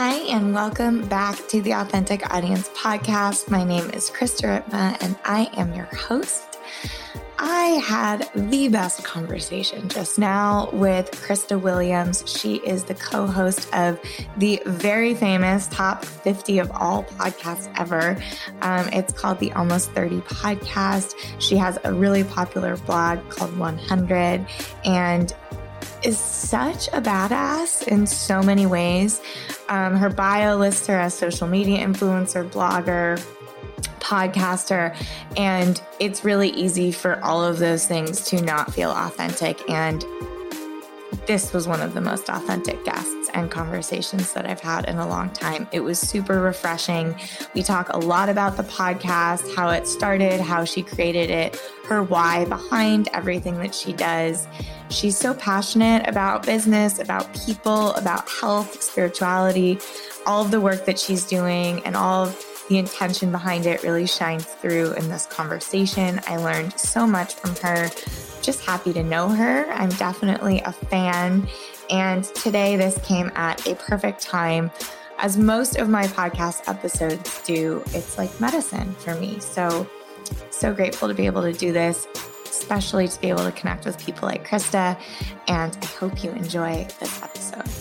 Hi, 0.00 0.18
and 0.30 0.54
welcome 0.54 1.08
back 1.08 1.48
to 1.48 1.60
the 1.60 1.72
Authentic 1.72 2.32
Audience 2.32 2.68
Podcast. 2.68 3.50
My 3.50 3.64
name 3.64 3.90
is 3.90 4.10
Krista 4.10 4.62
Ritma, 4.62 4.96
and 5.02 5.16
I 5.24 5.50
am 5.56 5.74
your 5.74 5.86
host. 5.86 6.56
I 7.40 7.82
had 7.84 8.30
the 8.36 8.68
best 8.68 9.02
conversation 9.02 9.88
just 9.88 10.16
now 10.16 10.70
with 10.72 11.10
Krista 11.10 11.60
Williams. 11.60 12.22
She 12.28 12.58
is 12.58 12.84
the 12.84 12.94
co 12.94 13.26
host 13.26 13.74
of 13.74 13.98
the 14.36 14.62
very 14.66 15.16
famous 15.16 15.66
Top 15.66 16.04
50 16.04 16.60
of 16.60 16.70
All 16.70 17.02
podcasts 17.02 17.68
ever. 17.76 18.16
Um, 18.62 18.88
it's 18.92 19.12
called 19.12 19.40
the 19.40 19.50
Almost 19.54 19.90
30 19.94 20.20
Podcast. 20.20 21.16
She 21.40 21.56
has 21.56 21.76
a 21.82 21.92
really 21.92 22.22
popular 22.22 22.76
blog 22.76 23.28
called 23.30 23.58
100, 23.58 24.46
and 24.84 25.34
is 26.04 26.18
such 26.18 26.86
a 26.88 27.00
badass 27.00 27.86
in 27.88 28.06
so 28.06 28.42
many 28.42 28.66
ways. 28.66 29.20
Um, 29.68 29.96
her 29.96 30.08
bio 30.08 30.56
lists 30.56 30.86
her 30.86 30.98
as 30.98 31.14
social 31.14 31.46
media 31.46 31.86
influencer, 31.86 32.48
blogger, 32.48 33.22
podcaster, 34.00 34.96
and 35.36 35.80
it's 36.00 36.24
really 36.24 36.50
easy 36.50 36.90
for 36.92 37.22
all 37.22 37.44
of 37.44 37.58
those 37.58 37.86
things 37.86 38.22
to 38.28 38.40
not 38.40 38.72
feel 38.72 38.90
authentic. 38.90 39.68
And 39.68 40.04
this 41.26 41.52
was 41.52 41.68
one 41.68 41.80
of 41.80 41.94
the 41.94 42.00
most 42.00 42.28
authentic 42.30 42.82
guests 42.84 43.17
and 43.34 43.50
conversations 43.50 44.32
that 44.32 44.46
I've 44.46 44.60
had 44.60 44.88
in 44.88 44.98
a 44.98 45.08
long 45.08 45.30
time. 45.30 45.68
It 45.72 45.80
was 45.80 45.98
super 45.98 46.40
refreshing. 46.40 47.14
We 47.54 47.62
talk 47.62 47.88
a 47.90 47.98
lot 47.98 48.28
about 48.28 48.56
the 48.56 48.62
podcast, 48.64 49.54
how 49.54 49.70
it 49.70 49.86
started, 49.86 50.40
how 50.40 50.64
she 50.64 50.82
created 50.82 51.30
it, 51.30 51.60
her 51.86 52.02
why 52.02 52.44
behind 52.44 53.08
everything 53.12 53.56
that 53.58 53.74
she 53.74 53.92
does. 53.92 54.46
She's 54.90 55.16
so 55.16 55.34
passionate 55.34 56.08
about 56.08 56.46
business, 56.46 56.98
about 56.98 57.34
people, 57.46 57.92
about 57.94 58.28
health, 58.28 58.82
spirituality, 58.82 59.78
all 60.26 60.44
of 60.44 60.50
the 60.50 60.60
work 60.60 60.86
that 60.86 60.98
she's 60.98 61.24
doing, 61.24 61.84
and 61.84 61.96
all 61.96 62.26
of 62.26 62.44
the 62.68 62.78
intention 62.78 63.30
behind 63.30 63.66
it 63.66 63.82
really 63.82 64.06
shines 64.06 64.44
through 64.44 64.92
in 64.92 65.08
this 65.08 65.26
conversation. 65.26 66.20
I 66.26 66.36
learned 66.36 66.78
so 66.78 67.06
much 67.06 67.34
from 67.34 67.56
her. 67.56 67.88
Just 68.42 68.64
happy 68.64 68.92
to 68.92 69.02
know 69.02 69.28
her. 69.28 69.66
I'm 69.70 69.88
definitely 69.90 70.60
a 70.60 70.72
fan. 70.72 71.48
And 71.90 72.24
today, 72.24 72.76
this 72.76 72.98
came 73.04 73.30
at 73.34 73.66
a 73.66 73.74
perfect 73.74 74.20
time. 74.20 74.70
As 75.18 75.36
most 75.36 75.76
of 75.76 75.88
my 75.88 76.06
podcast 76.06 76.68
episodes 76.68 77.42
do, 77.42 77.82
it's 77.88 78.18
like 78.18 78.40
medicine 78.40 78.92
for 78.94 79.14
me. 79.16 79.40
So, 79.40 79.88
so 80.50 80.72
grateful 80.72 81.08
to 81.08 81.14
be 81.14 81.26
able 81.26 81.42
to 81.42 81.52
do 81.52 81.72
this 81.72 82.06
especially 82.58 83.08
to 83.08 83.20
be 83.20 83.28
able 83.28 83.44
to 83.44 83.52
connect 83.52 83.84
with 83.84 83.98
people 84.04 84.28
like 84.28 84.46
Krista. 84.46 84.98
And 85.46 85.76
I 85.80 85.86
hope 85.86 86.22
you 86.22 86.30
enjoy 86.32 86.86
this 87.00 87.22
episode. 87.22 87.77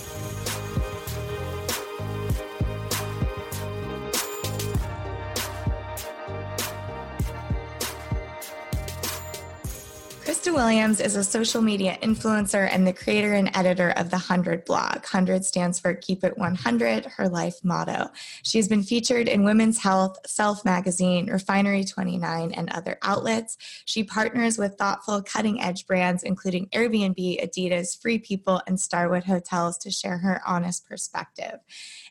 Krista 10.48 10.56
Williams 10.56 11.02
is 11.02 11.17
a 11.17 11.26
social 11.26 11.62
media 11.62 11.98
influencer 12.02 12.70
and 12.72 12.88
the 12.88 12.94
creator 12.94 13.34
and 13.34 13.52
editor 13.53 13.90
of 13.98 14.09
the 14.12 14.16
100 14.16 14.64
blog. 14.64 14.94
100 14.94 15.44
stands 15.44 15.78
for 15.78 15.94
Keep 15.94 16.23
It 16.23 16.38
100, 16.38 17.06
her 17.06 17.28
life 17.28 17.56
motto. 17.66 18.09
She 18.44 18.58
has 18.58 18.70
been 18.70 18.81
featured 18.81 19.28
in 19.28 19.44
Women's 19.44 19.78
Health, 19.78 20.17
Self 20.26 20.64
Magazine, 20.64 21.30
Refinery 21.30 21.84
29, 21.84 22.54
and 22.54 22.70
other 22.70 22.98
outlets. 23.02 23.58
She 23.84 24.06
partners 24.06 24.58
with 24.58 24.78
thoughtful, 24.78 25.22
cutting 25.22 25.62
edge 25.62 25.86
brands, 25.86 26.23
including 26.23 26.67
Airbnb, 26.67 27.44
Adidas, 27.44 28.02
Free 28.02 28.17
People, 28.17 28.61
and 28.67 28.80
Starwood 28.80 29.26
Hotels, 29.26 29.77
to 29.80 29.92
share 29.92 30.20
her 30.20 30.42
honest 30.48 30.88
perspective. 30.88 31.60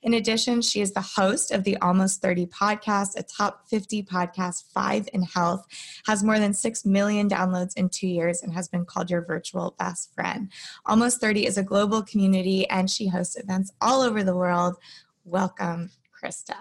In 0.02 0.12
addition, 0.12 0.60
she 0.60 0.82
is 0.82 0.92
the 0.92 1.00
host 1.00 1.52
of 1.52 1.64
the 1.64 1.78
Almost 1.78 2.20
30 2.20 2.46
podcast, 2.48 3.18
a 3.18 3.22
top 3.22 3.66
50 3.70 4.02
podcast, 4.02 4.64
five 4.74 5.08
in 5.14 5.22
health, 5.22 5.66
has 6.06 6.22
more 6.22 6.38
than 6.38 6.52
6 6.52 6.84
million 6.84 7.30
downloads 7.30 7.74
in 7.78 7.88
two 7.88 8.06
years, 8.06 8.25
and 8.42 8.52
has 8.52 8.68
been 8.68 8.84
called 8.84 9.10
your 9.10 9.22
virtual 9.22 9.74
best 9.78 10.14
friend. 10.14 10.50
Almost 10.84 11.20
30 11.20 11.46
is 11.46 11.58
a 11.58 11.62
global 11.62 12.02
community, 12.02 12.68
and 12.68 12.90
she 12.90 13.08
hosts 13.08 13.36
events 13.36 13.72
all 13.80 14.02
over 14.02 14.24
the 14.24 14.36
world. 14.36 14.76
Welcome, 15.24 15.90
Krista. 16.12 16.56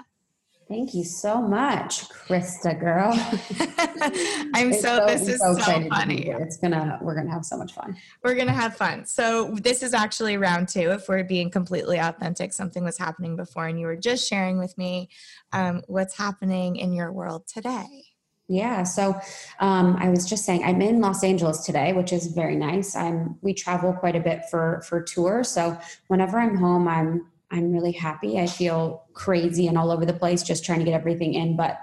Thank 0.67 0.95
you 0.95 1.03
so 1.03 1.39
much, 1.43 2.09
Krista 2.09 2.79
girl. 2.79 3.11
I'm 4.55 4.73
so, 4.73 4.97
so, 4.97 5.05
this 5.05 5.27
is 5.27 5.39
so, 5.39 5.53
so 5.53 5.89
funny. 5.89 6.27
It's 6.27 6.57
gonna 6.57 6.97
we're 7.03 7.13
gonna 7.13 7.31
have 7.31 7.45
so 7.45 7.55
much 7.55 7.73
fun. 7.73 7.95
We're 8.23 8.33
gonna 8.33 8.51
have 8.51 8.75
fun. 8.75 9.05
So 9.05 9.51
this 9.61 9.83
is 9.83 9.93
actually 9.93 10.37
round 10.37 10.67
two. 10.67 10.91
If 10.91 11.07
we're 11.07 11.23
being 11.23 11.51
completely 11.51 11.99
authentic, 11.99 12.51
something 12.51 12.83
was 12.83 12.97
happening 12.97 13.35
before, 13.35 13.67
and 13.67 13.79
you 13.79 13.85
were 13.85 13.95
just 13.95 14.27
sharing 14.27 14.57
with 14.57 14.75
me 14.75 15.09
um, 15.53 15.83
what's 15.85 16.17
happening 16.17 16.77
in 16.77 16.93
your 16.93 17.11
world 17.11 17.45
today. 17.45 18.14
Yeah, 18.47 18.83
so 18.83 19.19
um, 19.59 19.95
I 20.00 20.09
was 20.09 20.28
just 20.28 20.45
saying 20.45 20.63
I'm 20.63 20.81
in 20.81 21.01
Los 21.01 21.23
Angeles 21.23 21.66
today, 21.66 21.94
which 21.94 22.13
is 22.13 22.28
very 22.28 22.56
nice. 22.56 22.95
I'm 22.95 23.39
we 23.41 23.53
travel 23.53 23.91
quite 23.94 24.16
a 24.16 24.19
bit 24.19 24.44
for 24.51 24.83
for 24.88 25.01
tours, 25.01 25.50
so 25.50 25.78
whenever 26.07 26.38
I'm 26.38 26.55
home, 26.55 26.88
I'm 26.88 27.25
I'm 27.51 27.72
really 27.72 27.91
happy. 27.91 28.39
I 28.39 28.47
feel 28.47 29.03
crazy 29.13 29.67
and 29.67 29.78
all 29.78 29.91
over 29.91 30.05
the 30.05 30.13
place 30.13 30.44
just 30.44 30.63
trying 30.63 30.79
to 30.79 30.85
get 30.85 30.94
everything 30.94 31.34
in, 31.34 31.55
but 31.55 31.79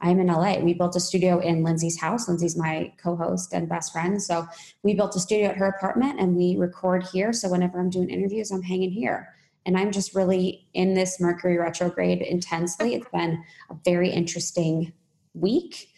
I'm 0.00 0.20
in 0.20 0.26
LA. 0.26 0.58
We 0.58 0.74
built 0.74 0.96
a 0.96 1.00
studio 1.00 1.38
in 1.38 1.62
Lindsay's 1.62 1.98
house. 1.98 2.28
Lindsay's 2.28 2.56
my 2.56 2.92
co-host 3.02 3.52
and 3.52 3.68
best 3.68 3.92
friend. 3.92 4.22
So 4.22 4.46
we 4.82 4.94
built 4.94 5.16
a 5.16 5.20
studio 5.20 5.48
at 5.48 5.56
her 5.56 5.66
apartment 5.66 6.20
and 6.20 6.36
we 6.36 6.56
record 6.56 7.06
here. 7.12 7.32
So 7.32 7.48
whenever 7.48 7.80
I'm 7.80 7.90
doing 7.90 8.10
interviews, 8.10 8.50
I'm 8.50 8.62
hanging 8.62 8.90
here. 8.90 9.34
And 9.64 9.76
I'm 9.76 9.90
just 9.90 10.14
really 10.14 10.68
in 10.74 10.94
this 10.94 11.18
Mercury 11.18 11.58
retrograde 11.58 12.20
intensely. 12.20 12.94
It's 12.94 13.08
been 13.08 13.42
a 13.70 13.76
very 13.84 14.10
interesting 14.10 14.92
week. 15.34 15.88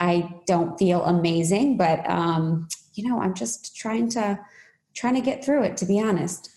I 0.00 0.34
don't 0.46 0.78
feel 0.78 1.04
amazing, 1.04 1.76
but 1.76 2.08
um, 2.08 2.68
you 2.94 3.08
know, 3.08 3.20
I'm 3.20 3.34
just 3.34 3.76
trying 3.76 4.08
to 4.10 4.38
trying 4.94 5.14
to 5.14 5.20
get 5.20 5.44
through 5.44 5.64
it 5.64 5.76
to 5.78 5.86
be 5.86 6.00
honest. 6.00 6.50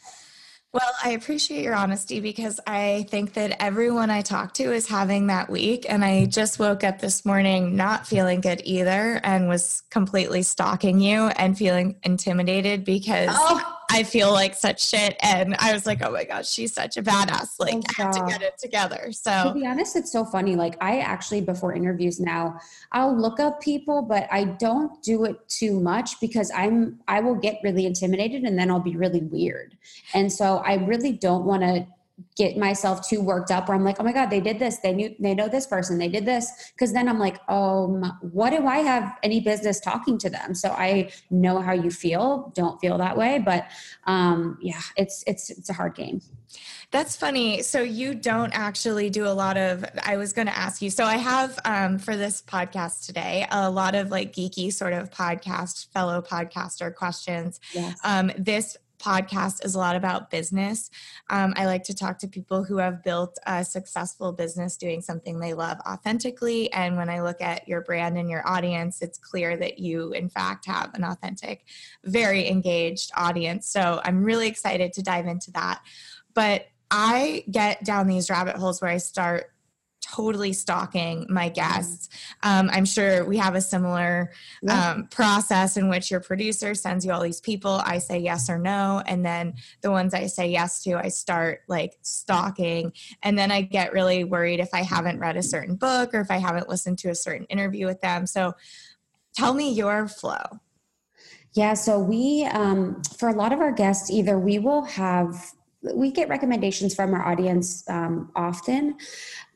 Well, 0.72 0.91
I 1.03 1.11
appreciate 1.11 1.63
your 1.63 1.73
honesty 1.73 2.19
because 2.19 2.59
I 2.67 3.07
think 3.09 3.33
that 3.33 3.59
everyone 3.59 4.11
I 4.11 4.22
talk 4.22 4.53
to 4.55 4.72
is 4.72 4.88
having 4.88 5.25
that 5.28 5.49
week. 5.49 5.88
And 5.89 6.05
I 6.05 6.25
just 6.25 6.59
woke 6.59 6.83
up 6.83 6.99
this 6.99 7.25
morning 7.25 7.75
not 7.75 8.05
feeling 8.05 8.39
good 8.39 8.61
either 8.63 9.19
and 9.23 9.49
was 9.49 9.81
completely 9.89 10.44
stalking 10.44 10.99
you 10.99 11.29
and 11.29 11.57
feeling 11.57 11.95
intimidated 12.03 12.85
because 12.85 13.29
oh. 13.31 13.78
I 13.91 14.03
feel 14.03 14.31
like 14.31 14.53
such 14.53 14.88
shit. 14.88 15.16
And 15.22 15.55
I 15.57 15.73
was 15.73 15.85
like, 15.85 16.03
oh 16.03 16.11
my 16.11 16.23
gosh, 16.23 16.50
she's 16.50 16.73
such 16.73 16.97
a 16.97 17.03
badass. 17.03 17.59
Like, 17.59 17.75
I 18.00 18.03
have 18.03 18.16
to 18.16 18.25
get 18.27 18.41
it 18.41 18.57
together. 18.57 19.11
So, 19.11 19.45
to 19.47 19.53
be 19.53 19.66
honest, 19.66 19.95
it's 19.95 20.11
so 20.11 20.23
funny. 20.25 20.55
Like, 20.55 20.77
I 20.81 21.00
actually, 21.00 21.41
before 21.41 21.73
interviews 21.73 22.19
now, 22.19 22.59
I'll 22.91 23.16
look 23.16 23.39
up 23.39 23.61
people, 23.61 24.01
but 24.01 24.28
I 24.31 24.44
don't 24.44 25.01
do 25.01 25.25
it 25.25 25.47
too 25.49 25.79
much 25.79 26.19
because 26.19 26.51
I'm, 26.55 26.99
I 27.07 27.19
will 27.19 27.35
get 27.35 27.59
really 27.63 27.85
intimidated 27.85 28.44
and 28.44 28.57
then 28.57 28.69
I'll 28.69 28.79
be 28.79 28.95
really 28.95 29.22
weird. 29.22 29.78
And 30.13 30.31
so 30.31 30.57
I 30.57 30.75
really 30.75 31.11
don't 31.11 31.45
want 31.45 31.63
to 31.63 31.88
get 32.35 32.57
myself 32.57 33.07
too 33.07 33.22
worked 33.22 33.52
up 33.52 33.68
where 33.68 33.75
I'm 33.75 33.84
like, 33.84 33.97
oh 34.00 34.03
my 34.03 34.12
God, 34.12 34.30
they 34.30 34.40
did 34.40 34.59
this. 34.59 34.78
They 34.78 34.94
knew 34.94 35.16
they 35.19 35.34
know 35.34 35.47
this 35.47 35.68
person. 35.68 35.97
They 35.97 36.07
did 36.07 36.25
this. 36.25 36.52
Cause 36.78 36.94
then 36.94 37.07
I'm 37.07 37.19
like, 37.19 37.38
um, 37.50 38.18
what 38.22 38.52
do 38.52 38.66
I 38.68 38.78
have 38.78 39.18
any 39.24 39.40
business 39.40 39.80
talking 39.80 40.18
to 40.19 40.29
them? 40.29 40.56
So 40.56 40.69
I 40.69 41.12
know 41.29 41.62
how 41.62 41.74
you 41.74 41.91
feel. 41.91 42.52
Don't 42.56 42.79
feel 42.79 42.97
that 42.97 43.18
way. 43.18 43.40
But 43.40 43.68
um, 44.06 44.58
yeah, 44.62 44.81
it's 44.97 45.24
it's 45.28 45.50
it's 45.50 45.69
a 45.69 45.74
hard 45.74 45.96
game. 45.96 46.22
That's 46.91 47.16
funny. 47.16 47.62
So 47.62 47.81
you 47.81 48.16
don't 48.16 48.52
actually 48.52 49.09
do 49.12 49.28
a 49.28 49.29
lot 49.29 49.58
of. 49.58 49.85
I 50.03 50.18
was 50.18 50.34
going 50.34 50.47
to 50.47 50.58
ask 50.58 50.81
you. 50.81 50.90
So 50.90 51.03
I 51.03 51.18
have 51.18 51.59
um, 51.63 52.00
for 52.00 52.18
this 52.18 52.41
podcast 52.41 53.06
today 53.06 53.46
a 53.52 53.69
lot 53.69 53.93
of 53.93 54.09
like 54.09 54.34
geeky 54.34 54.73
sort 54.73 54.93
of 54.93 55.11
podcast 55.11 55.91
fellow 55.93 56.22
podcaster 56.22 56.93
questions. 56.93 57.59
Yes. 57.73 57.99
Um, 58.03 58.32
this 58.38 58.78
podcast 58.99 59.66
is 59.66 59.75
a 59.75 59.78
lot 59.78 59.96
about 59.96 60.29
business. 60.29 60.90
Um, 61.29 61.53
I 61.55 61.66
like 61.66 61.84
to 61.85 61.93
talk 61.93 62.19
to 62.19 62.28
people 62.28 62.63
who 62.63 62.78
have 62.78 63.03
built 63.03 63.37
a 63.46 63.63
successful 63.63 64.31
business 64.31 64.78
doing 64.78 65.01
something 65.01 65.40
they 65.40 65.53
love 65.53 65.79
authentically. 65.87 66.72
And 66.73 66.97
when 66.97 67.09
I 67.09 67.22
look 67.22 67.41
at 67.41 67.67
your 67.67 67.81
brand 67.81 68.17
and 68.17 68.29
your 68.29 68.47
audience, 68.47 69.01
it's 69.01 69.17
clear 69.17 69.57
that 69.57 69.79
you, 69.79 70.13
in 70.13 70.29
fact, 70.29 70.66
have 70.66 70.93
an 70.93 71.03
authentic, 71.03 71.66
very 72.03 72.47
engaged 72.47 73.11
audience. 73.16 73.67
So 73.67 74.01
I'm 74.03 74.23
really 74.23 74.47
excited 74.47 74.93
to 74.93 75.03
dive 75.03 75.28
into 75.28 75.52
that. 75.52 75.81
But 76.34 76.67
I 76.91 77.43
get 77.49 77.84
down 77.84 78.07
these 78.07 78.29
rabbit 78.29 78.55
holes 78.55 78.81
where 78.81 78.91
I 78.91 78.97
start 78.97 79.52
totally 80.16 80.53
stalking 80.53 81.26
my 81.29 81.46
mm-hmm. 81.46 81.53
guests. 81.53 82.09
Um, 82.44 82.70
I'm 82.72 82.85
sure 82.85 83.26
we 83.26 83.38
have 83.38 83.56
a 83.56 83.61
similar 83.61 84.32
um, 84.67 85.08
process 85.08 85.78
in 85.78 85.90
which 85.90 86.11
your 86.11 86.20
producer 86.20 86.76
sends 86.76 87.06
you 87.06 87.11
all 87.11 87.22
these 87.22 87.41
people. 87.41 87.82
I 87.84 88.00
say 88.00 88.20
yes 88.20 88.50
or 88.50 88.58
no. 88.58 89.02
And 89.06 89.26
then 89.26 89.56
the 89.82 89.91
ones 89.91 90.14
I 90.14 90.28
say 90.28 90.50
yes 90.50 90.84
to, 90.84 90.96
I 90.96 91.09
start 91.09 91.61
like 91.67 91.97
stalking. 92.02 92.94
And 93.23 93.38
then 93.38 93.52
I 93.52 93.61
get 93.61 93.94
really 93.94 94.23
worried 94.23 94.59
if 94.59 94.73
I 94.73 94.84
haven't 94.84 95.20
read 95.20 95.38
a 95.38 95.44
certain 95.44 95.76
book 95.76 96.14
or 96.14 96.22
if 96.22 96.32
I 96.32 96.38
haven't 96.38 96.70
listened 96.70 97.00
to 97.00 97.09
a 97.09 97.16
certain 97.16 97.46
interview 97.47 97.85
with 97.85 98.02
them. 98.02 98.26
So 98.26 98.53
tell 99.35 99.53
me 99.53 99.72
your 99.73 100.08
flow. 100.08 100.44
Yeah, 101.53 101.73
so 101.73 102.00
we, 102.00 102.46
um, 102.52 103.02
for 103.17 103.29
a 103.29 103.34
lot 103.34 103.53
of 103.53 103.59
our 103.59 103.72
guests, 103.72 104.12
either 104.12 104.38
we 104.38 104.59
will 104.59 104.84
have 104.84 105.52
we 105.81 106.11
get 106.11 106.28
recommendations 106.28 106.93
from 106.93 107.14
our 107.14 107.26
audience 107.26 107.87
um, 107.90 108.31
often 108.35 108.96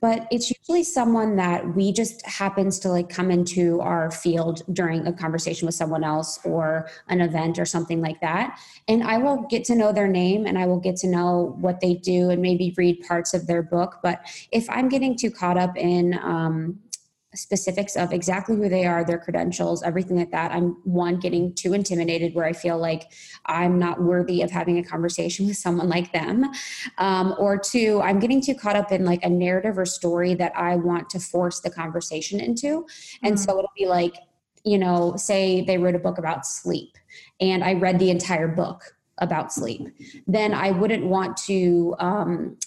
but 0.03 0.27
it's 0.31 0.51
usually 0.51 0.83
someone 0.83 1.37
that 1.37 1.75
we 1.77 1.93
just 1.93 2.25
happens 2.25 2.77
to 2.77 2.89
like 2.89 3.07
come 3.07 3.31
into 3.31 3.79
our 3.79 4.11
field 4.11 4.61
during 4.73 5.07
a 5.07 5.13
conversation 5.13 5.65
with 5.65 5.75
someone 5.75 6.03
else 6.03 6.41
or 6.43 6.89
an 7.07 7.21
event 7.21 7.57
or 7.57 7.63
something 7.63 8.01
like 8.01 8.19
that. 8.19 8.59
And 8.89 9.01
i 9.01 9.17
will 9.17 9.47
get 9.49 9.63
to 9.65 9.75
know 9.75 9.93
their 9.93 10.09
name 10.09 10.45
and 10.45 10.57
i 10.57 10.65
will 10.65 10.81
get 10.81 10.97
to 10.97 11.07
know 11.07 11.55
what 11.61 11.79
they 11.79 11.93
do 11.93 12.31
and 12.31 12.41
maybe 12.41 12.73
read 12.75 12.99
parts 13.07 13.33
of 13.33 13.47
their 13.47 13.63
book. 13.63 13.99
But 14.03 14.19
if 14.51 14.69
i'm 14.69 14.89
getting 14.89 15.15
too 15.15 15.31
caught 15.31 15.57
up 15.57 15.77
in 15.77 16.19
um, 16.21 16.79
specifics 17.35 17.95
of 17.95 18.13
exactly 18.13 18.55
who 18.55 18.69
they 18.69 18.85
are, 18.85 19.03
their 19.03 19.17
credentials, 19.17 19.83
everything 19.83 20.17
like 20.17 20.31
that. 20.31 20.51
I'm 20.51 20.77
one 20.83 21.19
getting 21.19 21.53
too 21.53 21.73
intimidated 21.73 22.33
where 22.33 22.45
I 22.45 22.53
feel 22.53 22.77
like 22.77 23.11
I'm 23.45 23.79
not 23.79 24.01
worthy 24.01 24.41
of 24.41 24.51
having 24.51 24.77
a 24.77 24.83
conversation 24.83 25.47
with 25.47 25.57
someone 25.57 25.89
like 25.89 26.11
them. 26.11 26.51
Um, 26.97 27.35
or 27.37 27.57
two, 27.57 28.01
I'm 28.01 28.19
getting 28.19 28.41
too 28.41 28.55
caught 28.55 28.75
up 28.75 28.91
in 28.91 29.05
like 29.05 29.23
a 29.23 29.29
narrative 29.29 29.77
or 29.77 29.85
story 29.85 30.33
that 30.35 30.55
I 30.55 30.75
want 30.75 31.09
to 31.11 31.19
force 31.19 31.59
the 31.59 31.69
conversation 31.69 32.39
into. 32.39 32.85
And 33.23 33.35
mm-hmm. 33.35 33.43
so 33.43 33.57
it'll 33.57 33.71
be 33.77 33.85
like, 33.85 34.15
you 34.63 34.77
know, 34.77 35.15
say 35.17 35.61
they 35.61 35.77
wrote 35.77 35.95
a 35.95 35.99
book 35.99 36.17
about 36.17 36.45
sleep 36.45 36.97
and 37.39 37.63
I 37.63 37.73
read 37.73 37.99
the 37.99 38.09
entire 38.09 38.47
book 38.47 38.95
about 39.19 39.53
sleep, 39.53 39.87
then 40.27 40.53
I 40.53 40.71
wouldn't 40.71 41.05
want 41.05 41.37
to 41.45 41.95
um, 41.99 42.57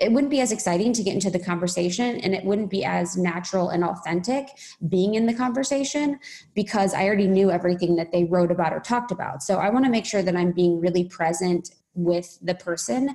it 0.00 0.10
wouldn't 0.10 0.30
be 0.30 0.40
as 0.40 0.50
exciting 0.50 0.92
to 0.94 1.02
get 1.02 1.14
into 1.14 1.30
the 1.30 1.38
conversation 1.38 2.18
and 2.20 2.34
it 2.34 2.44
wouldn't 2.44 2.70
be 2.70 2.84
as 2.84 3.16
natural 3.16 3.68
and 3.68 3.84
authentic 3.84 4.48
being 4.88 5.14
in 5.14 5.26
the 5.26 5.34
conversation 5.34 6.18
because 6.54 6.94
I 6.94 7.04
already 7.04 7.28
knew 7.28 7.50
everything 7.50 7.96
that 7.96 8.10
they 8.10 8.24
wrote 8.24 8.50
about 8.50 8.72
or 8.72 8.80
talked 8.80 9.12
about. 9.12 9.42
So 9.42 9.58
I 9.58 9.68
want 9.68 9.84
to 9.84 9.90
make 9.90 10.06
sure 10.06 10.22
that 10.22 10.34
I'm 10.34 10.52
being 10.52 10.80
really 10.80 11.04
present 11.04 11.70
with 11.94 12.38
the 12.40 12.54
person 12.54 13.14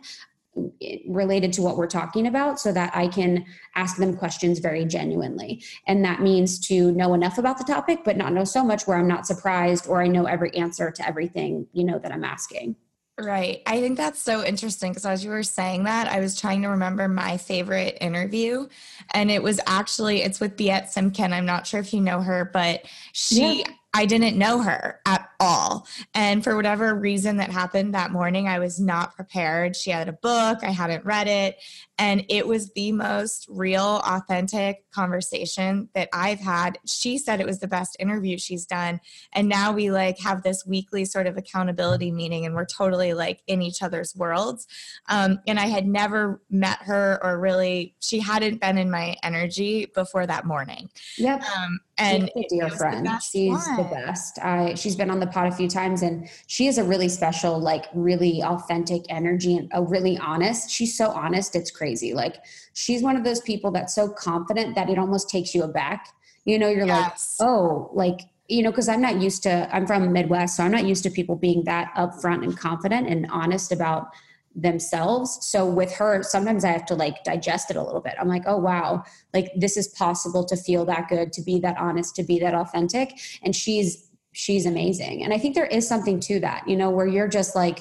eh, 0.82 0.98
related 1.08 1.52
to 1.54 1.64
what 1.64 1.76
we're 1.76 1.88
talking 1.88 2.28
about 2.28 2.60
so 2.60 2.72
that 2.72 2.96
I 2.96 3.08
can 3.08 3.46
ask 3.74 3.98
them 3.98 4.16
questions 4.16 4.60
very 4.60 4.86
genuinely. 4.86 5.64
And 5.88 6.06
that 6.06 6.22
means 6.22 6.60
to 6.68 6.92
know 6.92 7.16
enough 7.16 7.40
about 7.40 7.58
the 7.58 7.64
topic, 7.64 8.02
but 8.06 8.16
not 8.16 8.32
know 8.32 8.44
so 8.44 8.64
much 8.64 8.86
where 8.86 8.98
I'm 8.98 9.08
not 9.08 9.26
surprised 9.26 9.88
or 9.88 10.04
I 10.04 10.08
know 10.08 10.26
every 10.26 10.56
answer 10.56 10.92
to 10.92 11.08
everything, 11.08 11.66
you 11.74 11.84
know, 11.84 11.98
that 11.98 12.12
I'm 12.12 12.24
asking. 12.24 12.76
Right. 13.18 13.62
I 13.66 13.80
think 13.80 13.96
that's 13.96 14.22
so 14.22 14.44
interesting 14.44 14.92
because 14.92 15.06
as 15.06 15.24
you 15.24 15.30
were 15.30 15.44
saying 15.44 15.86
that, 15.86 16.10
I 16.10 16.20
was 16.20 16.38
trying 16.40 16.62
to 16.64 16.68
remember 16.68 17.08
my 17.08 17.38
favorite 17.38 17.98
interview. 18.02 18.68
And 19.14 19.32
it 19.32 19.42
was 19.42 19.62
actually, 19.66 20.22
it's 20.22 20.42
with 20.42 20.58
Biet 20.58 20.94
Simkin. 20.94 21.32
I'm 21.32 21.46
not 21.46 21.66
sure 21.66 21.80
if 21.80 21.94
you 21.94 22.02
know 22.02 22.20
her, 22.20 22.50
but 22.52 22.84
she, 23.14 23.60
yeah. 23.60 23.68
I 23.94 24.06
didn't 24.06 24.38
know 24.38 24.60
her 24.60 25.00
at 25.06 25.30
all. 25.40 25.88
And 26.14 26.44
for 26.44 26.58
whatever 26.58 26.94
reason 26.94 27.38
that 27.38 27.52
happened 27.52 27.94
that 27.94 28.12
morning, 28.12 28.50
I 28.50 28.60
was 28.60 28.82
not 28.82 29.16
prepared. 29.16 29.78
She 29.78 29.92
had 29.92 30.10
a 30.10 30.14
book, 30.14 30.60
I 30.64 30.72
hadn't 30.72 31.06
read 31.06 31.30
it. 31.30 31.58
And 31.98 32.26
it 32.28 32.46
was 32.46 32.72
the 32.74 32.92
most 32.92 33.48
real, 33.50 34.02
authentic 34.06 34.84
conversation 34.92 35.88
that 35.94 36.10
I've 36.12 36.40
had. 36.40 36.78
She 36.86 37.18
said 37.18 37.40
it 37.40 37.46
was 37.46 37.60
the 37.60 37.68
best 37.68 37.96
interview 38.00 38.38
she's 38.38 38.66
done. 38.66 39.00
And 39.32 39.48
now 39.48 39.72
we 39.72 39.92
like 39.92 40.20
have 40.20 40.44
this 40.44 40.66
weekly 40.66 41.06
sort 41.06 41.26
of 41.26 41.38
accountability 41.38 42.12
meeting 42.12 42.46
and 42.46 42.54
we're 42.54 42.66
totally 42.66 43.14
like 43.14 43.42
in 43.48 43.62
each 43.62 43.82
other's 43.82 44.14
worlds. 44.16 44.68
Um, 45.08 45.40
and 45.48 45.58
I 45.58 45.68
had 45.68 45.88
never 45.88 46.42
met 46.50 46.80
her 46.82 47.20
or 47.24 47.40
really, 47.40 47.96
she 48.02 48.20
hadn't 48.20 48.60
been 48.60 48.78
in 48.78 48.92
my 48.92 49.16
energy 49.24 49.86
before 49.86 50.28
that 50.28 50.46
morning. 50.46 50.90
Yep. 51.18 51.44
Um, 51.44 51.80
and 51.98 52.30
she's 52.36 52.46
a 52.46 52.56
dear 52.56 52.70
friend. 52.72 53.06
The 53.06 53.20
she's 53.20 53.52
one. 53.52 53.78
the 53.78 53.84
best. 53.84 54.38
I, 54.40 54.74
she's 54.74 54.98
been 54.98 55.10
on 55.10 55.22
the 55.22 55.28
pod 55.28 55.48
a 55.48 55.56
few 55.56 55.70
times 55.70 56.02
and 56.02 56.28
she 56.48 56.68
is 56.68 56.78
a 56.78 56.84
really 56.84 57.08
special, 57.08 57.58
like 57.58 57.86
really 57.94 58.44
authentic 58.44 59.04
energy 59.08 59.56
and 59.56 59.70
a 59.74 59.82
really 59.82 60.18
honest. 60.18 60.70
She's 60.70 60.98
so 60.98 61.12
honest. 61.12 61.56
It's 61.56 61.72
crazy 61.72 61.85
crazy. 61.86 62.16
Like 62.16 62.44
she's 62.74 63.04
one 63.04 63.16
of 63.16 63.24
those 63.24 63.42
people 63.42 63.70
that's 63.72 63.94
so 63.94 64.10
confident 64.10 64.74
that 64.74 64.90
it 64.90 64.98
almost 64.98 65.30
takes 65.30 65.54
you 65.54 65.64
aback. 65.64 66.10
You 66.46 66.58
know, 66.58 66.68
you're 66.68 66.88
yes. 66.88 67.38
like, 67.40 67.48
oh, 67.48 67.92
like, 67.94 68.22
you 68.48 68.64
know, 68.64 68.72
because 68.72 68.90
I'm 68.90 69.02
not 69.02 69.22
used 69.22 69.44
to, 69.44 69.70
I'm 69.72 69.86
from 69.86 70.12
Midwest, 70.12 70.58
so 70.58 70.64
I'm 70.64 70.72
not 70.72 70.86
used 70.86 71.04
to 71.04 71.12
people 71.12 71.36
being 71.36 71.64
that 71.66 71.94
upfront 71.96 72.44
and 72.44 72.58
confident 72.58 73.08
and 73.08 73.28
honest 73.32 73.72
about 73.72 74.08
themselves. 74.56 75.40
So 75.42 75.66
with 75.66 75.92
her, 75.94 76.24
sometimes 76.24 76.64
I 76.64 76.70
have 76.70 76.86
to 76.88 76.96
like 76.96 77.24
digest 77.24 77.70
it 77.70 77.78
a 77.78 77.84
little 77.84 78.02
bit. 78.02 78.16
I'm 78.20 78.28
like, 78.28 78.44
oh 78.48 78.58
wow, 78.58 79.04
like 79.34 79.52
this 79.56 79.78
is 79.78 79.88
possible 79.90 80.44
to 80.46 80.56
feel 80.56 80.86
that 80.86 81.08
good, 81.08 81.34
to 81.34 81.42
be 81.44 81.60
that 81.60 81.78
honest, 81.78 82.16
to 82.16 82.24
be 82.24 82.40
that 82.40 82.56
authentic. 82.56 83.14
And 83.44 83.56
she's 83.56 84.10
she's 84.32 84.66
amazing. 84.66 85.24
And 85.24 85.34
I 85.34 85.38
think 85.38 85.56
there 85.56 85.66
is 85.66 85.88
something 85.88 86.20
to 86.22 86.40
that, 86.42 86.68
you 86.68 86.76
know, 86.76 86.90
where 86.90 87.08
you're 87.08 87.28
just 87.28 87.56
like 87.56 87.80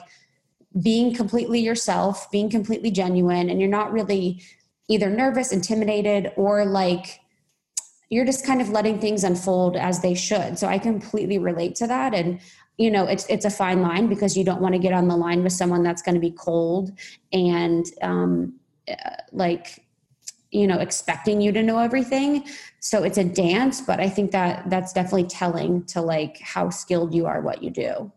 being 0.83 1.15
completely 1.15 1.61
yourself, 1.61 2.31
being 2.31 2.51
completely 2.51 2.91
genuine, 2.91 3.49
and 3.49 3.61
you're 3.61 3.71
not 3.71 3.93
really 3.93 4.43
either 4.89 5.09
nervous, 5.09 5.53
intimidated, 5.53 6.33
or 6.37 6.65
like 6.65 7.21
you're 8.11 8.25
just 8.25 8.47
kind 8.47 8.61
of 8.61 8.69
letting 8.69 8.99
things 8.99 9.25
unfold 9.25 9.77
as 9.77 10.01
they 10.01 10.15
should. 10.15 10.59
So 10.59 10.67
I 10.67 10.79
completely 10.79 11.39
relate 11.39 11.75
to 11.77 11.87
that. 11.87 12.15
And 12.15 12.41
you 12.77 12.91
know, 12.91 13.07
it's 13.07 13.27
it's 13.27 13.45
a 13.45 13.51
fine 13.51 13.83
line 13.83 14.09
because 14.09 14.37
you 14.37 14.45
don't 14.45 14.61
want 14.61 14.75
to 14.75 14.81
get 14.81 14.93
on 14.93 15.09
the 15.09 15.17
line 15.17 15.43
with 15.43 15.53
someone 15.53 15.83
that's 15.83 16.03
going 16.03 16.17
to 16.17 16.21
be 16.21 16.33
cold 16.33 16.91
and 17.33 17.87
um, 18.03 18.55
uh, 18.89 18.95
like 19.33 19.85
you 20.55 20.67
know 20.67 20.79
expecting 20.79 21.41
you 21.41 21.53
to 21.53 21.63
know 21.63 21.79
everything 21.79 22.47
so 22.79 23.03
it's 23.03 23.19
a 23.19 23.25
dance 23.25 23.81
but 23.81 23.99
i 23.99 24.09
think 24.09 24.31
that 24.31 24.69
that's 24.71 24.93
definitely 24.93 25.25
telling 25.25 25.85
to 25.85 26.01
like 26.01 26.39
how 26.41 26.71
skilled 26.71 27.13
you 27.13 27.27
are 27.27 27.41
what 27.41 27.63
you 27.63 27.71
do 27.71 28.11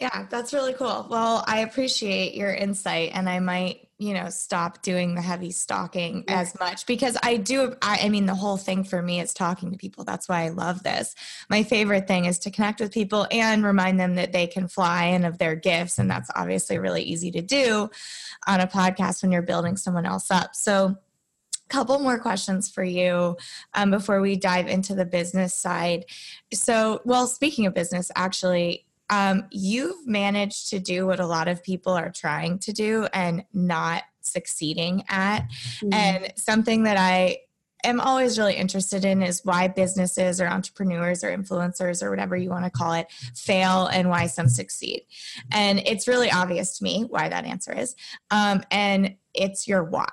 yeah, 0.00 0.26
that's 0.28 0.52
really 0.52 0.72
cool. 0.72 1.06
Well, 1.08 1.44
I 1.46 1.60
appreciate 1.60 2.34
your 2.34 2.52
insight 2.52 3.12
and 3.14 3.28
I 3.28 3.38
might, 3.38 3.88
you 3.98 4.12
know, 4.12 4.28
stop 4.28 4.82
doing 4.82 5.14
the 5.14 5.22
heavy 5.22 5.52
stalking 5.52 6.24
yeah. 6.26 6.40
as 6.40 6.58
much 6.58 6.84
because 6.86 7.16
I 7.22 7.36
do 7.36 7.76
I, 7.80 8.00
I, 8.02 8.08
mean 8.08 8.26
the 8.26 8.34
whole 8.34 8.56
thing 8.56 8.82
for 8.82 9.00
me 9.00 9.20
is 9.20 9.32
talking 9.32 9.70
to 9.70 9.78
people. 9.78 10.02
That's 10.02 10.28
why 10.28 10.42
I 10.42 10.48
love 10.48 10.82
this. 10.82 11.14
My 11.48 11.62
favorite 11.62 12.08
thing 12.08 12.24
is 12.24 12.40
to 12.40 12.50
connect 12.50 12.80
with 12.80 12.92
people 12.92 13.28
and 13.30 13.64
remind 13.64 14.00
them 14.00 14.16
that 14.16 14.32
they 14.32 14.48
can 14.48 14.66
fly 14.66 15.04
and 15.04 15.24
of 15.24 15.38
their 15.38 15.54
gifts 15.54 15.98
and 16.00 16.10
that's 16.10 16.30
obviously 16.34 16.78
really 16.78 17.02
easy 17.02 17.30
to 17.30 17.40
do 17.40 17.88
on 18.48 18.60
a 18.60 18.66
podcast 18.66 19.22
when 19.22 19.30
you're 19.30 19.42
building 19.42 19.76
someone 19.76 20.06
else 20.06 20.30
up. 20.30 20.56
So 20.56 20.96
couple 21.68 21.98
more 21.98 22.18
questions 22.18 22.70
for 22.70 22.84
you 22.84 23.36
um, 23.72 23.90
before 23.90 24.20
we 24.20 24.36
dive 24.36 24.68
into 24.68 24.94
the 24.94 25.06
business 25.06 25.54
side. 25.54 26.04
So, 26.52 27.00
well, 27.04 27.26
speaking 27.26 27.66
of 27.66 27.74
business, 27.74 28.12
actually, 28.14 28.84
um, 29.10 29.46
you've 29.50 30.06
managed 30.06 30.70
to 30.70 30.78
do 30.78 31.06
what 31.06 31.20
a 31.20 31.26
lot 31.26 31.48
of 31.48 31.62
people 31.62 31.92
are 31.92 32.10
trying 32.10 32.58
to 32.60 32.72
do 32.72 33.06
and 33.12 33.44
not 33.52 34.02
succeeding 34.20 35.04
at. 35.08 35.40
Mm-hmm. 35.40 35.92
And 35.92 36.32
something 36.36 36.84
that 36.84 36.96
I 36.96 37.38
am 37.84 38.00
always 38.00 38.38
really 38.38 38.54
interested 38.54 39.04
in 39.04 39.22
is 39.22 39.44
why 39.44 39.68
businesses 39.68 40.40
or 40.40 40.46
entrepreneurs 40.46 41.22
or 41.22 41.36
influencers 41.36 42.02
or 42.02 42.10
whatever 42.10 42.36
you 42.36 42.48
want 42.48 42.64
to 42.64 42.70
call 42.70 42.94
it 42.94 43.06
fail 43.34 43.86
and 43.86 44.08
why 44.08 44.26
some 44.26 44.48
succeed. 44.48 45.02
And 45.52 45.80
it's 45.80 46.08
really 46.08 46.30
obvious 46.30 46.78
to 46.78 46.84
me 46.84 47.04
why 47.08 47.28
that 47.28 47.44
answer 47.44 47.72
is. 47.72 47.94
Um, 48.30 48.62
and 48.70 49.16
it's 49.34 49.68
your 49.68 49.84
why. 49.84 50.08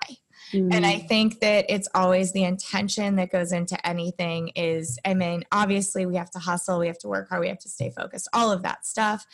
Mm-hmm. 0.51 0.71
And 0.71 0.85
I 0.85 0.95
mm. 0.95 1.07
think 1.07 1.39
that 1.39 1.65
it's 1.69 1.87
always 1.93 2.31
the 2.31 2.43
intention 2.43 3.15
that 3.15 3.31
goes 3.31 3.51
into 3.51 3.75
anything 3.87 4.49
is, 4.49 4.99
I 5.05 5.13
mean, 5.13 5.43
obviously 5.51 6.05
we 6.05 6.15
have 6.15 6.31
to 6.31 6.39
hustle, 6.39 6.79
we 6.79 6.87
have 6.87 6.99
to 6.99 7.07
work 7.07 7.29
hard, 7.29 7.41
we 7.41 7.47
have 7.47 7.59
to 7.59 7.69
stay 7.69 7.91
focused, 7.91 8.27
all 8.33 8.51
of 8.51 8.63
that 8.63 8.85
stuff. 8.85 9.25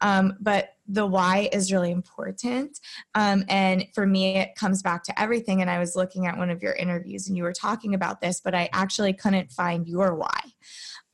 Um, 0.00 0.34
but 0.40 0.70
the 0.88 1.06
why 1.06 1.48
is 1.52 1.72
really 1.72 1.90
important. 1.90 2.78
Um, 3.14 3.44
and 3.48 3.86
for 3.94 4.06
me, 4.06 4.36
it 4.36 4.54
comes 4.54 4.82
back 4.82 5.02
to 5.04 5.20
everything. 5.20 5.60
And 5.60 5.70
I 5.70 5.78
was 5.78 5.96
looking 5.96 6.26
at 6.26 6.38
one 6.38 6.50
of 6.50 6.62
your 6.62 6.74
interviews 6.74 7.28
and 7.28 7.36
you 7.36 7.42
were 7.42 7.52
talking 7.52 7.94
about 7.94 8.20
this, 8.20 8.40
but 8.40 8.54
I 8.54 8.68
actually 8.72 9.12
couldn't 9.12 9.50
find 9.50 9.86
your 9.88 10.14
why. 10.14 10.40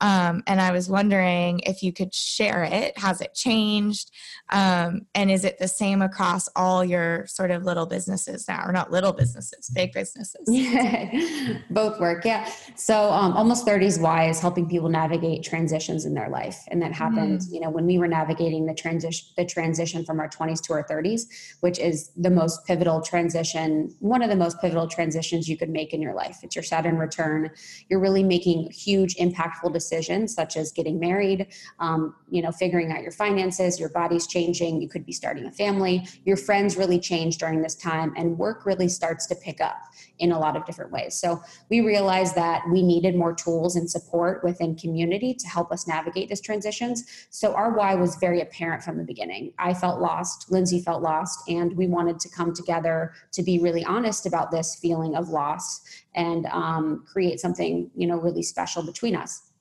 Um, 0.02 0.42
and 0.49 0.61
I 0.61 0.73
was 0.73 0.90
wondering 0.90 1.61
if 1.61 1.80
you 1.80 1.92
could 1.92 2.12
share 2.12 2.64
it. 2.64 2.99
Has 2.99 3.21
it 3.21 3.35
changed? 3.35 4.11
Um, 4.50 5.06
and 5.14 5.30
is 5.30 5.44
it 5.44 5.59
the 5.59 5.68
same 5.68 6.02
across 6.02 6.49
all 6.56 6.85
your 6.85 7.25
sort 7.28 7.52
of 7.52 7.62
little 7.62 7.87
businesses 7.87 8.49
now, 8.49 8.64
or 8.66 8.73
not 8.73 8.90
little 8.90 9.12
businesses, 9.12 9.71
big 9.73 9.92
businesses? 9.92 10.42
Both 11.71 12.00
work, 12.00 12.25
yeah. 12.25 12.50
So 12.75 13.12
um, 13.12 13.35
almost 13.35 13.64
30s 13.64 14.02
why 14.02 14.28
is 14.28 14.40
helping 14.40 14.68
people 14.68 14.88
navigate 14.88 15.44
transitions 15.44 16.04
in 16.04 16.14
their 16.14 16.28
life, 16.28 16.59
and 16.68 16.82
that 16.82 16.92
happened. 16.92 17.42
Mm. 17.42 17.52
You 17.52 17.61
know, 17.61 17.71
when 17.71 17.87
we 17.87 17.99
were 17.99 18.09
navigating 18.09 18.66
the 18.66 18.75
transition, 18.75 19.28
the 19.37 19.47
transition 19.47 20.04
from 20.04 20.18
our 20.18 20.28
20s 20.28 20.61
to 20.64 20.73
our 20.73 20.82
30s, 20.82 21.28
which 21.61 21.78
is 21.78 22.11
the 22.16 22.30
most 22.30 22.66
pivotal 22.66 23.02
transition, 23.02 23.94
one 24.00 24.21
of 24.21 24.30
the 24.30 24.37
most 24.37 24.61
pivotal 24.61 24.88
transitions 24.88 25.49
you 25.49 25.56
could 25.56 25.71
make 25.71 25.94
in 25.94 26.02
your 26.02 26.14
life. 26.14 26.38
It's 26.42 26.56
your 26.56 26.64
Saturn 26.64 26.99
return. 26.99 27.50
You're 27.88 28.00
really 28.00 28.25
making 28.25 28.68
huge, 28.73 29.14
impactful 29.14 29.73
decisions 29.73 29.92
decisions, 29.93 30.35
such 30.35 30.57
as 30.57 30.73
getting 30.73 30.99
married, 30.99 31.49
um, 31.79 32.15
you 32.31 32.41
know, 32.41 32.51
figuring 32.51 32.91
out 32.91 33.03
your 33.03 33.13
finances, 33.13 33.79
your 33.79 33.91
body's 33.91 34.27
changing, 34.27 34.81
you 34.81 34.89
could 34.89 35.05
be 35.05 35.13
starting 35.13 35.45
a 35.47 35.53
family, 35.53 36.07
your 36.25 36.37
friends 36.37 36.77
really 36.77 36.99
change 36.99 37.37
during 37.37 37.61
this 37.61 37.75
time, 37.75 38.13
and 38.17 38.39
work 38.39 38.65
really 38.65 38.89
starts 38.89 39.27
to 39.27 39.35
pick 39.35 39.61
up 39.61 39.77
in 40.19 40.33
a 40.33 40.39
lot 40.39 40.57
of 40.57 40.65
different 40.65 40.91
ways. 40.91 41.15
So 41.15 41.43
we 41.69 41.81
realized 41.81 42.35
that 42.37 42.63
we 42.71 42.83
needed 42.83 43.15
more 43.15 43.35
tools 43.35 43.77
and 43.77 43.91
support 43.91 44.43
within 44.43 44.75
community 44.77 45.35
to 45.35 45.47
help 45.47 45.71
us 45.71 45.87
navigate 45.87 46.29
these 46.29 46.41
transitions. 46.41 47.27
So 47.31 47.53
our 47.55 47.73
why 47.77 47.95
was 47.95 48.17
very 48.17 48.41
apparent 48.41 48.83
from 48.83 48.97
the 48.97 49.05
beginning. 49.05 49.53
I 49.59 49.75
felt 49.75 50.01
lost, 50.01 50.51
Lindsay 50.51 50.81
felt 50.81 51.03
lost, 51.03 51.39
and 51.49 51.77
we 51.77 51.87
wanted 51.87 52.19
to 52.21 52.29
come 52.31 52.55
together 52.55 53.13
to 53.33 53.43
be 53.43 53.59
really 53.59 53.85
honest 53.85 54.27
about 54.27 54.51
this 54.51 54.77
feeling 54.77 55.17
of 55.17 55.29
loss 55.29 55.83
and 56.15 56.47
um, 56.47 57.05
create 57.11 57.41
something 57.41 57.91
you 57.95 58.07
know 58.07 58.17
really 58.17 58.43
special 58.43 58.83
between 58.83 59.15
us. 59.17 59.51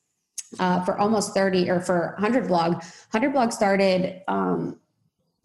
Uh, 0.59 0.83
for 0.83 0.99
almost 0.99 1.33
30 1.33 1.69
or 1.69 1.79
for 1.79 2.11
100 2.19 2.47
blog. 2.47 2.73
100 2.73 3.31
blog 3.31 3.53
started 3.53 4.21
um, 4.27 4.77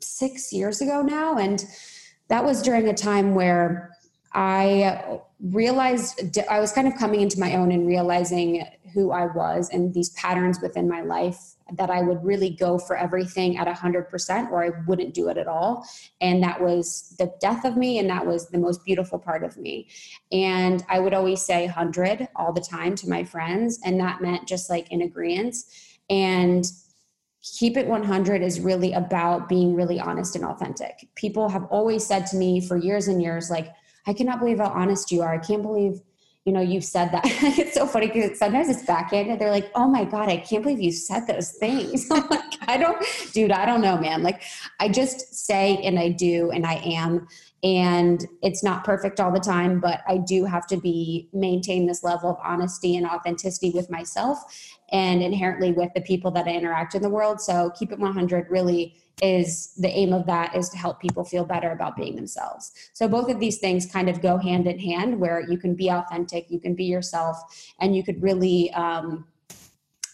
six 0.00 0.52
years 0.52 0.80
ago 0.80 1.00
now 1.00 1.38
and 1.38 1.64
that 2.28 2.44
was 2.44 2.60
during 2.62 2.88
a 2.88 2.94
time 2.94 3.34
where 3.34 3.95
I 4.36 5.20
realized 5.40 6.38
I 6.50 6.60
was 6.60 6.70
kind 6.70 6.86
of 6.86 6.94
coming 6.96 7.22
into 7.22 7.40
my 7.40 7.56
own 7.56 7.72
and 7.72 7.86
realizing 7.86 8.66
who 8.92 9.10
I 9.10 9.26
was 9.26 9.70
and 9.70 9.94
these 9.94 10.10
patterns 10.10 10.60
within 10.60 10.88
my 10.88 11.00
life 11.00 11.54
that 11.78 11.88
I 11.90 12.02
would 12.02 12.22
really 12.22 12.50
go 12.50 12.78
for 12.78 12.96
everything 12.96 13.56
at 13.56 13.66
100% 13.66 14.50
or 14.50 14.64
I 14.64 14.70
wouldn't 14.86 15.14
do 15.14 15.28
it 15.28 15.38
at 15.38 15.48
all. 15.48 15.86
And 16.20 16.42
that 16.42 16.60
was 16.60 17.14
the 17.18 17.32
death 17.40 17.64
of 17.64 17.78
me, 17.78 17.98
and 17.98 18.10
that 18.10 18.26
was 18.26 18.48
the 18.50 18.58
most 18.58 18.84
beautiful 18.84 19.18
part 19.18 19.42
of 19.42 19.56
me. 19.56 19.88
And 20.30 20.84
I 20.88 20.98
would 20.98 21.14
always 21.14 21.40
say 21.40 21.64
100 21.64 22.28
all 22.36 22.52
the 22.52 22.60
time 22.60 22.94
to 22.96 23.08
my 23.08 23.24
friends, 23.24 23.80
and 23.84 23.98
that 24.00 24.20
meant 24.20 24.46
just 24.46 24.68
like 24.68 24.92
in 24.92 25.00
agreement. 25.00 25.56
And 26.10 26.70
keep 27.58 27.76
it 27.76 27.86
100 27.86 28.42
is 28.42 28.60
really 28.60 28.92
about 28.92 29.48
being 29.48 29.74
really 29.74 29.98
honest 29.98 30.36
and 30.36 30.44
authentic. 30.44 31.08
People 31.14 31.48
have 31.48 31.64
always 31.64 32.06
said 32.06 32.26
to 32.26 32.36
me 32.36 32.60
for 32.60 32.76
years 32.76 33.08
and 33.08 33.22
years, 33.22 33.50
like, 33.50 33.72
I 34.06 34.12
cannot 34.12 34.38
believe 34.38 34.58
how 34.58 34.68
honest 34.68 35.10
you 35.10 35.22
are. 35.22 35.34
I 35.34 35.38
can't 35.38 35.62
believe 35.62 36.00
you 36.46 36.52
know, 36.52 36.60
you've 36.60 36.84
said 36.84 37.10
that. 37.10 37.22
it's 37.24 37.74
so 37.74 37.86
funny 37.86 38.06
because 38.06 38.38
sometimes 38.38 38.68
it's 38.68 38.84
backhanded. 38.84 39.40
They're 39.40 39.50
like, 39.50 39.68
oh 39.74 39.88
my 39.88 40.04
God, 40.04 40.28
I 40.28 40.36
can't 40.36 40.62
believe 40.62 40.80
you 40.80 40.92
said 40.92 41.26
those 41.26 41.50
things. 41.50 42.08
I'm 42.10 42.26
like, 42.28 42.54
I 42.68 42.78
don't, 42.78 43.04
dude, 43.32 43.50
I 43.50 43.66
don't 43.66 43.80
know, 43.80 43.98
man. 43.98 44.22
Like, 44.22 44.42
I 44.78 44.88
just 44.88 45.34
say 45.34 45.76
and 45.82 45.98
I 45.98 46.10
do 46.10 46.52
and 46.52 46.64
I 46.64 46.74
am. 46.76 47.26
And 47.64 48.24
it's 48.42 48.62
not 48.62 48.84
perfect 48.84 49.18
all 49.18 49.32
the 49.32 49.40
time, 49.40 49.80
but 49.80 50.02
I 50.06 50.18
do 50.18 50.44
have 50.44 50.68
to 50.68 50.76
be 50.76 51.28
maintain 51.32 51.86
this 51.86 52.04
level 52.04 52.30
of 52.30 52.36
honesty 52.44 52.96
and 52.96 53.06
authenticity 53.06 53.70
with 53.70 53.90
myself 53.90 54.38
and 54.92 55.22
inherently 55.22 55.72
with 55.72 55.90
the 55.96 56.00
people 56.00 56.30
that 56.30 56.46
I 56.46 56.50
interact 56.50 56.94
in 56.94 57.02
the 57.02 57.10
world. 57.10 57.40
So 57.40 57.72
keep 57.76 57.90
it 57.90 57.98
100 57.98 58.46
really 58.50 58.94
is 59.22 59.72
the 59.78 59.88
aim 59.88 60.12
of 60.12 60.26
that 60.26 60.54
is 60.54 60.68
to 60.68 60.76
help 60.76 61.00
people 61.00 61.24
feel 61.24 61.44
better 61.44 61.70
about 61.70 61.96
being 61.96 62.16
themselves. 62.16 62.72
So 62.92 63.08
both 63.08 63.30
of 63.30 63.40
these 63.40 63.58
things 63.58 63.86
kind 63.86 64.10
of 64.10 64.20
go 64.20 64.36
hand 64.36 64.66
in 64.66 64.78
hand 64.78 65.18
where 65.18 65.40
you 65.40 65.56
can 65.56 65.74
be 65.74 65.90
authentic, 65.90 66.50
you 66.50 66.60
can 66.60 66.74
be 66.74 66.84
yourself, 66.84 67.36
and 67.80 67.96
you 67.96 68.02
could 68.02 68.22
really 68.22 68.70
um, 68.72 69.26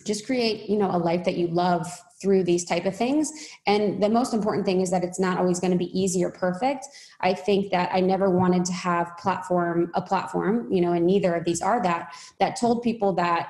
just 0.04 0.24
create, 0.24 0.68
you 0.68 0.78
know, 0.78 0.90
a 0.90 0.98
life 0.98 1.24
that 1.24 1.36
you 1.36 1.48
love 1.48 1.86
through 2.20 2.44
these 2.44 2.64
type 2.64 2.86
of 2.86 2.94
things 2.94 3.32
and 3.66 4.00
the 4.00 4.08
most 4.08 4.32
important 4.32 4.64
thing 4.64 4.80
is 4.80 4.92
that 4.92 5.02
it's 5.02 5.18
not 5.18 5.38
always 5.38 5.58
going 5.58 5.72
to 5.72 5.76
be 5.76 5.90
easy 5.98 6.22
or 6.24 6.30
perfect 6.30 6.86
i 7.20 7.34
think 7.34 7.68
that 7.72 7.90
i 7.92 7.98
never 7.98 8.30
wanted 8.30 8.64
to 8.64 8.72
have 8.72 9.16
platform 9.18 9.90
a 9.94 10.00
platform 10.00 10.70
you 10.70 10.80
know 10.80 10.92
and 10.92 11.04
neither 11.04 11.34
of 11.34 11.44
these 11.44 11.60
are 11.60 11.82
that 11.82 12.14
that 12.38 12.54
told 12.54 12.80
people 12.80 13.12
that 13.12 13.48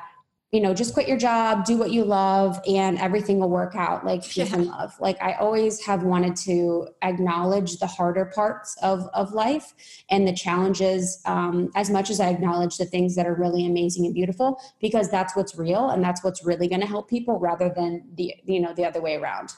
you 0.53 0.61
know, 0.61 0.75
just 0.75 0.93
quit 0.93 1.09
your 1.09 1.17
job, 1.17 1.65
do 1.65 1.79
what 1.79 1.93
you 1.93 2.05
love, 2.05 2.61
and 2.69 2.99
everything 2.99 3.39
will 3.39 3.49
work 3.49 3.75
out 3.75 4.05
like 4.05 4.23
peace 4.23 4.51
yeah. 4.51 4.57
and 4.57 4.67
love. 4.67 4.95
Like 5.01 5.21
I 5.23 5.33
always 5.33 5.85
have 5.87 6.03
wanted 6.03 6.37
to 6.37 6.89
acknowledge 7.01 7.79
the 7.79 7.87
harder 7.87 8.27
parts 8.27 8.77
of 8.83 9.09
of 9.15 9.33
life 9.33 9.73
and 10.11 10.29
the 10.29 10.33
challenges 10.35 11.23
um, 11.25 11.71
as 11.75 11.89
much 11.89 12.11
as 12.11 12.21
I 12.21 12.29
acknowledge 12.29 12.77
the 12.77 12.85
things 12.85 13.17
that 13.17 13.27
are 13.27 13.35
really 13.35 13.65
amazing 13.65 14.05
and 14.05 14.15
beautiful, 14.15 14.61
because 14.79 15.11
that's 15.11 15.35
what's 15.35 15.57
real 15.57 15.89
and 15.89 16.05
that's 16.05 16.23
what's 16.23 16.45
really 16.45 16.69
going 16.69 16.83
to 16.83 16.87
help 16.87 17.09
people 17.09 17.39
rather 17.39 17.71
than 17.71 18.05
the 18.15 18.35
you 18.45 18.61
know 18.61 18.75
the 18.75 18.85
other 18.85 19.01
way 19.01 19.17
around. 19.17 19.55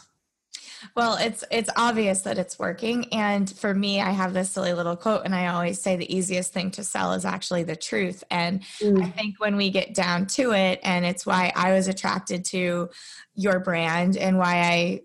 Well, 0.94 1.16
it's 1.20 1.44
it's 1.50 1.70
obvious 1.76 2.22
that 2.22 2.38
it's 2.38 2.58
working. 2.58 3.12
And 3.12 3.50
for 3.50 3.74
me 3.74 4.00
I 4.00 4.10
have 4.10 4.32
this 4.32 4.50
silly 4.50 4.72
little 4.72 4.96
quote 4.96 5.22
and 5.24 5.34
I 5.34 5.48
always 5.48 5.80
say 5.80 5.96
the 5.96 6.14
easiest 6.14 6.52
thing 6.52 6.70
to 6.72 6.84
sell 6.84 7.12
is 7.12 7.24
actually 7.24 7.62
the 7.62 7.76
truth. 7.76 8.24
And 8.30 8.62
mm. 8.80 9.02
I 9.02 9.08
think 9.08 9.40
when 9.40 9.56
we 9.56 9.70
get 9.70 9.94
down 9.94 10.26
to 10.28 10.52
it 10.52 10.80
and 10.82 11.04
it's 11.04 11.26
why 11.26 11.52
I 11.54 11.72
was 11.72 11.88
attracted 11.88 12.44
to 12.46 12.90
your 13.34 13.60
brand 13.60 14.16
and 14.16 14.38
why 14.38 14.60
I 14.60 15.00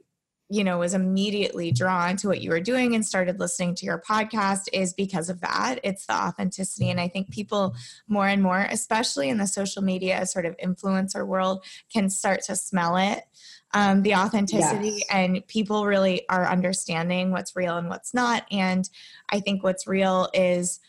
you 0.52 0.64
know 0.64 0.80
was 0.80 0.96
immediately 0.96 1.72
drawn 1.72 2.18
to 2.18 2.28
what 2.28 2.42
you 2.42 2.50
were 2.50 2.60
doing 2.60 2.96
and 2.96 3.06
started 3.06 3.40
listening 3.40 3.76
to 3.76 3.86
your 3.86 4.02
podcast 4.02 4.64
is 4.74 4.94
because 4.94 5.30
of 5.30 5.42
that. 5.42 5.80
It's 5.84 6.06
the 6.08 6.14
authenticity. 6.14 6.90
And 6.90 7.00
i 7.00 7.08
think 7.08 7.30
people 7.30 7.76
more 8.08 8.28
and 8.28 8.42
more 8.42 8.68
especially 8.70 9.30
in 9.30 9.38
the 9.38 9.48
social 9.48 9.84
media 9.84 10.26
sort 10.26 10.46
of 10.46 10.58
influencer 10.58 11.26
world 11.26 11.64
can 11.94 12.10
start 12.10 12.42
to 12.44 12.56
smell 12.56 12.98
it 12.98 13.24
um, 13.74 14.02
the 14.02 14.16
authenticity 14.16 14.90
yes. 14.90 15.06
and 15.12 15.46
people 15.48 15.86
really 15.86 16.28
are 16.30 16.48
understanding 16.48 17.32
what's 17.32 17.56
real 17.56 17.78
and 17.78 17.90
what's 17.90 18.14
not. 18.14 18.46
And 18.52 18.90
i 19.32 19.40
think 19.40 19.64
what's 19.64 19.88
real 19.88 20.30
is 20.34 20.80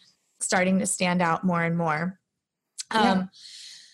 starting 0.41 0.79
to 0.79 0.87
stand 0.87 1.21
out 1.21 1.45
more 1.45 1.63
and 1.63 1.77
more. 1.77 2.19
Um, 2.93 3.31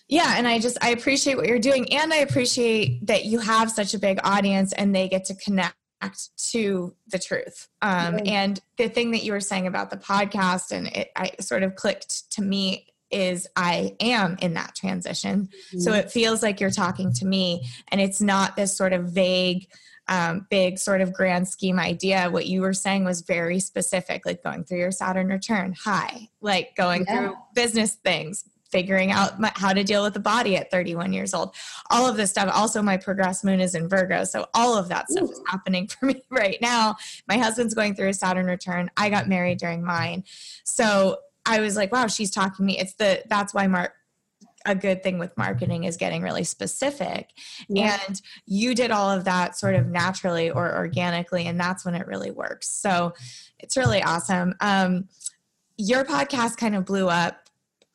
yeah. 0.08 0.22
yeah 0.24 0.34
and 0.38 0.48
i 0.48 0.58
just 0.58 0.78
i 0.82 0.90
appreciate 0.90 1.36
what 1.36 1.46
you're 1.46 1.58
doing. 1.58 1.92
And 1.92 2.12
i 2.12 2.18
appreciate 2.18 3.06
that 3.06 3.24
you 3.24 3.40
have 3.40 3.70
such 3.70 3.94
a 3.94 3.98
big 3.98 4.18
audience 4.24 4.72
and 4.72 4.94
they 4.94 5.08
get 5.08 5.24
to 5.26 5.34
connect 5.34 5.76
to 6.36 6.94
the 7.08 7.18
truth. 7.18 7.68
Um, 7.82 8.20
and 8.26 8.60
the 8.76 8.88
thing 8.88 9.12
that 9.12 9.24
you 9.24 9.32
were 9.32 9.40
saying 9.40 9.66
about 9.66 9.90
the 9.90 9.96
podcast 9.96 10.70
and 10.70 10.88
it 10.88 11.10
I 11.16 11.30
sort 11.40 11.62
of 11.62 11.74
clicked 11.74 12.30
to 12.32 12.42
me 12.42 12.86
is 13.10 13.46
I 13.56 13.96
am 14.00 14.36
in 14.40 14.54
that 14.54 14.75
transition. 14.75 15.48
Mm-hmm. 15.48 15.80
So 15.80 15.92
it 15.92 16.10
feels 16.10 16.42
like 16.42 16.60
you're 16.60 16.70
talking 16.70 17.12
to 17.14 17.26
me 17.26 17.66
and 17.88 18.00
it's 18.00 18.20
not 18.20 18.56
this 18.56 18.76
sort 18.76 18.92
of 18.92 19.04
vague, 19.04 19.68
um, 20.08 20.46
big 20.50 20.78
sort 20.78 21.00
of 21.00 21.12
grand 21.12 21.48
scheme 21.48 21.78
idea. 21.78 22.28
What 22.30 22.46
you 22.46 22.60
were 22.60 22.72
saying 22.72 23.04
was 23.04 23.22
very 23.22 23.60
specific, 23.60 24.26
like 24.26 24.42
going 24.42 24.64
through 24.64 24.78
your 24.78 24.90
Saturn 24.90 25.28
return. 25.28 25.75
Hi, 25.84 26.28
like 26.40 26.75
going 26.76 27.04
yeah. 27.06 27.18
through 27.18 27.36
business 27.54 27.94
things, 27.94 28.44
figuring 28.70 29.10
out 29.10 29.40
my, 29.40 29.52
how 29.54 29.72
to 29.72 29.84
deal 29.84 30.02
with 30.02 30.14
the 30.14 30.20
body 30.20 30.56
at 30.56 30.70
31 30.70 31.12
years 31.12 31.34
old. 31.34 31.54
All 31.90 32.06
of 32.06 32.16
this 32.16 32.30
stuff. 32.30 32.50
Also, 32.52 32.82
my 32.82 32.96
progress 32.96 33.44
moon 33.44 33.60
is 33.60 33.75
in 33.75 33.88
Virgo. 33.88 34.25
So 34.25 34.46
all 34.54 34.76
of 34.76 34.88
that 34.88 35.10
stuff 35.10 35.28
Ooh. 35.28 35.32
is 35.32 35.40
happening 35.46 35.86
for 35.86 36.06
me 36.06 36.22
right 36.30 36.58
now. 36.60 36.96
My 37.28 37.38
husband's 37.38 37.75
going 37.75 37.94
through 37.94 38.08
a 38.08 38.14
Saturn 38.14 38.46
return. 38.46 38.90
I 38.96 39.10
got 39.10 39.28
married 39.28 39.58
during 39.58 39.84
mine. 39.84 40.25
So 40.64 41.18
I 41.46 41.60
was 41.60 41.76
like, 41.76 41.92
wow, 41.92 42.06
she's 42.08 42.30
talking 42.30 42.56
to 42.56 42.62
me. 42.62 42.78
It's 42.78 42.94
the 42.94 43.22
that's 43.28 43.54
why 43.54 43.66
Mark 43.66 43.92
a 44.66 44.74
good 44.74 45.02
thing 45.02 45.18
with 45.18 45.36
marketing 45.36 45.84
is 45.84 45.96
getting 45.96 46.22
really 46.22 46.44
specific. 46.44 47.30
Yeah. 47.68 47.98
And 48.06 48.20
you 48.46 48.74
did 48.74 48.90
all 48.90 49.08
of 49.08 49.24
that 49.24 49.56
sort 49.56 49.76
of 49.76 49.86
naturally 49.86 50.50
or 50.50 50.76
organically, 50.76 51.46
and 51.46 51.58
that's 51.58 51.84
when 51.84 51.94
it 51.94 52.06
really 52.06 52.32
works. 52.32 52.68
So 52.68 53.14
it's 53.58 53.76
really 53.76 54.02
awesome. 54.02 54.54
Um, 54.60 55.08
your 55.78 56.04
podcast 56.04 56.56
kind 56.56 56.74
of 56.74 56.84
blew 56.84 57.08
up 57.08 57.45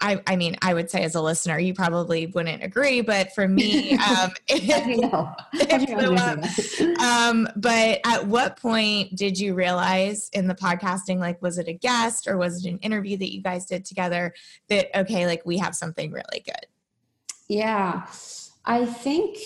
I, 0.02 0.22
I 0.26 0.36
mean, 0.36 0.56
I 0.62 0.74
would 0.74 0.90
say 0.90 1.04
as 1.04 1.16
a 1.16 1.22
listener, 1.22 1.60
you 1.60 1.74
probably 1.74 2.26
wouldn't 2.26 2.64
agree, 2.64 3.02
but 3.02 3.34
for 3.34 3.48
me, 3.48 3.94
um, 3.94 4.32
it, 4.48 4.64
it 5.62 5.88
blew 5.88 6.16
up. 6.16 6.44
Um, 7.02 7.48
but 7.56 8.00
at 8.06 8.28
what 8.28 8.58
point 8.58 9.16
did 9.16 9.40
you 9.40 9.54
realize 9.54 10.30
in 10.34 10.48
the 10.48 10.56
podcasting, 10.56 11.18
like, 11.18 11.42
was 11.42 11.58
it 11.58 11.68
a 11.68 11.74
guest 11.74 12.28
or 12.28 12.38
was 12.38 12.64
it 12.64 12.70
an 12.70 12.78
interview 12.80 13.18
that 13.18 13.34
you 13.34 13.42
guys 13.42 13.66
did 13.66 13.86
together 13.86 14.34
that, 14.70 14.96
okay, 14.96 15.26
like 15.26 15.46
we 15.46 15.58
have 15.58 15.76
something 15.76 16.12
really 16.12 16.44
good? 16.46 16.66
Yeah, 17.48 18.06
I 18.66 18.86
think 18.86 19.38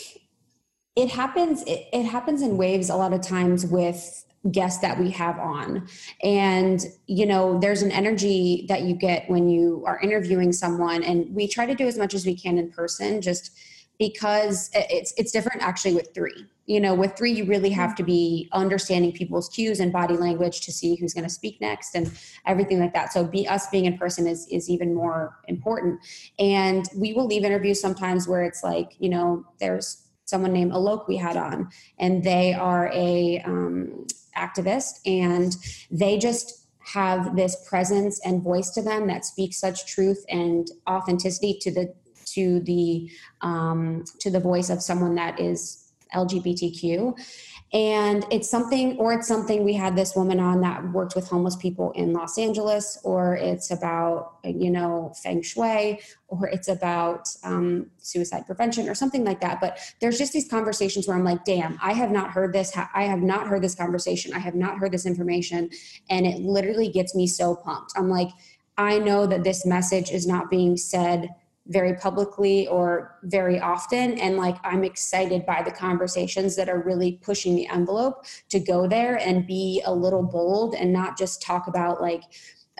it 0.95 1.09
happens. 1.09 1.63
It, 1.63 1.87
it 1.91 2.03
happens 2.03 2.41
in 2.41 2.57
waves 2.57 2.89
a 2.89 2.95
lot 2.95 3.13
of 3.13 3.21
times 3.21 3.65
with 3.65 4.25
guests 4.51 4.81
that 4.81 4.99
we 4.99 5.09
have 5.11 5.39
on. 5.39 5.87
And 6.23 6.85
you 7.07 7.25
know 7.25 7.59
there's 7.59 7.81
an 7.81 7.91
energy 7.91 8.65
that 8.69 8.83
you 8.83 8.95
get 8.95 9.29
when 9.29 9.49
you 9.49 9.83
are 9.85 9.99
interviewing 9.99 10.51
someone 10.51 11.03
and 11.03 11.33
we 11.33 11.47
try 11.47 11.65
to 11.65 11.75
do 11.75 11.87
as 11.87 11.97
much 11.97 12.13
as 12.13 12.25
we 12.25 12.35
can 12.35 12.57
in 12.57 12.71
person 12.71 13.21
just 13.21 13.51
because 13.97 14.69
it's 14.73 15.13
it's 15.17 15.31
different 15.31 15.61
actually 15.61 15.95
with 15.95 16.13
three. 16.13 16.45
You 16.67 16.79
know 16.79 16.93
with 16.93 17.15
three 17.15 17.31
you 17.31 17.45
really 17.45 17.69
have 17.71 17.95
to 17.95 18.03
be 18.03 18.49
understanding 18.51 19.11
people's 19.11 19.49
cues 19.49 19.79
and 19.79 19.91
body 19.91 20.17
language 20.17 20.61
to 20.61 20.71
see 20.71 20.95
who's 20.95 21.13
going 21.13 21.23
to 21.23 21.29
speak 21.29 21.61
next 21.61 21.95
and 21.95 22.11
everything 22.45 22.79
like 22.79 22.93
that. 22.93 23.13
So 23.13 23.23
be 23.23 23.47
us 23.47 23.67
being 23.69 23.85
in 23.85 23.97
person 23.97 24.27
is 24.27 24.47
is 24.47 24.69
even 24.69 24.93
more 24.93 25.37
important. 25.47 25.99
And 26.39 26.87
we 26.95 27.13
will 27.13 27.25
leave 27.25 27.45
interviews 27.45 27.79
sometimes 27.79 28.27
where 28.27 28.43
it's 28.43 28.63
like 28.63 28.95
you 28.99 29.09
know 29.09 29.45
there's 29.59 30.05
someone 30.25 30.51
named 30.51 30.71
Alok 30.71 31.07
we 31.07 31.17
had 31.17 31.37
on, 31.37 31.69
and 31.99 32.23
they 32.23 32.53
are 32.53 32.91
a 32.93 33.41
um, 33.45 34.05
activist, 34.37 34.99
and 35.05 35.55
they 35.91 36.17
just 36.17 36.67
have 36.85 37.35
this 37.35 37.67
presence 37.67 38.19
and 38.25 38.43
voice 38.43 38.69
to 38.71 38.81
them 38.81 39.07
that 39.07 39.25
speaks 39.25 39.57
such 39.57 39.87
truth 39.87 40.23
and 40.29 40.67
authenticity 40.87 41.57
to 41.61 41.71
the 41.71 41.93
to 42.25 42.59
the 42.61 43.09
um, 43.41 44.03
to 44.19 44.29
the 44.29 44.39
voice 44.39 44.69
of 44.69 44.81
someone 44.81 45.15
that 45.15 45.39
is 45.39 45.91
lgbtq 46.13 47.13
and 47.75 48.25
it's 48.31 48.49
something 48.49 48.97
or 48.97 49.11
it's 49.11 49.27
something 49.27 49.65
we 49.65 49.73
had 49.73 49.97
this 49.97 50.15
woman 50.15 50.39
on 50.39 50.61
that 50.61 50.81
worked 50.93 51.13
with 51.13 51.27
homeless 51.27 51.57
people 51.57 51.91
in 51.91 52.13
los 52.13 52.37
angeles 52.37 52.97
or 53.03 53.35
it's 53.35 53.69
about 53.69 54.37
you 54.45 54.71
know 54.71 55.11
feng 55.21 55.41
shui 55.41 55.99
or 56.27 56.47
it's 56.47 56.69
about 56.69 57.27
um, 57.43 57.87
suicide 57.97 58.45
prevention 58.45 58.89
or 58.89 58.95
something 58.95 59.23
like 59.23 59.41
that. 59.41 59.61
But 59.61 59.79
there's 60.01 60.17
just 60.17 60.33
these 60.33 60.49
conversations 60.49 61.07
where 61.07 61.17
i'm 61.17 61.23
like 61.23 61.43
damn 61.45 61.77
i 61.83 61.93
have 61.93 62.11
not 62.11 62.31
heard 62.31 62.53
this 62.53 62.75
i 62.93 63.03
have 63.03 63.19
not 63.21 63.47
heard 63.47 63.61
this 63.61 63.75
conversation. 63.75 64.33
I 64.33 64.39
have 64.39 64.55
not 64.55 64.77
heard 64.77 64.91
this 64.91 65.05
information. 65.05 65.69
And 66.09 66.25
it 66.25 66.39
literally 66.39 66.89
gets 66.89 67.13
me 67.13 67.27
so 67.27 67.55
pumped. 67.55 67.91
I'm 67.97 68.09
like 68.09 68.29
i 68.77 68.97
know 68.97 69.25
that 69.25 69.43
this 69.43 69.65
message 69.65 70.11
is 70.11 70.25
not 70.25 70.49
being 70.49 70.77
said 70.77 71.29
very 71.67 71.95
publicly 71.95 72.67
or 72.67 73.17
very 73.23 73.59
often. 73.59 74.19
And 74.19 74.37
like 74.37 74.57
i'm 74.63 74.83
excited 74.83 75.45
by 75.45 75.61
the 75.63 75.71
conversations 75.71 76.55
that 76.55 76.69
are 76.69 76.81
really 76.81 77.13
pushing 77.23 77.55
the 77.55 77.67
envelope 77.67 78.25
to 78.49 78.59
go 78.59 78.87
there 78.87 79.17
and 79.17 79.47
be 79.47 79.81
a 79.85 79.93
little 79.93 80.23
bold 80.23 80.75
and 80.75 80.91
not 80.91 81.17
just 81.17 81.41
talk 81.41 81.67
about 81.67 82.01
like 82.01 82.23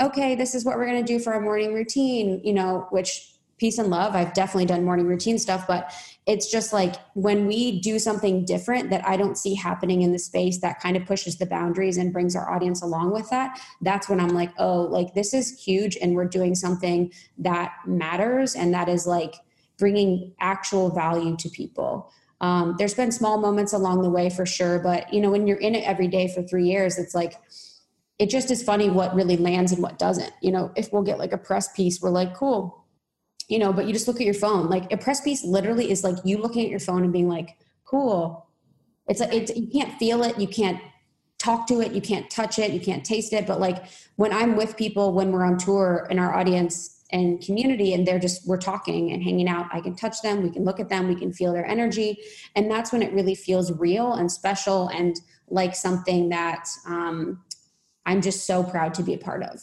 okay 0.01 0.35
this 0.35 0.55
is 0.55 0.65
what 0.65 0.75
we're 0.75 0.85
going 0.85 1.03
to 1.03 1.13
do 1.13 1.19
for 1.19 1.33
our 1.33 1.41
morning 1.41 1.73
routine 1.73 2.41
you 2.43 2.53
know 2.53 2.87
which 2.89 3.34
peace 3.57 3.77
and 3.77 3.89
love 3.89 4.15
i've 4.15 4.33
definitely 4.33 4.65
done 4.65 4.83
morning 4.83 5.07
routine 5.07 5.37
stuff 5.37 5.65
but 5.67 5.91
it's 6.27 6.49
just 6.49 6.73
like 6.73 6.95
when 7.13 7.45
we 7.45 7.79
do 7.81 7.99
something 7.99 8.45
different 8.45 8.89
that 8.89 9.07
I 9.07 9.15
don't 9.15 9.37
see 9.37 9.53
happening 9.53 10.01
in 10.01 10.11
the 10.11 10.17
space 10.17 10.59
that 10.59 10.79
kind 10.79 10.97
of 10.97 11.05
pushes 11.05 11.37
the 11.37 11.45
boundaries 11.45 11.97
and 11.97 12.11
brings 12.11 12.35
our 12.35 12.51
audience 12.51 12.81
along 12.81 13.11
with 13.11 13.29
that, 13.29 13.59
that's 13.81 14.09
when 14.09 14.19
I'm 14.19 14.29
like, 14.29 14.51
oh, 14.57 14.81
like 14.81 15.13
this 15.13 15.33
is 15.33 15.63
huge 15.63 15.97
and 16.01 16.15
we're 16.15 16.25
doing 16.25 16.55
something 16.55 17.11
that 17.37 17.73
matters 17.85 18.55
and 18.55 18.73
that 18.73 18.89
is 18.89 19.05
like 19.05 19.35
bringing 19.77 20.33
actual 20.39 20.89
value 20.89 21.37
to 21.37 21.49
people. 21.49 22.11
Um, 22.41 22.75
there's 22.79 22.95
been 22.95 23.11
small 23.11 23.37
moments 23.39 23.73
along 23.73 24.01
the 24.01 24.09
way 24.09 24.29
for 24.29 24.47
sure, 24.47 24.79
but 24.79 25.13
you 25.13 25.21
know, 25.21 25.29
when 25.29 25.45
you're 25.45 25.57
in 25.57 25.75
it 25.75 25.87
every 25.87 26.07
day 26.07 26.27
for 26.33 26.41
three 26.41 26.65
years, 26.65 26.97
it's 26.97 27.13
like, 27.13 27.35
it 28.17 28.29
just 28.29 28.49
is 28.49 28.63
funny 28.63 28.89
what 28.89 29.13
really 29.13 29.37
lands 29.37 29.73
and 29.73 29.83
what 29.83 29.99
doesn't. 29.99 30.31
You 30.41 30.51
know, 30.51 30.71
if 30.75 30.91
we'll 30.91 31.03
get 31.03 31.19
like 31.19 31.33
a 31.33 31.37
press 31.37 31.71
piece, 31.73 32.01
we're 32.01 32.09
like, 32.09 32.33
cool, 32.33 32.84
you 33.47 33.59
know, 33.59 33.71
but 33.71 33.85
you 33.85 33.93
just 33.93 34.07
look 34.07 34.17
at 34.17 34.25
your 34.25 34.33
phone. 34.33 34.69
Like 34.69 34.91
a 34.91 34.97
press 34.97 35.21
piece 35.21 35.43
literally 35.43 35.91
is 35.91 36.03
like 36.03 36.17
you 36.23 36.37
looking 36.37 36.63
at 36.63 36.69
your 36.69 36.79
phone 36.79 37.03
and 37.03 37.13
being 37.13 37.29
like, 37.29 37.57
cool. 37.85 38.47
It's 39.07 39.19
like, 39.19 39.33
it's, 39.33 39.55
you 39.55 39.67
can't 39.67 39.93
feel 39.99 40.23
it. 40.23 40.39
You 40.39 40.47
can't 40.47 40.81
talk 41.37 41.67
to 41.67 41.81
it. 41.81 41.91
You 41.91 42.01
can't 42.01 42.29
touch 42.29 42.57
it. 42.57 42.71
You 42.71 42.79
can't 42.79 43.05
taste 43.05 43.33
it. 43.33 43.45
But 43.45 43.59
like 43.59 43.85
when 44.15 44.33
I'm 44.33 44.55
with 44.55 44.75
people, 44.77 45.13
when 45.13 45.31
we're 45.31 45.45
on 45.45 45.57
tour 45.57 46.07
in 46.09 46.17
our 46.17 46.33
audience 46.33 47.03
and 47.11 47.39
community 47.39 47.93
and 47.93 48.05
they're 48.07 48.19
just, 48.19 48.47
we're 48.47 48.57
talking 48.57 49.11
and 49.11 49.21
hanging 49.21 49.47
out, 49.47 49.67
I 49.71 49.79
can 49.79 49.95
touch 49.95 50.21
them. 50.23 50.41
We 50.41 50.49
can 50.49 50.63
look 50.63 50.79
at 50.79 50.89
them. 50.89 51.07
We 51.07 51.15
can 51.15 51.31
feel 51.31 51.53
their 51.53 51.65
energy. 51.65 52.17
And 52.55 52.69
that's 52.69 52.91
when 52.91 53.03
it 53.03 53.13
really 53.13 53.35
feels 53.35 53.71
real 53.73 54.13
and 54.13 54.31
special 54.31 54.87
and 54.87 55.15
like 55.47 55.75
something 55.75 56.29
that 56.29 56.67
um, 56.87 57.43
I'm 58.07 58.21
just 58.21 58.47
so 58.47 58.63
proud 58.63 58.95
to 58.95 59.03
be 59.03 59.13
a 59.13 59.19
part 59.19 59.43
of. 59.43 59.61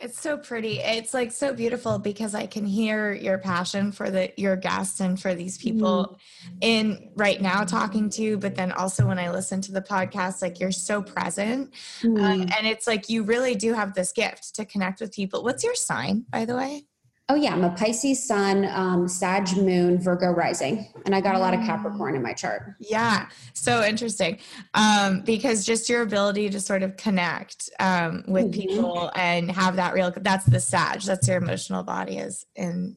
It's 0.00 0.20
so 0.20 0.36
pretty. 0.36 0.78
It's 0.78 1.12
like 1.12 1.32
so 1.32 1.52
beautiful 1.52 1.98
because 1.98 2.32
I 2.32 2.46
can 2.46 2.64
hear 2.64 3.12
your 3.12 3.36
passion 3.38 3.90
for 3.90 4.10
the 4.10 4.32
your 4.36 4.54
guests 4.54 5.00
and 5.00 5.20
for 5.20 5.34
these 5.34 5.58
people 5.58 6.18
mm. 6.46 6.56
in 6.60 7.10
right 7.16 7.40
now 7.40 7.64
talking 7.64 8.08
to, 8.10 8.22
you, 8.22 8.38
but 8.38 8.54
then 8.54 8.70
also 8.70 9.06
when 9.06 9.18
I 9.18 9.30
listen 9.30 9.60
to 9.62 9.72
the 9.72 9.82
podcast, 9.82 10.40
like 10.40 10.60
you're 10.60 10.70
so 10.70 11.02
present, 11.02 11.74
mm. 12.02 12.16
uh, 12.16 12.46
and 12.56 12.66
it's 12.66 12.86
like 12.86 13.08
you 13.08 13.24
really 13.24 13.56
do 13.56 13.72
have 13.72 13.94
this 13.94 14.12
gift 14.12 14.54
to 14.54 14.64
connect 14.64 15.00
with 15.00 15.12
people. 15.12 15.42
What's 15.42 15.64
your 15.64 15.74
sign, 15.74 16.24
by 16.30 16.44
the 16.44 16.54
way? 16.54 16.84
Oh 17.30 17.34
yeah, 17.34 17.52
I'm 17.52 17.62
a 17.62 17.70
Pisces 17.70 18.26
Sun, 18.26 18.64
um, 18.72 19.06
Sag 19.06 19.54
Moon, 19.54 19.98
Virgo 19.98 20.30
rising, 20.30 20.88
and 21.04 21.14
I 21.14 21.20
got 21.20 21.34
a 21.34 21.38
lot 21.38 21.52
of 21.52 21.60
Capricorn 21.60 22.14
in 22.14 22.22
my 22.22 22.32
chart. 22.32 22.74
Yeah, 22.80 23.28
so 23.52 23.84
interesting 23.84 24.38
um, 24.72 25.20
because 25.20 25.66
just 25.66 25.90
your 25.90 26.00
ability 26.00 26.48
to 26.48 26.58
sort 26.58 26.82
of 26.82 26.96
connect 26.96 27.68
um, 27.80 28.24
with 28.26 28.46
mm-hmm. 28.46 28.60
people 28.60 29.12
and 29.14 29.50
have 29.50 29.76
that 29.76 29.92
real—that's 29.92 30.46
the 30.46 30.58
Sag. 30.58 31.02
That's 31.02 31.28
your 31.28 31.36
emotional 31.36 31.82
body 31.82 32.16
is 32.16 32.46
in 32.56 32.96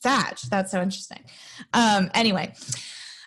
Sag. 0.00 0.38
That's 0.50 0.72
so 0.72 0.82
interesting. 0.82 1.22
Um, 1.72 2.10
anyway. 2.14 2.54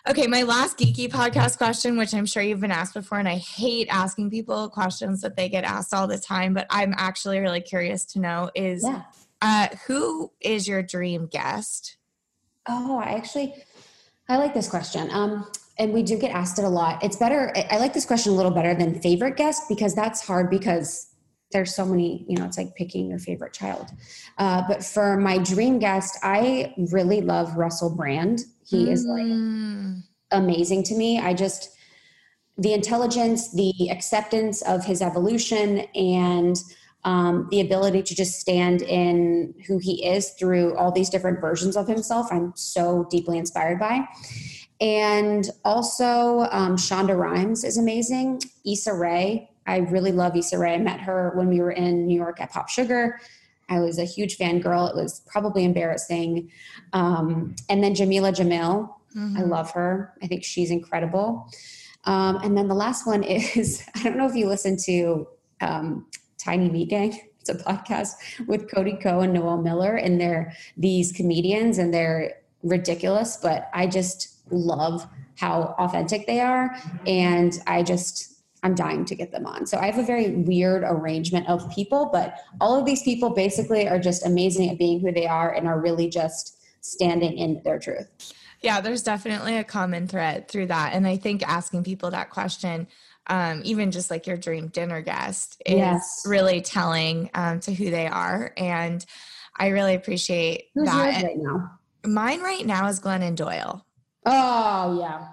Okay, 0.08 0.28
my 0.28 0.42
last 0.44 0.78
geeky 0.78 1.10
podcast 1.10 1.56
question, 1.56 1.98
which 1.98 2.14
I'm 2.14 2.26
sure 2.26 2.40
you've 2.40 2.60
been 2.60 2.70
asked 2.70 2.94
before, 2.94 3.18
and 3.18 3.26
I 3.28 3.38
hate 3.38 3.88
asking 3.90 4.30
people 4.30 4.68
questions 4.68 5.20
that 5.22 5.34
they 5.34 5.48
get 5.48 5.64
asked 5.64 5.92
all 5.92 6.06
the 6.06 6.16
time, 6.16 6.54
but 6.54 6.64
I'm 6.70 6.94
actually 6.96 7.40
really 7.40 7.60
curious 7.60 8.04
to 8.12 8.20
know 8.20 8.48
is 8.54 8.84
yeah 8.84 9.02
uh, 9.42 9.68
who 9.86 10.32
is 10.40 10.66
your 10.66 10.82
dream 10.82 11.28
guest? 11.30 11.96
Oh, 12.68 12.98
I 12.98 13.12
actually, 13.12 13.54
I 14.28 14.38
like 14.38 14.54
this 14.54 14.68
question. 14.68 15.08
Um, 15.10 15.50
and 15.78 15.92
we 15.92 16.02
do 16.02 16.18
get 16.18 16.30
asked 16.30 16.58
it 16.58 16.64
a 16.64 16.68
lot. 16.68 17.02
It's 17.04 17.16
better. 17.16 17.52
I 17.70 17.76
like 17.78 17.92
this 17.92 18.06
question 18.06 18.32
a 18.32 18.34
little 18.34 18.50
better 18.50 18.74
than 18.74 19.00
favorite 19.00 19.36
guest 19.36 19.64
because 19.68 19.94
that's 19.94 20.26
hard 20.26 20.50
because 20.50 21.12
there's 21.52 21.74
so 21.74 21.84
many, 21.84 22.24
you 22.28 22.36
know, 22.36 22.44
it's 22.44 22.58
like 22.58 22.74
picking 22.74 23.08
your 23.08 23.18
favorite 23.18 23.52
child. 23.52 23.88
Uh, 24.38 24.62
but 24.66 24.84
for 24.84 25.16
my 25.16 25.38
dream 25.38 25.78
guest, 25.78 26.18
I 26.22 26.74
really 26.90 27.20
love 27.20 27.56
Russell 27.56 27.94
Brand. 27.94 28.40
He 28.64 28.86
mm. 28.86 28.90
is 28.90 29.04
like 29.04 29.22
mm. 29.24 30.02
amazing 30.32 30.82
to 30.84 30.94
me. 30.94 31.20
I 31.20 31.34
just, 31.34 31.70
the 32.58 32.72
intelligence, 32.72 33.52
the 33.52 33.90
acceptance 33.90 34.62
of 34.62 34.84
his 34.84 35.02
evolution, 35.02 35.80
and 35.94 36.56
um, 37.04 37.48
the 37.50 37.60
ability 37.60 38.02
to 38.02 38.14
just 38.14 38.40
stand 38.40 38.82
in 38.82 39.54
who 39.66 39.78
he 39.78 40.04
is 40.04 40.30
through 40.30 40.76
all 40.76 40.90
these 40.90 41.08
different 41.08 41.40
versions 41.40 41.76
of 41.76 41.86
himself, 41.86 42.28
I'm 42.30 42.52
so 42.56 43.06
deeply 43.10 43.38
inspired 43.38 43.78
by. 43.78 44.06
And 44.80 45.48
also, 45.64 46.48
um, 46.50 46.76
Shonda 46.76 47.16
Rhimes 47.16 47.64
is 47.64 47.78
amazing. 47.78 48.42
Issa 48.66 48.92
Rae, 48.92 49.48
I 49.66 49.78
really 49.78 50.12
love 50.12 50.36
Issa 50.36 50.58
Rae. 50.58 50.74
I 50.74 50.78
met 50.78 51.00
her 51.00 51.32
when 51.34 51.48
we 51.48 51.60
were 51.60 51.70
in 51.70 52.06
New 52.06 52.16
York 52.16 52.40
at 52.40 52.50
Pop 52.50 52.68
Sugar. 52.68 53.18
I 53.68 53.80
was 53.80 53.98
a 53.98 54.04
huge 54.04 54.38
fangirl. 54.38 54.90
It 54.90 54.96
was 54.96 55.22
probably 55.26 55.64
embarrassing. 55.64 56.50
Um, 56.92 57.56
and 57.68 57.82
then 57.82 57.94
Jameela 57.94 58.34
Jamil, 58.34 58.88
mm-hmm. 59.16 59.36
I 59.36 59.42
love 59.42 59.70
her. 59.72 60.12
I 60.22 60.26
think 60.26 60.44
she's 60.44 60.70
incredible. 60.70 61.50
Um, 62.04 62.36
and 62.36 62.56
then 62.56 62.68
the 62.68 62.74
last 62.74 63.06
one 63.06 63.22
is 63.24 63.82
I 63.94 64.02
don't 64.02 64.16
know 64.16 64.26
if 64.26 64.34
you 64.34 64.46
listen 64.46 64.76
to 64.84 65.26
um, 65.60 66.06
Tiny 66.46 66.70
Meat 66.70 66.88
Gang. 66.88 67.20
It's 67.48 67.62
a 67.62 67.64
podcast 67.64 68.46
with 68.48 68.68
Cody 68.68 68.98
Ko 69.00 69.20
and 69.20 69.32
Noel 69.32 69.58
Miller, 69.58 69.94
and 69.94 70.20
they're 70.20 70.52
these 70.76 71.12
comedians, 71.12 71.78
and 71.78 71.94
they're 71.94 72.38
ridiculous. 72.64 73.36
But 73.40 73.70
I 73.72 73.86
just 73.86 74.40
love 74.50 75.06
how 75.36 75.76
authentic 75.78 76.26
they 76.26 76.40
are, 76.40 76.76
and 77.06 77.56
I 77.68 77.84
just 77.84 78.42
I'm 78.64 78.74
dying 78.74 79.04
to 79.04 79.14
get 79.14 79.30
them 79.30 79.46
on. 79.46 79.64
So 79.64 79.78
I 79.78 79.86
have 79.86 79.98
a 79.98 80.02
very 80.02 80.30
weird 80.30 80.82
arrangement 80.84 81.48
of 81.48 81.70
people, 81.70 82.10
but 82.12 82.40
all 82.60 82.76
of 82.76 82.84
these 82.84 83.04
people 83.04 83.30
basically 83.30 83.86
are 83.86 84.00
just 84.00 84.26
amazing 84.26 84.68
at 84.68 84.76
being 84.76 84.98
who 84.98 85.12
they 85.12 85.28
are 85.28 85.54
and 85.54 85.68
are 85.68 85.80
really 85.80 86.08
just 86.08 86.58
standing 86.80 87.38
in 87.38 87.62
their 87.62 87.78
truth. 87.78 88.08
Yeah, 88.60 88.80
there's 88.80 89.04
definitely 89.04 89.56
a 89.56 89.62
common 89.62 90.08
thread 90.08 90.48
through 90.48 90.66
that. 90.66 90.94
And 90.94 91.06
I 91.06 91.16
think 91.16 91.46
asking 91.46 91.84
people 91.84 92.10
that 92.10 92.30
question 92.30 92.88
um, 93.28 93.62
even 93.64 93.90
just 93.90 94.10
like 94.10 94.26
your 94.26 94.36
dream 94.36 94.68
dinner 94.68 95.00
guest 95.00 95.60
is 95.66 95.76
yes. 95.76 96.22
really 96.26 96.60
telling 96.60 97.30
um, 97.34 97.60
to 97.60 97.72
who 97.72 97.90
they 97.90 98.06
are. 98.06 98.52
And 98.56 99.04
I 99.56 99.68
really 99.68 99.94
appreciate 99.94 100.64
Who's 100.74 100.86
that. 100.86 101.22
right 101.22 101.36
now? 101.36 101.78
Mine 102.04 102.40
right 102.40 102.64
now 102.64 102.86
is 102.88 103.00
Glennon 103.00 103.34
Doyle. 103.34 103.84
Oh, 104.24 104.98
yeah. 105.00 105.28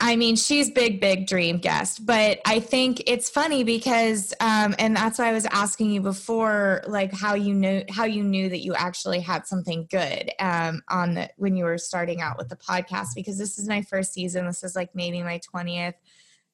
I 0.00 0.16
mean, 0.16 0.36
she's 0.36 0.70
big, 0.70 1.00
big 1.00 1.26
dream 1.26 1.58
guest, 1.58 2.04
but 2.04 2.40
I 2.44 2.60
think 2.60 3.04
it's 3.06 3.30
funny 3.30 3.64
because, 3.64 4.34
um, 4.40 4.74
and 4.78 4.94
that's 4.94 5.18
why 5.18 5.28
I 5.28 5.32
was 5.32 5.46
asking 5.46 5.90
you 5.90 6.02
before, 6.02 6.82
like 6.86 7.12
how 7.14 7.34
you 7.34 7.54
knew 7.54 7.84
how 7.88 8.04
you 8.04 8.22
knew 8.22 8.48
that 8.48 8.58
you 8.58 8.74
actually 8.74 9.20
had 9.20 9.46
something 9.46 9.86
good 9.90 10.30
um, 10.40 10.82
on 10.90 11.14
the 11.14 11.30
when 11.36 11.56
you 11.56 11.64
were 11.64 11.78
starting 11.78 12.20
out 12.20 12.36
with 12.36 12.48
the 12.48 12.56
podcast. 12.56 13.14
Because 13.14 13.38
this 13.38 13.58
is 13.58 13.68
my 13.68 13.82
first 13.82 14.12
season. 14.12 14.46
This 14.46 14.62
is 14.62 14.76
like 14.76 14.94
maybe 14.94 15.22
my 15.22 15.38
twentieth 15.38 15.94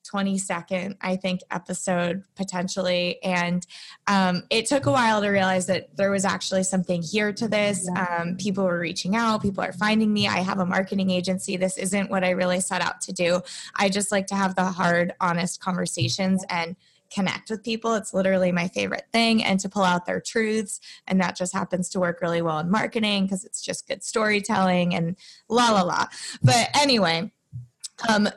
22nd, 0.05 0.97
I 1.01 1.17
think, 1.17 1.41
episode 1.51 2.25
potentially. 2.37 3.23
And 3.23 3.67
um, 4.07 4.45
it 4.51 4.67
took 4.67 4.87
a 4.87 4.93
while 4.93 5.21
to 5.21 5.29
realize 5.29 5.67
that 5.67 5.97
there 5.97 6.11
was 6.11 6.25
actually 6.25 6.65
something 6.65 7.03
here 7.03 7.33
to 7.33 7.49
this. 7.49 7.89
Um, 7.97 8.37
people 8.37 8.65
were 8.65 8.79
reaching 8.79 9.17
out, 9.17 9.43
people 9.43 9.65
are 9.65 9.73
finding 9.73 10.13
me. 10.13 10.29
I 10.29 10.39
have 10.39 10.59
a 10.59 10.67
marketing 10.67 11.11
agency. 11.11 11.57
This 11.57 11.79
isn't 11.79 12.11
what 12.11 12.25
I 12.25 12.31
really 12.31 12.61
set 12.61 12.83
out 12.83 13.01
to 13.03 13.13
do. 13.13 13.41
I 13.77 13.89
just 13.89 14.13
like 14.13 14.27
to 14.29 14.35
have 14.35 14.55
the 14.55 14.65
hard, 14.65 15.15
honest 15.21 15.61
conversations 15.61 16.45
and 16.49 16.77
connect 17.11 17.51
with 17.51 17.63
people. 17.63 17.95
It's 17.95 18.15
literally 18.15 18.53
my 18.53 18.69
favorite 18.69 19.07
thing, 19.13 19.43
and 19.43 19.59
to 19.61 19.69
pull 19.69 19.83
out 19.83 20.07
their 20.07 20.21
truths. 20.21 20.81
And 21.07 21.21
that 21.21 21.37
just 21.37 21.53
happens 21.53 21.89
to 21.91 22.01
work 22.01 22.21
really 22.21 22.43
well 22.43 22.59
in 22.61 22.71
marketing 22.71 23.25
because 23.25 23.45
it's 23.45 23.63
just 23.63 23.89
good 23.89 24.03
storytelling 24.03 24.95
and 24.95 25.17
la 25.49 25.71
la 25.71 25.83
la. 25.83 26.07
But 26.43 26.71
anyway, 26.81 27.33
um, 28.09 28.29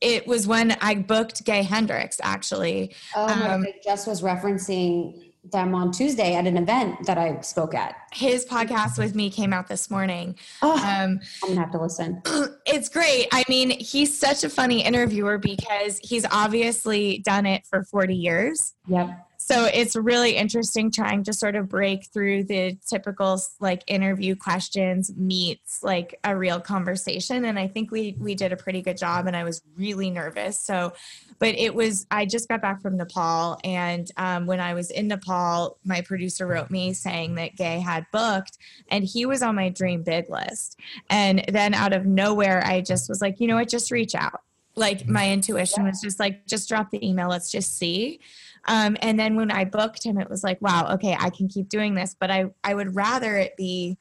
it 0.00 0.26
was 0.26 0.46
when 0.46 0.72
I 0.80 0.94
booked 0.94 1.44
Gay 1.44 1.62
Hendricks 1.62 2.20
actually. 2.22 2.94
Oh 3.14 3.26
my 3.26 3.48
um, 3.48 3.62
God, 3.62 3.72
just 3.84 4.06
was 4.06 4.22
referencing 4.22 5.32
them 5.50 5.74
on 5.74 5.90
Tuesday 5.92 6.34
at 6.34 6.46
an 6.46 6.56
event 6.56 7.06
that 7.06 7.16
I 7.16 7.40
spoke 7.40 7.74
at. 7.74 7.94
His 8.12 8.44
podcast 8.44 8.98
with 8.98 9.14
me 9.14 9.30
came 9.30 9.52
out 9.52 9.66
this 9.66 9.90
morning. 9.90 10.36
Oh, 10.60 10.72
um, 10.72 11.20
I'm 11.42 11.48
gonna 11.48 11.60
have 11.60 11.70
to 11.72 11.80
listen. 11.80 12.22
It's 12.70 12.90
great. 12.90 13.28
I 13.32 13.44
mean, 13.48 13.70
he's 13.70 14.18
such 14.18 14.44
a 14.44 14.50
funny 14.50 14.84
interviewer 14.84 15.38
because 15.38 15.98
he's 16.02 16.26
obviously 16.30 17.22
done 17.24 17.46
it 17.46 17.66
for 17.66 17.82
40 17.82 18.14
years. 18.14 18.74
Yep 18.88 19.27
so 19.48 19.64
it's 19.64 19.96
really 19.96 20.36
interesting 20.36 20.90
trying 20.90 21.24
to 21.24 21.32
sort 21.32 21.56
of 21.56 21.70
break 21.70 22.04
through 22.12 22.44
the 22.44 22.76
typical 22.86 23.40
like 23.60 23.82
interview 23.86 24.36
questions 24.36 25.10
meets 25.16 25.82
like 25.82 26.20
a 26.22 26.36
real 26.36 26.60
conversation. 26.60 27.46
And 27.46 27.58
i 27.58 27.66
think 27.66 27.90
we 27.90 28.14
we 28.18 28.34
did 28.34 28.52
a 28.52 28.56
pretty 28.56 28.82
good 28.82 28.98
job 28.98 29.26
and 29.26 29.34
i 29.34 29.44
was 29.44 29.62
really 29.74 30.10
nervous. 30.10 30.58
So 30.58 30.92
but 31.38 31.54
it 31.54 31.74
was 31.74 32.06
i 32.10 32.26
just 32.26 32.46
got 32.46 32.60
back 32.60 32.82
from 32.82 32.98
nepal 32.98 33.58
and 33.64 34.10
um, 34.18 34.44
when 34.44 34.60
i 34.60 34.74
was 34.74 34.90
in 34.90 35.08
nepal 35.08 35.78
my 35.82 36.02
producer 36.02 36.46
wrote 36.46 36.70
me 36.70 36.92
saying 36.92 37.36
that 37.36 37.56
gay 37.56 37.80
had 37.80 38.04
booked 38.12 38.58
and 38.90 39.02
he 39.02 39.24
was 39.24 39.40
on 39.40 39.54
my 39.54 39.70
dream 39.70 40.02
big 40.02 40.28
list. 40.28 40.78
And 41.08 41.42
then 41.48 41.72
out 41.72 41.94
of 41.94 42.04
nowhere 42.04 42.62
i 42.66 42.82
just 42.82 43.08
was 43.08 43.22
like 43.22 43.40
you 43.40 43.48
know 43.48 43.56
what? 43.56 43.70
Just 43.70 43.90
reach 43.90 44.14
out. 44.14 44.42
Like 44.76 45.08
my 45.08 45.32
intuition 45.32 45.84
was 45.84 46.02
just 46.02 46.20
like 46.20 46.46
just 46.46 46.68
drop 46.68 46.90
the 46.90 47.08
email. 47.08 47.30
Let's 47.30 47.50
just 47.50 47.78
see 47.78 48.20
um, 48.68 48.98
and 49.00 49.18
then 49.18 49.34
when 49.34 49.50
I 49.50 49.64
booked 49.64 50.04
him, 50.04 50.18
it 50.18 50.28
was 50.28 50.44
like, 50.44 50.60
wow, 50.60 50.92
okay, 50.94 51.16
I 51.18 51.30
can 51.30 51.48
keep 51.48 51.70
doing 51.70 51.94
this. 51.94 52.14
But 52.18 52.30
I, 52.30 52.50
I 52.62 52.74
would 52.74 52.94
rather 52.94 53.36
it 53.36 53.56
be 53.56 53.96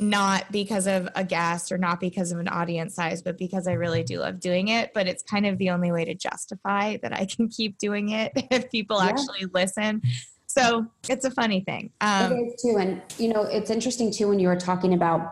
not 0.00 0.50
because 0.50 0.86
of 0.88 1.08
a 1.14 1.22
guest 1.22 1.70
or 1.70 1.78
not 1.78 2.00
because 2.00 2.32
of 2.32 2.40
an 2.40 2.48
audience 2.48 2.96
size, 2.96 3.22
but 3.22 3.38
because 3.38 3.68
I 3.68 3.74
really 3.74 4.02
do 4.02 4.18
love 4.18 4.40
doing 4.40 4.68
it. 4.68 4.92
But 4.94 5.06
it's 5.06 5.22
kind 5.22 5.46
of 5.46 5.58
the 5.58 5.70
only 5.70 5.92
way 5.92 6.04
to 6.04 6.14
justify 6.14 6.96
that 7.02 7.12
I 7.16 7.24
can 7.24 7.48
keep 7.56 7.78
doing 7.78 8.10
it 8.10 8.32
if 8.50 8.70
people 8.70 8.98
yeah. 8.98 9.10
actually 9.10 9.46
listen. 9.54 10.02
So 10.46 10.86
it's 11.08 11.24
a 11.24 11.30
funny 11.30 11.60
thing. 11.60 11.92
Um, 12.00 12.32
it 12.32 12.36
is 12.36 12.62
too. 12.62 12.76
And, 12.78 13.00
you 13.16 13.32
know, 13.32 13.42
it's 13.42 13.70
interesting 13.70 14.12
too 14.12 14.26
when 14.26 14.40
you 14.40 14.48
were 14.48 14.56
talking 14.56 14.92
about 14.92 15.30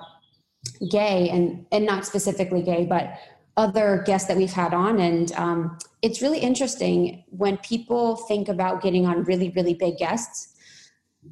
gay 0.89 1.29
and, 1.31 1.67
and 1.73 1.85
not 1.85 2.07
specifically 2.07 2.63
gay, 2.63 2.87
but 2.87 3.19
other 3.59 4.05
guests 4.07 4.29
that 4.29 4.37
we've 4.37 4.53
had 4.53 4.73
on. 4.73 5.01
And 5.01 5.33
um, 5.33 5.79
it's 6.01 6.23
really 6.23 6.39
interesting 6.39 7.25
when 7.29 7.57
people 7.59 8.15
think 8.15 8.49
about 8.49 8.81
getting 8.83 9.05
on 9.05 9.25
really, 9.25 9.51
really 9.51 9.75
big 9.75 9.99
guests. 9.99 10.55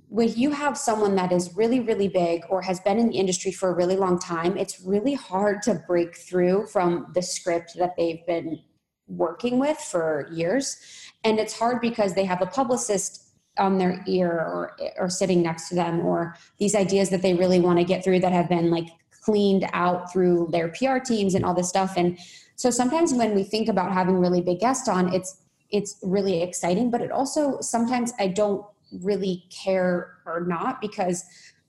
When 0.09 0.35
you 0.35 0.51
have 0.51 0.77
someone 0.77 1.15
that 1.15 1.31
is 1.31 1.57
really, 1.57 1.79
really 1.79 2.09
big 2.09 2.43
or 2.51 2.61
has 2.63 2.81
been 2.81 2.99
in 2.99 3.11
the 3.11 3.17
industry 3.17 3.53
for 3.53 3.71
a 3.71 3.75
really 3.75 3.97
long 3.97 4.19
time, 4.19 4.57
it's 4.59 4.81
really 4.81 5.15
hard 5.15 5.63
to 5.63 5.81
break 5.87 6.17
through 6.17 6.67
from 6.67 7.13
the 7.15 7.23
script 7.23 7.77
that 7.79 7.95
they've 7.97 8.27
been 8.27 8.59
working 9.07 9.61
with 9.61 9.79
for 9.79 10.29
years. 10.33 10.79
And 11.23 11.39
it's 11.39 11.57
hard 11.57 11.81
because 11.81 12.15
they 12.15 12.25
have 12.25 12.43
a 12.43 12.47
publicist 12.47 13.23
on 13.57 13.79
their 13.79 14.03
ear 14.09 14.33
or, 14.33 14.77
or 14.99 15.09
sitting 15.09 15.43
next 15.43 15.69
to 15.69 15.77
them 15.77 16.05
or 16.05 16.37
these 16.59 16.75
ideas 16.75 17.09
that 17.11 17.23
they 17.23 17.35
really 17.35 17.61
want 17.61 17.79
to 17.79 17.85
get 17.85 18.03
through 18.03 18.19
that 18.21 18.33
have 18.33 18.49
been 18.49 18.69
like 18.69 18.89
cleaned 19.27 19.69
out 19.73 20.11
through 20.13 20.49
their 20.53 20.69
PR 20.69 20.99
teams 20.99 21.35
and 21.35 21.45
all 21.45 21.53
this 21.53 21.69
stuff. 21.69 21.95
And 21.97 22.17
so 22.55 22.71
sometimes 22.71 23.13
when 23.13 23.35
we 23.35 23.43
think 23.43 23.69
about 23.69 23.93
having 23.93 24.19
really 24.19 24.41
big 24.41 24.61
guests 24.61 24.89
on, 24.89 25.13
it's 25.13 25.43
it's 25.71 25.99
really 26.01 26.43
exciting, 26.43 26.93
but 26.93 27.01
it 27.01 27.11
also 27.11 27.61
sometimes 27.61 28.13
I 28.21 28.29
don't 28.29 28.65
really 29.03 29.45
care 29.51 30.19
or 30.25 30.45
not 30.47 30.81
because 30.81 31.25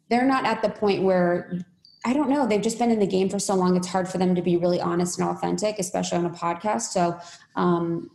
they're 0.09 0.27
not 0.27 0.45
at 0.45 0.61
the 0.61 0.69
point 0.69 1.01
where 1.01 1.59
I 2.05 2.13
don't 2.13 2.29
know, 2.29 2.45
they've 2.47 2.61
just 2.61 2.77
been 2.77 2.91
in 2.91 2.99
the 2.99 3.07
game 3.07 3.27
for 3.27 3.39
so 3.39 3.55
long 3.55 3.75
it's 3.75 3.87
hard 3.87 4.07
for 4.07 4.19
them 4.19 4.35
to 4.35 4.41
be 4.43 4.55
really 4.55 4.79
honest 4.79 5.19
and 5.19 5.27
authentic, 5.27 5.79
especially 5.79 6.19
on 6.19 6.25
a 6.27 6.29
podcast. 6.29 6.91
So 6.93 7.17
um 7.55 8.11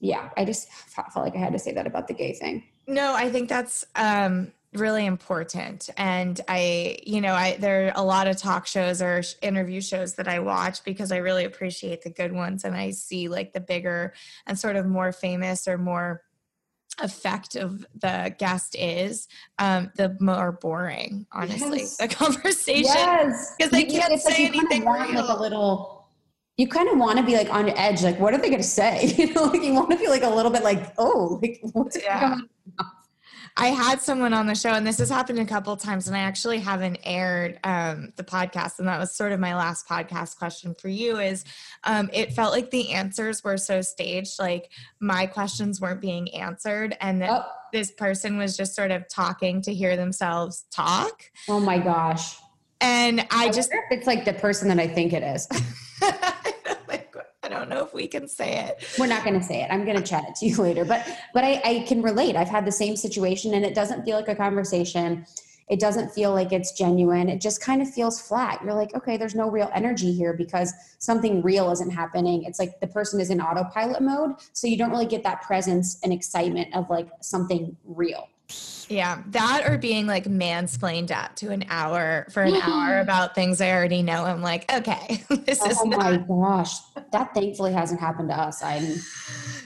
yeah, 0.00 0.30
I 0.36 0.46
just 0.46 0.70
felt 0.72 1.14
like 1.16 1.36
I 1.36 1.38
had 1.38 1.52
to 1.52 1.58
say 1.58 1.72
that 1.74 1.86
about 1.86 2.08
the 2.08 2.14
gay 2.14 2.32
thing. 2.32 2.64
No, 2.86 3.14
I 3.14 3.30
think 3.30 3.50
that's 3.50 3.84
um 3.96 4.52
really 4.76 5.06
important. 5.06 5.90
And 5.96 6.40
i 6.48 6.98
you 7.04 7.20
know 7.20 7.34
i 7.34 7.56
there 7.58 7.86
are 7.86 7.92
a 7.96 8.04
lot 8.04 8.26
of 8.26 8.36
talk 8.36 8.66
shows 8.66 9.00
or 9.02 9.22
interview 9.42 9.80
shows 9.80 10.14
that 10.14 10.28
i 10.28 10.38
watch 10.38 10.82
because 10.84 11.12
i 11.12 11.16
really 11.16 11.44
appreciate 11.44 12.02
the 12.02 12.10
good 12.10 12.32
ones 12.32 12.64
and 12.64 12.76
i 12.76 12.90
see 12.90 13.28
like 13.28 13.52
the 13.52 13.60
bigger 13.60 14.12
and 14.46 14.58
sort 14.58 14.76
of 14.76 14.86
more 14.86 15.12
famous 15.12 15.66
or 15.66 15.78
more 15.78 16.22
effective 17.02 17.84
the 18.00 18.34
guest 18.38 18.74
is 18.78 19.28
um 19.58 19.90
the 19.96 20.16
more 20.20 20.52
boring 20.52 21.26
honestly 21.32 21.80
yes. 21.80 21.96
the 21.98 22.08
conversation. 22.24 22.84
Yes. 22.84 23.54
Because 23.56 23.70
they 23.70 23.84
can't 23.84 24.20
say 24.20 24.44
like 24.44 24.56
anything 24.56 24.84
want, 24.84 25.12
like 25.12 25.28
a 25.28 25.40
little 25.40 26.08
you 26.56 26.66
kind 26.66 26.88
of 26.88 26.96
want 26.96 27.18
to 27.18 27.24
be 27.24 27.36
like 27.36 27.52
on 27.52 27.68
edge 27.70 28.02
like 28.02 28.18
what 28.18 28.32
are 28.32 28.38
they 28.38 28.48
going 28.48 28.62
to 28.62 28.66
say? 28.66 29.12
You 29.18 29.34
know 29.34 29.44
like 29.44 29.62
you 29.62 29.74
want 29.74 29.90
to 29.90 29.98
be 29.98 30.08
like 30.08 30.22
a 30.22 30.30
little 30.30 30.50
bit 30.50 30.62
like 30.62 30.94
oh 30.96 31.38
like 31.42 31.60
what's 31.72 32.02
yeah. 32.02 32.20
going 32.20 32.48
on 32.78 32.88
I 33.58 33.68
had 33.68 34.02
someone 34.02 34.34
on 34.34 34.46
the 34.46 34.54
show, 34.54 34.70
and 34.70 34.86
this 34.86 34.98
has 34.98 35.08
happened 35.08 35.38
a 35.38 35.46
couple 35.46 35.74
times, 35.78 36.08
and 36.08 36.16
I 36.16 36.20
actually 36.20 36.58
haven't 36.58 36.98
aired 37.04 37.58
um, 37.64 38.12
the 38.16 38.22
podcast, 38.22 38.78
and 38.78 38.86
that 38.86 38.98
was 38.98 39.12
sort 39.12 39.32
of 39.32 39.40
my 39.40 39.56
last 39.56 39.88
podcast 39.88 40.36
question 40.36 40.74
for 40.74 40.88
you. 40.88 41.18
Is 41.18 41.44
um, 41.84 42.10
it 42.12 42.34
felt 42.34 42.52
like 42.52 42.70
the 42.70 42.92
answers 42.92 43.42
were 43.42 43.56
so 43.56 43.80
staged, 43.80 44.38
like 44.38 44.70
my 45.00 45.26
questions 45.26 45.80
weren't 45.80 46.02
being 46.02 46.34
answered, 46.34 46.96
and 47.00 47.22
that 47.22 47.30
oh. 47.30 47.44
this 47.72 47.90
person 47.92 48.36
was 48.36 48.58
just 48.58 48.74
sort 48.74 48.90
of 48.90 49.08
talking 49.08 49.62
to 49.62 49.72
hear 49.72 49.96
themselves 49.96 50.66
talk. 50.70 51.22
Oh 51.48 51.60
my 51.60 51.78
gosh! 51.78 52.36
And 52.82 53.20
I, 53.30 53.46
I 53.46 53.50
just 53.50 53.70
it's 53.90 54.06
like 54.06 54.26
the 54.26 54.34
person 54.34 54.68
that 54.68 54.78
I 54.78 54.86
think 54.86 55.14
it 55.14 55.22
is. 55.22 55.48
I 57.46 57.48
don't 57.48 57.68
know 57.68 57.84
if 57.84 57.94
we 57.94 58.08
can 58.08 58.26
say 58.26 58.58
it. 58.66 58.84
We're 58.98 59.06
not 59.06 59.22
going 59.22 59.38
to 59.38 59.44
say 59.44 59.62
it. 59.62 59.68
I'm 59.70 59.84
going 59.84 59.96
to 59.96 60.02
chat 60.02 60.24
it 60.28 60.34
to 60.36 60.46
you 60.46 60.56
later. 60.62 60.84
But 60.84 61.06
but 61.32 61.44
I, 61.44 61.60
I 61.64 61.84
can 61.86 62.02
relate. 62.02 62.34
I've 62.34 62.48
had 62.48 62.64
the 62.64 62.72
same 62.72 62.96
situation, 62.96 63.54
and 63.54 63.64
it 63.64 63.74
doesn't 63.74 64.04
feel 64.04 64.16
like 64.16 64.28
a 64.28 64.34
conversation. 64.34 65.24
It 65.68 65.80
doesn't 65.80 66.10
feel 66.10 66.32
like 66.32 66.52
it's 66.52 66.72
genuine. 66.72 67.28
It 67.28 67.40
just 67.40 67.60
kind 67.60 67.82
of 67.82 67.92
feels 67.92 68.20
flat. 68.20 68.60
You're 68.64 68.74
like, 68.74 68.94
okay, 68.94 69.16
there's 69.16 69.34
no 69.34 69.50
real 69.50 69.68
energy 69.74 70.12
here 70.12 70.32
because 70.32 70.72
something 70.98 71.42
real 71.42 71.72
isn't 71.72 71.90
happening. 71.90 72.44
It's 72.44 72.60
like 72.60 72.78
the 72.80 72.86
person 72.86 73.20
is 73.20 73.30
in 73.30 73.40
autopilot 73.40 74.00
mode, 74.00 74.36
so 74.52 74.66
you 74.66 74.76
don't 74.76 74.90
really 74.90 75.06
get 75.06 75.24
that 75.24 75.42
presence 75.42 75.98
and 76.02 76.12
excitement 76.12 76.74
of 76.74 76.88
like 76.90 77.08
something 77.20 77.76
real. 77.84 78.28
Yeah, 78.88 79.22
that 79.28 79.68
or 79.68 79.78
being 79.78 80.06
like 80.06 80.24
mansplained 80.24 81.10
at 81.10 81.36
to 81.38 81.50
an 81.50 81.64
hour 81.68 82.26
for 82.30 82.42
an 82.42 82.54
mm-hmm. 82.54 82.70
hour 82.70 83.00
about 83.00 83.34
things 83.34 83.60
I 83.60 83.72
already 83.72 84.02
know. 84.02 84.24
I'm 84.24 84.42
like, 84.42 84.72
okay, 84.72 85.24
this 85.28 85.60
oh 85.62 85.70
is. 85.70 85.78
Oh 85.80 85.86
my 85.86 86.16
gosh, 86.16 86.72
that 87.12 87.34
thankfully 87.34 87.72
hasn't 87.72 88.00
happened 88.00 88.28
to 88.28 88.38
us. 88.38 88.62
I'm. 88.62 88.96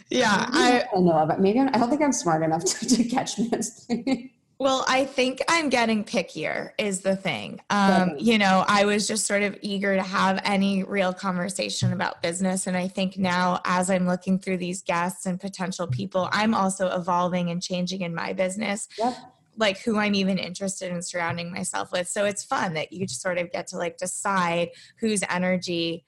Yeah, 0.09 0.46
I, 0.48 0.85
I 0.94 1.00
know 1.00 1.12
of 1.12 1.30
it. 1.30 1.38
Maybe 1.38 1.61
I'm, 1.61 1.68
I 1.68 1.72
do 1.72 1.78
not 1.80 1.90
think 1.90 2.02
I'm 2.02 2.12
smart 2.12 2.42
enough 2.42 2.64
to, 2.80 2.87
to 2.87 3.04
catch 3.04 3.37
mansplaining. 3.37 4.30
Well, 4.61 4.85
I 4.87 5.07
think 5.07 5.40
I'm 5.49 5.70
getting 5.70 6.05
pickier 6.05 6.73
is 6.77 7.01
the 7.01 7.16
thing. 7.16 7.62
Um, 7.70 8.14
you 8.18 8.37
know, 8.37 8.62
I 8.68 8.85
was 8.85 9.09
just 9.09 9.25
sort 9.25 9.42
of 9.42 9.57
eager 9.62 9.96
to 9.96 10.03
have 10.03 10.38
any 10.44 10.83
real 10.83 11.14
conversation 11.14 11.94
about 11.94 12.20
business. 12.20 12.66
And 12.66 12.77
I 12.77 12.87
think 12.87 13.16
now, 13.16 13.62
as 13.64 13.88
I'm 13.88 14.07
looking 14.07 14.38
through 14.38 14.59
these 14.59 14.83
guests 14.83 15.25
and 15.25 15.40
potential 15.40 15.87
people, 15.87 16.29
I'm 16.31 16.55
also 16.55 16.94
evolving 16.94 17.49
and 17.49 17.62
changing 17.62 18.03
in 18.03 18.14
my 18.14 18.35
business. 18.35 18.87
Yep. 18.99 19.16
Like 19.57 19.79
who 19.81 19.96
I'm 19.96 20.14
even 20.14 20.37
interested 20.37 20.92
in 20.92 21.01
surrounding 21.01 21.51
myself 21.51 21.90
with. 21.90 22.07
So 22.07 22.27
it's 22.27 22.44
fun 22.44 22.75
that 22.75 22.92
you 22.92 23.07
just 23.07 23.23
sort 23.23 23.38
of 23.38 23.51
get 23.51 23.66
to 23.68 23.79
like 23.79 23.96
decide 23.96 24.73
whose 24.99 25.23
energy 25.31 26.05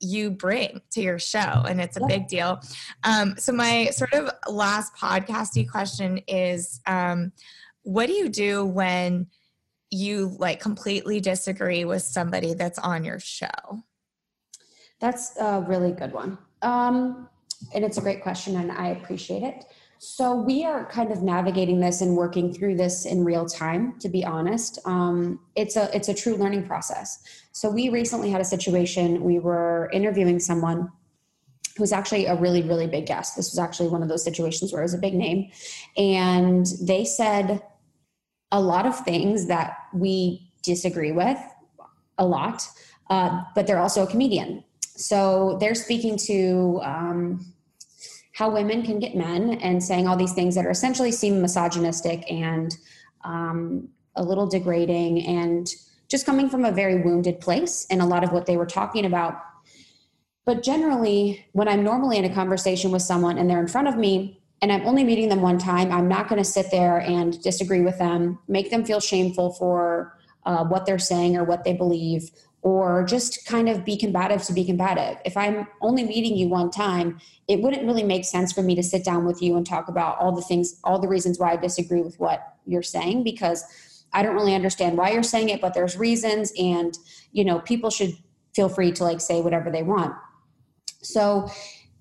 you 0.00 0.30
bring 0.30 0.80
to 0.92 1.00
your 1.00 1.18
show 1.18 1.38
and 1.40 1.80
it's 1.80 1.96
a 1.96 2.06
big 2.06 2.28
deal. 2.28 2.60
Um, 3.04 3.34
so 3.38 3.52
my 3.52 3.86
sort 3.86 4.12
of 4.14 4.30
last 4.48 4.94
podcasty 4.94 5.68
question 5.68 6.18
is 6.28 6.80
um, 6.86 7.32
what 7.82 8.06
do 8.06 8.12
you 8.12 8.28
do 8.28 8.64
when 8.64 9.26
you 9.90 10.36
like 10.38 10.60
completely 10.60 11.20
disagree 11.20 11.84
with 11.84 12.02
somebody 12.02 12.54
that's 12.54 12.78
on 12.78 13.04
your 13.04 13.18
show? 13.18 13.48
That's 15.00 15.36
a 15.38 15.60
really 15.60 15.92
good 15.92 16.12
one. 16.12 16.38
Um, 16.62 17.28
and 17.74 17.84
it's 17.84 17.98
a 17.98 18.00
great 18.00 18.22
question 18.22 18.56
and 18.56 18.70
i 18.72 18.88
appreciate 18.88 19.42
it 19.42 19.64
so 19.98 20.34
we 20.34 20.64
are 20.64 20.86
kind 20.86 21.10
of 21.10 21.22
navigating 21.22 21.80
this 21.80 22.00
and 22.00 22.16
working 22.16 22.52
through 22.52 22.76
this 22.76 23.04
in 23.04 23.24
real 23.24 23.46
time. 23.46 23.98
To 23.98 24.08
be 24.08 24.24
honest, 24.24 24.78
um, 24.84 25.40
it's 25.56 25.76
a 25.76 25.94
it's 25.94 26.08
a 26.08 26.14
true 26.14 26.36
learning 26.36 26.66
process. 26.66 27.18
So 27.52 27.68
we 27.68 27.88
recently 27.88 28.30
had 28.30 28.40
a 28.40 28.44
situation. 28.44 29.22
We 29.24 29.40
were 29.40 29.90
interviewing 29.92 30.38
someone 30.38 30.90
who's 31.76 31.92
actually 31.92 32.26
a 32.26 32.36
really 32.36 32.62
really 32.62 32.86
big 32.86 33.06
guest. 33.06 33.34
This 33.36 33.50
was 33.50 33.58
actually 33.58 33.88
one 33.88 34.02
of 34.02 34.08
those 34.08 34.22
situations 34.22 34.72
where 34.72 34.82
it 34.82 34.84
was 34.84 34.94
a 34.94 34.98
big 34.98 35.14
name, 35.14 35.50
and 35.96 36.66
they 36.80 37.04
said 37.04 37.62
a 38.52 38.60
lot 38.60 38.86
of 38.86 38.98
things 39.04 39.46
that 39.46 39.76
we 39.92 40.52
disagree 40.62 41.12
with 41.12 41.38
a 42.18 42.26
lot. 42.26 42.66
Uh, 43.10 43.42
but 43.54 43.66
they're 43.66 43.80
also 43.80 44.04
a 44.04 44.06
comedian, 44.06 44.62
so 44.80 45.56
they're 45.60 45.74
speaking 45.74 46.16
to. 46.16 46.80
Um, 46.84 47.54
how 48.38 48.48
women 48.48 48.84
can 48.84 49.00
get 49.00 49.16
men 49.16 49.54
and 49.62 49.82
saying 49.82 50.06
all 50.06 50.14
these 50.14 50.32
things 50.32 50.54
that 50.54 50.64
are 50.64 50.70
essentially 50.70 51.10
seem 51.10 51.42
misogynistic 51.42 52.22
and 52.30 52.76
um, 53.24 53.88
a 54.14 54.22
little 54.22 54.46
degrading 54.46 55.26
and 55.26 55.74
just 56.06 56.24
coming 56.24 56.48
from 56.48 56.64
a 56.64 56.70
very 56.70 57.02
wounded 57.02 57.40
place 57.40 57.84
and 57.90 58.00
a 58.00 58.04
lot 58.04 58.22
of 58.22 58.30
what 58.30 58.46
they 58.46 58.56
were 58.56 58.64
talking 58.64 59.04
about. 59.04 59.42
But 60.46 60.62
generally 60.62 61.46
when 61.50 61.66
i'm 61.66 61.82
normally 61.82 62.16
in 62.16 62.24
a 62.26 62.32
conversation 62.32 62.92
with 62.92 63.02
someone 63.02 63.38
and 63.38 63.50
they're 63.50 63.58
in 63.58 63.66
front 63.66 63.88
of 63.88 63.96
me 63.96 64.40
and 64.62 64.70
I'm 64.72 64.86
only 64.86 65.02
meeting 65.02 65.28
them 65.28 65.42
one 65.42 65.58
time, 65.58 65.90
I'm 65.90 66.06
not 66.06 66.28
going 66.28 66.40
to 66.40 66.48
sit 66.48 66.70
there 66.70 66.98
and 66.98 67.42
disagree 67.42 67.80
with 67.80 67.98
them, 67.98 68.38
make 68.46 68.70
them 68.70 68.84
feel 68.84 69.00
shameful 69.00 69.52
for 69.54 70.16
uh, 70.46 70.64
what 70.64 70.86
they're 70.86 70.98
saying 71.00 71.36
or 71.36 71.42
what 71.42 71.64
they 71.64 71.72
believe, 71.72 72.30
or 72.68 73.04
just 73.04 73.46
kind 73.46 73.68
of 73.68 73.84
be 73.84 73.96
combative 73.96 74.42
to 74.44 74.52
be 74.52 74.64
combative. 74.64 75.18
If 75.24 75.36
I'm 75.36 75.66
only 75.80 76.04
meeting 76.04 76.36
you 76.36 76.48
one 76.48 76.70
time, 76.70 77.20
it 77.48 77.60
wouldn't 77.60 77.86
really 77.86 78.02
make 78.02 78.24
sense 78.24 78.52
for 78.52 78.62
me 78.62 78.74
to 78.74 78.82
sit 78.82 79.04
down 79.04 79.24
with 79.24 79.42
you 79.42 79.56
and 79.56 79.66
talk 79.66 79.88
about 79.88 80.18
all 80.18 80.32
the 80.32 80.42
things, 80.42 80.78
all 80.84 80.98
the 80.98 81.08
reasons 81.08 81.38
why 81.38 81.52
I 81.52 81.56
disagree 81.56 82.02
with 82.02 82.18
what 82.18 82.54
you're 82.66 82.82
saying 82.82 83.24
because 83.24 83.64
I 84.12 84.22
don't 84.22 84.34
really 84.34 84.54
understand 84.54 84.96
why 84.96 85.10
you're 85.10 85.22
saying 85.22 85.48
it, 85.48 85.60
but 85.60 85.74
there's 85.74 85.96
reasons 85.96 86.52
and 86.58 86.96
you 87.32 87.44
know, 87.44 87.60
people 87.60 87.90
should 87.90 88.16
feel 88.54 88.68
free 88.68 88.92
to 88.92 89.04
like 89.04 89.20
say 89.20 89.40
whatever 89.40 89.70
they 89.70 89.82
want. 89.82 90.14
So 91.02 91.48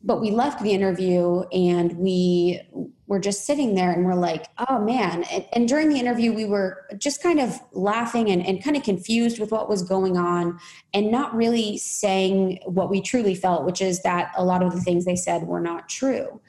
but 0.04 0.22
we 0.22 0.32
left 0.32 0.62
the 0.62 0.72
interview 0.72 1.42
and 1.52 1.98
we 1.98 2.62
were 3.08 3.20
just 3.20 3.46
sitting 3.46 3.74
there 3.74 3.92
and 3.92 4.06
we're 4.06 4.14
like 4.14 4.48
oh 4.68 4.80
man. 4.80 5.24
And, 5.24 5.46
and, 5.54 5.68
during 5.68 5.90
the 5.90 6.00
interview 6.00 6.34
we 6.34 6.46
were 6.46 6.86
just 6.98 7.24
kind 7.24 7.40
of 7.40 7.60
laughing 7.72 8.30
and, 8.30 8.46
and 8.46 8.64
kind 8.64 8.78
of 8.78 8.84
confused 8.84 9.40
with 9.40 9.52
what 9.52 9.70
was 9.70 9.82
going 9.82 10.18
on 10.18 10.60
and 10.94 11.12
not 11.12 11.36
really 11.36 11.78
saying 11.78 12.60
what 12.66 12.90
we 12.90 13.02
truly 13.02 13.36
felt 13.36 13.66
which 13.66 13.82
is 13.82 14.04
that 14.04 14.32
a 14.38 14.46
lot 14.46 14.62
of 14.62 14.74
the 14.74 14.82
things 14.82 15.06
they 15.06 15.16
said 15.16 15.44
were 15.44 15.62
not 15.62 15.90
true. 15.90 16.40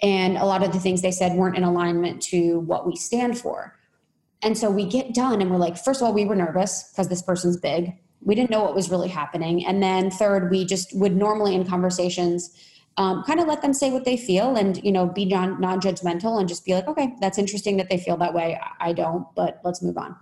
And 0.00 0.36
a 0.36 0.44
lot 0.44 0.62
of 0.62 0.72
the 0.72 0.78
things 0.78 1.02
they 1.02 1.10
said 1.10 1.32
weren't 1.32 1.56
in 1.56 1.64
alignment 1.64 2.22
to 2.22 2.60
what 2.60 2.86
we 2.86 2.94
stand 2.94 3.36
for. 3.36 3.76
And 4.42 4.56
so 4.56 4.70
we 4.70 4.84
get 4.84 5.12
done 5.12 5.42
and 5.42 5.50
we're 5.50 5.56
like 5.56 5.76
first 5.76 6.00
of 6.00 6.06
all 6.06 6.14
we 6.14 6.24
were 6.24 6.36
nervous 6.36 6.90
because 6.90 7.08
this 7.08 7.22
person's 7.22 7.56
big. 7.56 7.92
We 8.20 8.34
didn't 8.34 8.50
know 8.50 8.62
what 8.62 8.74
was 8.74 8.90
really 8.90 9.08
happening. 9.08 9.64
And 9.66 9.82
then 9.82 10.10
third 10.10 10.50
we 10.50 10.64
just 10.64 10.96
would 10.96 11.16
normally 11.16 11.54
in 11.54 11.66
conversations 11.66 12.56
um, 12.98 13.22
kind 13.22 13.38
of 13.38 13.46
let 13.46 13.62
them 13.62 13.72
say 13.72 13.90
what 13.92 14.04
they 14.04 14.16
feel 14.16 14.56
and 14.56 14.82
you 14.84 14.92
know 14.92 15.06
be 15.06 15.24
non 15.24 15.60
non-judgmental 15.60 16.38
and 16.38 16.48
just 16.48 16.64
be 16.64 16.74
like 16.74 16.86
okay 16.88 17.14
that's 17.20 17.38
interesting 17.38 17.76
that 17.78 17.88
they 17.88 17.96
feel 17.96 18.16
that 18.18 18.34
way. 18.34 18.60
I 18.80 18.92
don't 18.92 19.24
but 19.34 19.60
let's 19.64 19.80
move 19.80 19.96
on. 19.96 20.16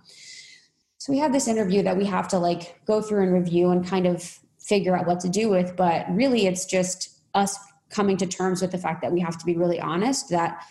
So 0.99 1.11
we 1.11 1.19
have 1.19 1.33
this 1.33 1.47
interview 1.47 1.83
that 1.83 1.97
we 1.97 2.05
have 2.05 2.27
to 2.29 2.39
like 2.39 2.79
go 2.85 3.01
through 3.01 3.23
and 3.23 3.33
review 3.33 3.71
and 3.71 3.85
kind 3.85 4.05
of 4.05 4.39
figure 4.59 4.95
out 4.95 5.07
what 5.07 5.19
to 5.21 5.29
do 5.29 5.49
with 5.49 5.75
but 5.75 6.05
really 6.09 6.45
it's 6.45 6.65
just 6.65 7.19
us 7.33 7.57
coming 7.89 8.17
to 8.17 8.27
terms 8.27 8.61
with 8.61 8.71
the 8.71 8.77
fact 8.77 9.01
that 9.01 9.11
we 9.11 9.19
have 9.19 9.37
to 9.37 9.45
be 9.45 9.55
really 9.55 9.79
honest 9.79 10.29
that 10.29 10.61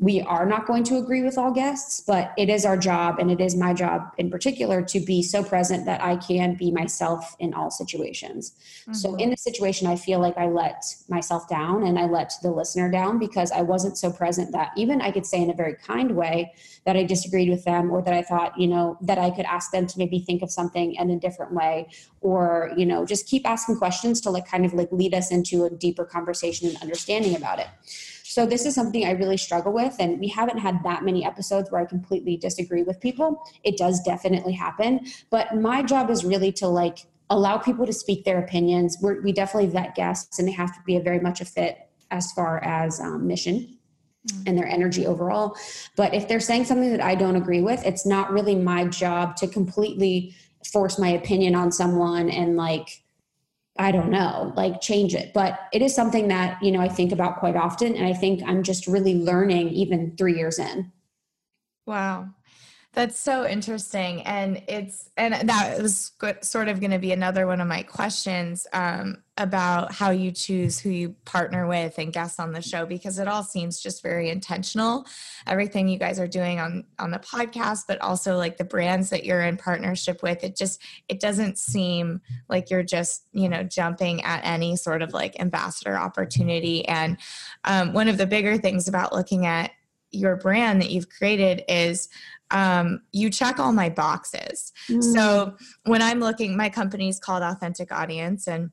we 0.00 0.22
are 0.22 0.46
not 0.46 0.66
going 0.66 0.82
to 0.82 0.96
agree 0.96 1.22
with 1.22 1.36
all 1.36 1.52
guests, 1.52 2.00
but 2.00 2.32
it 2.38 2.48
is 2.48 2.64
our 2.64 2.76
job, 2.78 3.18
and 3.18 3.30
it 3.30 3.38
is 3.38 3.54
my 3.54 3.74
job 3.74 4.10
in 4.16 4.30
particular 4.30 4.80
to 4.82 4.98
be 4.98 5.22
so 5.22 5.44
present 5.44 5.84
that 5.84 6.02
I 6.02 6.16
can 6.16 6.54
be 6.54 6.70
myself 6.70 7.36
in 7.38 7.52
all 7.52 7.70
situations. 7.70 8.52
Mm-hmm. 8.82 8.94
So, 8.94 9.14
in 9.16 9.28
this 9.28 9.44
situation, 9.44 9.86
I 9.86 9.96
feel 9.96 10.18
like 10.18 10.38
I 10.38 10.46
let 10.46 10.82
myself 11.10 11.46
down 11.50 11.82
and 11.86 11.98
I 11.98 12.06
let 12.06 12.32
the 12.42 12.50
listener 12.50 12.90
down 12.90 13.18
because 13.18 13.52
I 13.52 13.60
wasn't 13.60 13.98
so 13.98 14.10
present 14.10 14.52
that 14.52 14.72
even 14.74 15.02
I 15.02 15.10
could 15.10 15.26
say 15.26 15.42
in 15.42 15.50
a 15.50 15.54
very 15.54 15.74
kind 15.74 16.16
way 16.16 16.54
that 16.86 16.96
I 16.96 17.04
disagreed 17.04 17.50
with 17.50 17.64
them 17.64 17.90
or 17.90 18.00
that 18.00 18.14
I 18.14 18.22
thought, 18.22 18.58
you 18.58 18.68
know, 18.68 18.96
that 19.02 19.18
I 19.18 19.30
could 19.30 19.44
ask 19.44 19.70
them 19.70 19.86
to 19.86 19.98
maybe 19.98 20.20
think 20.20 20.40
of 20.40 20.50
something 20.50 20.94
in 20.94 21.10
a 21.10 21.18
different 21.18 21.52
way 21.52 21.88
or, 22.22 22.72
you 22.74 22.86
know, 22.86 23.04
just 23.04 23.26
keep 23.26 23.46
asking 23.46 23.76
questions 23.76 24.22
to 24.22 24.30
like 24.30 24.48
kind 24.48 24.64
of 24.64 24.72
like 24.72 24.90
lead 24.90 25.12
us 25.12 25.30
into 25.30 25.64
a 25.64 25.70
deeper 25.70 26.06
conversation 26.06 26.68
and 26.68 26.78
understanding 26.78 27.36
about 27.36 27.58
it. 27.58 27.68
So 28.30 28.46
this 28.46 28.64
is 28.64 28.76
something 28.76 29.04
I 29.04 29.10
really 29.10 29.36
struggle 29.36 29.72
with, 29.72 29.96
and 29.98 30.20
we 30.20 30.28
haven't 30.28 30.58
had 30.58 30.84
that 30.84 31.04
many 31.04 31.24
episodes 31.24 31.68
where 31.68 31.80
I 31.80 31.84
completely 31.84 32.36
disagree 32.36 32.84
with 32.84 33.00
people. 33.00 33.42
It 33.64 33.76
does 33.76 34.00
definitely 34.04 34.52
happen, 34.52 35.00
but 35.30 35.56
my 35.56 35.82
job 35.82 36.10
is 36.10 36.24
really 36.24 36.52
to 36.52 36.68
like 36.68 37.00
allow 37.28 37.58
people 37.58 37.86
to 37.86 37.92
speak 37.92 38.24
their 38.24 38.38
opinions. 38.38 38.98
We're, 39.02 39.20
we 39.20 39.32
definitely 39.32 39.70
vet 39.70 39.96
guests, 39.96 40.38
and 40.38 40.46
they 40.46 40.52
have 40.52 40.72
to 40.76 40.80
be 40.86 40.94
a 40.94 41.00
very 41.00 41.18
much 41.18 41.40
a 41.40 41.44
fit 41.44 41.78
as 42.12 42.30
far 42.30 42.62
as 42.62 43.00
um, 43.00 43.26
mission 43.26 43.76
mm. 44.28 44.42
and 44.46 44.56
their 44.56 44.68
energy 44.68 45.08
overall. 45.08 45.56
But 45.96 46.14
if 46.14 46.28
they're 46.28 46.38
saying 46.38 46.66
something 46.66 46.92
that 46.92 47.02
I 47.02 47.16
don't 47.16 47.34
agree 47.34 47.62
with, 47.62 47.84
it's 47.84 48.06
not 48.06 48.30
really 48.30 48.54
my 48.54 48.84
job 48.84 49.34
to 49.38 49.48
completely 49.48 50.36
force 50.72 51.00
my 51.00 51.08
opinion 51.08 51.56
on 51.56 51.72
someone 51.72 52.30
and 52.30 52.56
like 52.56 52.99
I 53.80 53.92
don't 53.92 54.10
know, 54.10 54.52
like 54.56 54.80
change 54.80 55.14
it. 55.14 55.32
But 55.32 55.58
it 55.72 55.80
is 55.80 55.94
something 55.94 56.28
that, 56.28 56.62
you 56.62 56.70
know, 56.70 56.80
I 56.80 56.88
think 56.88 57.12
about 57.12 57.38
quite 57.38 57.56
often. 57.56 57.96
And 57.96 58.06
I 58.06 58.12
think 58.12 58.42
I'm 58.46 58.62
just 58.62 58.86
really 58.86 59.14
learning 59.14 59.70
even 59.70 60.14
three 60.16 60.36
years 60.36 60.58
in. 60.58 60.92
Wow. 61.86 62.28
That's 62.92 63.18
so 63.18 63.46
interesting. 63.46 64.22
And 64.22 64.62
it's, 64.68 65.08
and 65.16 65.48
that 65.48 65.80
was 65.80 66.12
sort 66.42 66.68
of 66.68 66.80
going 66.80 66.90
to 66.90 66.98
be 66.98 67.12
another 67.12 67.46
one 67.46 67.60
of 67.60 67.68
my 67.68 67.82
questions 67.82 68.66
um, 68.72 69.22
about 69.40 69.90
how 69.90 70.10
you 70.10 70.30
choose 70.30 70.78
who 70.78 70.90
you 70.90 71.16
partner 71.24 71.66
with 71.66 71.98
and 71.98 72.12
guests 72.12 72.38
on 72.38 72.52
the 72.52 72.60
show, 72.60 72.86
because 72.86 73.18
it 73.18 73.26
all 73.26 73.42
seems 73.42 73.80
just 73.80 74.02
very 74.02 74.28
intentional. 74.28 75.06
Everything 75.46 75.88
you 75.88 75.98
guys 75.98 76.20
are 76.20 76.28
doing 76.28 76.60
on, 76.60 76.84
on 76.98 77.10
the 77.10 77.18
podcast, 77.18 77.84
but 77.88 78.00
also 78.02 78.36
like 78.36 78.58
the 78.58 78.64
brands 78.64 79.10
that 79.10 79.24
you're 79.24 79.40
in 79.40 79.56
partnership 79.56 80.22
with, 80.22 80.44
it 80.44 80.56
just, 80.56 80.82
it 81.08 81.20
doesn't 81.20 81.58
seem 81.58 82.20
like 82.48 82.70
you're 82.70 82.82
just, 82.82 83.24
you 83.32 83.48
know, 83.48 83.62
jumping 83.62 84.22
at 84.22 84.44
any 84.44 84.76
sort 84.76 85.00
of 85.00 85.14
like 85.14 85.40
ambassador 85.40 85.96
opportunity. 85.96 86.86
And 86.86 87.16
um, 87.64 87.94
one 87.94 88.08
of 88.08 88.18
the 88.18 88.26
bigger 88.26 88.58
things 88.58 88.86
about 88.86 89.14
looking 89.14 89.46
at 89.46 89.72
your 90.10 90.36
brand 90.36 90.82
that 90.82 90.90
you've 90.90 91.08
created 91.08 91.64
is 91.66 92.08
um, 92.50 93.00
you 93.12 93.30
check 93.30 93.58
all 93.58 93.72
my 93.72 93.88
boxes. 93.88 94.72
Mm. 94.88 95.02
So 95.02 95.56
when 95.84 96.02
I'm 96.02 96.20
looking, 96.20 96.56
my 96.56 96.68
company's 96.68 97.18
called 97.18 97.42
Authentic 97.42 97.92
Audience, 97.92 98.48
and 98.48 98.70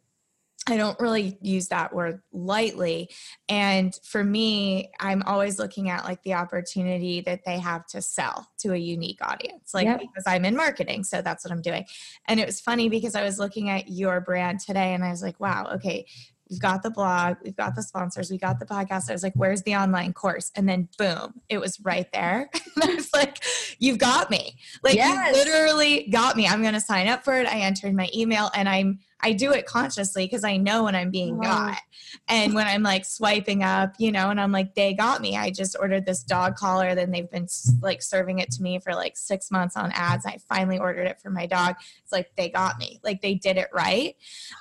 I 0.67 0.75
don't 0.75 0.99
really 0.99 1.37
use 1.41 1.69
that 1.69 1.93
word 1.93 2.21
lightly. 2.33 3.09
And 3.47 3.97
for 4.03 4.23
me, 4.23 4.91
I'm 4.99 5.23
always 5.23 5.59
looking 5.59 5.89
at 5.89 6.03
like 6.03 6.21
the 6.23 6.33
opportunity 6.33 7.21
that 7.21 7.45
they 7.45 7.57
have 7.57 7.87
to 7.87 8.01
sell 8.01 8.47
to 8.59 8.73
a 8.73 8.77
unique 8.77 9.19
audience, 9.21 9.73
like 9.73 9.85
yep. 9.85 10.01
because 10.01 10.25
I'm 10.27 10.43
in 10.43 10.55
marketing. 10.55 11.05
So 11.05 11.21
that's 11.21 11.45
what 11.45 11.51
I'm 11.51 11.61
doing. 11.61 11.85
And 12.27 12.39
it 12.39 12.45
was 12.45 12.59
funny 12.59 12.89
because 12.89 13.15
I 13.15 13.23
was 13.23 13.39
looking 13.39 13.69
at 13.69 13.89
your 13.89 14.19
brand 14.19 14.59
today 14.59 14.93
and 14.93 15.03
I 15.03 15.09
was 15.09 15.23
like, 15.23 15.39
wow, 15.39 15.69
okay, 15.75 16.05
we've 16.49 16.59
got 16.59 16.83
the 16.83 16.89
blog, 16.89 17.37
we've 17.43 17.55
got 17.55 17.75
the 17.75 17.83
sponsors, 17.83 18.29
we 18.29 18.37
got 18.37 18.59
the 18.59 18.65
podcast. 18.65 19.09
I 19.09 19.13
was 19.13 19.23
like, 19.23 19.33
where's 19.35 19.63
the 19.63 19.75
online 19.75 20.13
course? 20.13 20.51
And 20.55 20.67
then 20.67 20.89
boom, 20.97 21.41
it 21.49 21.59
was 21.59 21.79
right 21.79 22.11
there. 22.11 22.49
and 22.75 22.91
I 22.91 22.95
was 22.95 23.09
like, 23.13 23.43
you've 23.79 23.97
got 23.99 24.29
me. 24.29 24.57
Like 24.83 24.95
yes. 24.95 25.35
you 25.35 25.43
literally 25.43 26.07
got 26.09 26.35
me. 26.35 26.47
I'm 26.47 26.61
gonna 26.61 26.79
sign 26.79 27.07
up 27.07 27.23
for 27.23 27.35
it. 27.39 27.47
I 27.47 27.59
entered 27.59 27.93
my 27.93 28.09
email 28.13 28.49
and 28.53 28.67
I'm 28.67 28.99
I 29.21 29.33
do 29.33 29.51
it 29.51 29.65
consciously 29.65 30.25
because 30.25 30.43
I 30.43 30.57
know 30.57 30.83
when 30.83 30.95
I'm 30.95 31.09
being 31.09 31.37
wow. 31.37 31.67
got. 31.67 31.79
And 32.27 32.53
when 32.53 32.67
I'm 32.67 32.83
like 32.83 33.05
swiping 33.05 33.63
up, 33.63 33.95
you 33.97 34.11
know, 34.11 34.29
and 34.29 34.39
I'm 34.39 34.51
like, 34.51 34.75
they 34.75 34.93
got 34.93 35.21
me. 35.21 35.35
I 35.35 35.49
just 35.49 35.75
ordered 35.79 36.05
this 36.05 36.23
dog 36.23 36.55
collar, 36.55 36.93
then 36.93 37.11
they've 37.11 37.29
been 37.29 37.47
like 37.81 38.01
serving 38.01 38.39
it 38.39 38.51
to 38.51 38.61
me 38.61 38.79
for 38.79 38.93
like 38.93 39.17
six 39.17 39.49
months 39.49 39.75
on 39.75 39.91
ads. 39.93 40.25
I 40.25 40.37
finally 40.47 40.77
ordered 40.77 41.07
it 41.07 41.19
for 41.19 41.29
my 41.29 41.47
dog. 41.47 41.75
It's 42.03 42.11
like 42.11 42.35
they 42.35 42.49
got 42.49 42.77
me. 42.77 42.99
Like 43.03 43.21
they 43.21 43.33
did 43.33 43.57
it 43.57 43.69
right. 43.73 44.15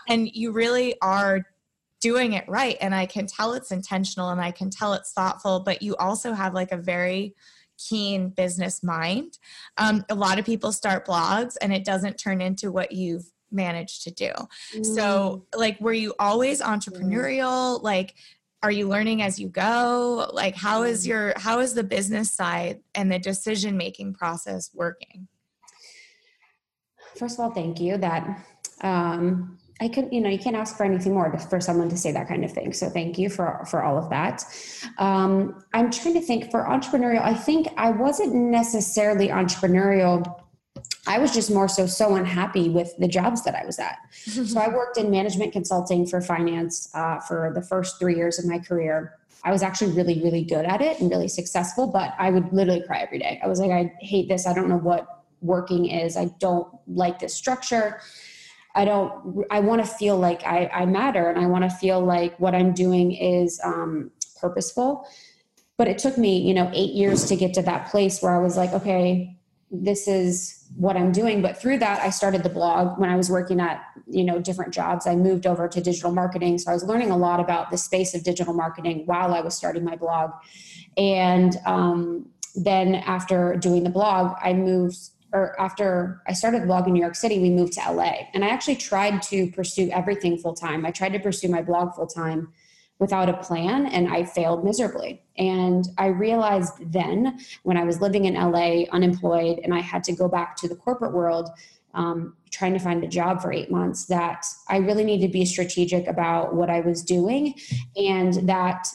And 0.08 0.28
you 0.32 0.52
really 0.52 0.98
are 1.00 1.46
doing 2.00 2.34
it 2.34 2.44
right 2.46 2.76
and 2.82 2.94
i 2.94 3.06
can 3.06 3.26
tell 3.26 3.54
it's 3.54 3.72
intentional 3.72 4.28
and 4.28 4.40
i 4.40 4.50
can 4.50 4.68
tell 4.68 4.92
it's 4.92 5.12
thoughtful 5.12 5.60
but 5.60 5.80
you 5.80 5.96
also 5.96 6.34
have 6.34 6.52
like 6.52 6.70
a 6.70 6.76
very 6.76 7.34
keen 7.78 8.28
business 8.28 8.82
mind 8.82 9.38
um, 9.78 10.04
a 10.08 10.14
lot 10.14 10.38
of 10.38 10.44
people 10.44 10.72
start 10.72 11.06
blogs 11.06 11.56
and 11.60 11.72
it 11.72 11.84
doesn't 11.84 12.18
turn 12.18 12.40
into 12.40 12.70
what 12.70 12.92
you've 12.92 13.30
managed 13.56 14.02
to 14.02 14.10
do 14.10 14.30
mm. 14.74 14.86
so 14.86 15.46
like 15.56 15.80
were 15.80 15.92
you 15.92 16.14
always 16.18 16.60
entrepreneurial 16.60 17.82
like 17.82 18.14
are 18.62 18.70
you 18.70 18.88
learning 18.88 19.22
as 19.22 19.38
you 19.38 19.48
go 19.48 20.30
like 20.32 20.54
how 20.54 20.82
is 20.82 21.04
mm. 21.04 21.08
your 21.08 21.34
how 21.36 21.58
is 21.58 21.74
the 21.74 21.84
business 21.84 22.30
side 22.30 22.80
and 22.94 23.10
the 23.10 23.18
decision 23.18 23.76
making 23.76 24.14
process 24.14 24.70
working 24.74 25.26
first 27.16 27.38
of 27.38 27.44
all 27.44 27.50
thank 27.50 27.80
you 27.80 27.96
that 27.96 28.46
um 28.82 29.58
I 29.80 29.88
could, 29.88 30.08
you 30.10 30.22
know, 30.22 30.30
you 30.30 30.38
can't 30.38 30.56
ask 30.56 30.76
for 30.76 30.84
anything 30.84 31.12
more 31.12 31.38
for 31.38 31.60
someone 31.60 31.90
to 31.90 31.98
say 31.98 32.10
that 32.12 32.28
kind 32.28 32.44
of 32.44 32.52
thing. 32.52 32.72
So 32.72 32.88
thank 32.88 33.18
you 33.18 33.28
for 33.28 33.62
for 33.70 33.82
all 33.82 33.98
of 33.98 34.08
that. 34.08 34.42
Um, 34.98 35.62
I'm 35.74 35.90
trying 35.90 36.14
to 36.14 36.22
think 36.22 36.50
for 36.50 36.64
entrepreneurial. 36.64 37.20
I 37.20 37.34
think 37.34 37.68
I 37.76 37.90
wasn't 37.90 38.34
necessarily 38.34 39.28
entrepreneurial. 39.28 40.40
I 41.06 41.18
was 41.18 41.32
just 41.32 41.50
more 41.50 41.68
so 41.68 41.86
so 41.86 42.16
unhappy 42.16 42.68
with 42.68 42.96
the 42.98 43.08
jobs 43.08 43.44
that 43.44 43.54
I 43.54 43.64
was 43.64 43.78
at. 43.78 43.98
so 44.12 44.58
I 44.58 44.68
worked 44.68 44.98
in 44.98 45.10
management 45.10 45.52
consulting 45.52 46.06
for 46.06 46.20
finance 46.20 46.88
uh, 46.94 47.20
for 47.20 47.52
the 47.54 47.62
first 47.62 47.98
three 47.98 48.16
years 48.16 48.38
of 48.38 48.46
my 48.46 48.58
career. 48.58 49.14
I 49.44 49.52
was 49.52 49.62
actually 49.62 49.92
really, 49.92 50.20
really 50.22 50.42
good 50.42 50.64
at 50.64 50.80
it 50.82 51.00
and 51.00 51.08
really 51.08 51.28
successful, 51.28 51.86
but 51.86 52.14
I 52.18 52.30
would 52.30 52.52
literally 52.52 52.82
cry 52.82 52.98
every 52.98 53.20
day. 53.20 53.40
I 53.42 53.46
was 53.46 53.60
like, 53.60 53.70
I 53.70 53.92
hate 54.00 54.28
this. 54.28 54.44
I 54.44 54.52
don't 54.52 54.68
know 54.68 54.78
what 54.78 55.06
working 55.40 55.86
is. 55.86 56.16
I 56.16 56.26
don't 56.40 56.66
like 56.88 57.20
this 57.20 57.34
structure. 57.34 58.00
I 58.74 58.84
don't, 58.84 59.44
I 59.50 59.60
want 59.60 59.84
to 59.84 59.90
feel 59.90 60.16
like 60.16 60.44
I, 60.44 60.66
I 60.66 60.84
matter 60.86 61.30
and 61.30 61.38
I 61.38 61.46
want 61.46 61.62
to 61.62 61.70
feel 61.70 62.04
like 62.04 62.38
what 62.40 62.54
I'm 62.54 62.74
doing 62.74 63.12
is 63.12 63.60
um, 63.62 64.10
purposeful. 64.40 65.06
But 65.76 65.88
it 65.88 65.98
took 65.98 66.18
me, 66.18 66.38
you 66.38 66.52
know, 66.52 66.70
eight 66.74 66.94
years 66.94 67.26
to 67.26 67.36
get 67.36 67.54
to 67.54 67.62
that 67.62 67.88
place 67.90 68.20
where 68.20 68.34
I 68.34 68.38
was 68.38 68.56
like, 68.56 68.72
okay, 68.72 69.36
this 69.70 70.08
is 70.08 70.55
what 70.76 70.96
I'm 70.96 71.12
doing. 71.12 71.42
But 71.42 71.60
through 71.60 71.78
that, 71.78 72.00
I 72.00 72.10
started 72.10 72.42
the 72.42 72.48
blog 72.48 72.98
when 72.98 73.08
I 73.08 73.16
was 73.16 73.30
working 73.30 73.60
at, 73.60 73.84
you 74.06 74.24
know, 74.24 74.38
different 74.38 74.74
jobs. 74.74 75.06
I 75.06 75.14
moved 75.14 75.46
over 75.46 75.68
to 75.68 75.80
digital 75.80 76.12
marketing. 76.12 76.58
So 76.58 76.70
I 76.70 76.74
was 76.74 76.84
learning 76.84 77.10
a 77.10 77.16
lot 77.16 77.40
about 77.40 77.70
the 77.70 77.78
space 77.78 78.14
of 78.14 78.22
digital 78.22 78.54
marketing 78.54 79.04
while 79.06 79.34
I 79.34 79.40
was 79.40 79.54
starting 79.54 79.84
my 79.84 79.96
blog. 79.96 80.32
And 80.96 81.56
um, 81.64 82.28
then 82.54 82.96
after 82.96 83.56
doing 83.56 83.84
the 83.84 83.90
blog, 83.90 84.36
I 84.42 84.52
moved 84.52 84.96
or 85.32 85.60
after 85.60 86.22
I 86.26 86.32
started 86.32 86.62
the 86.62 86.66
blog 86.66 86.86
in 86.86 86.94
New 86.94 87.00
York 87.00 87.16
City, 87.16 87.38
we 87.40 87.50
moved 87.50 87.74
to 87.74 87.92
LA. 87.92 88.28
And 88.32 88.44
I 88.44 88.48
actually 88.48 88.76
tried 88.76 89.22
to 89.22 89.50
pursue 89.50 89.90
everything 89.90 90.38
full 90.38 90.54
time. 90.54 90.86
I 90.86 90.90
tried 90.92 91.12
to 91.12 91.18
pursue 91.18 91.48
my 91.48 91.62
blog 91.62 91.94
full 91.94 92.06
time 92.06 92.52
without 92.98 93.28
a 93.28 93.34
plan 93.34 93.86
and 93.86 94.08
I 94.08 94.24
failed 94.24 94.64
miserably. 94.64 95.22
And 95.36 95.86
I 95.98 96.06
realized 96.06 96.74
then 96.92 97.38
when 97.62 97.76
I 97.76 97.84
was 97.84 98.00
living 98.00 98.24
in 98.24 98.34
LA 98.34 98.84
unemployed 98.90 99.60
and 99.62 99.74
I 99.74 99.80
had 99.80 100.02
to 100.04 100.12
go 100.12 100.28
back 100.28 100.56
to 100.56 100.68
the 100.68 100.76
corporate 100.76 101.12
world 101.12 101.50
um, 101.94 102.36
trying 102.50 102.74
to 102.74 102.78
find 102.78 103.02
a 103.02 103.08
job 103.08 103.40
for 103.40 103.52
eight 103.52 103.70
months 103.70 104.06
that 104.06 104.46
I 104.68 104.78
really 104.78 105.04
need 105.04 105.20
to 105.20 105.28
be 105.28 105.44
strategic 105.44 106.06
about 106.06 106.54
what 106.54 106.70
I 106.70 106.80
was 106.80 107.02
doing 107.02 107.54
and 107.96 108.34
that 108.48 108.88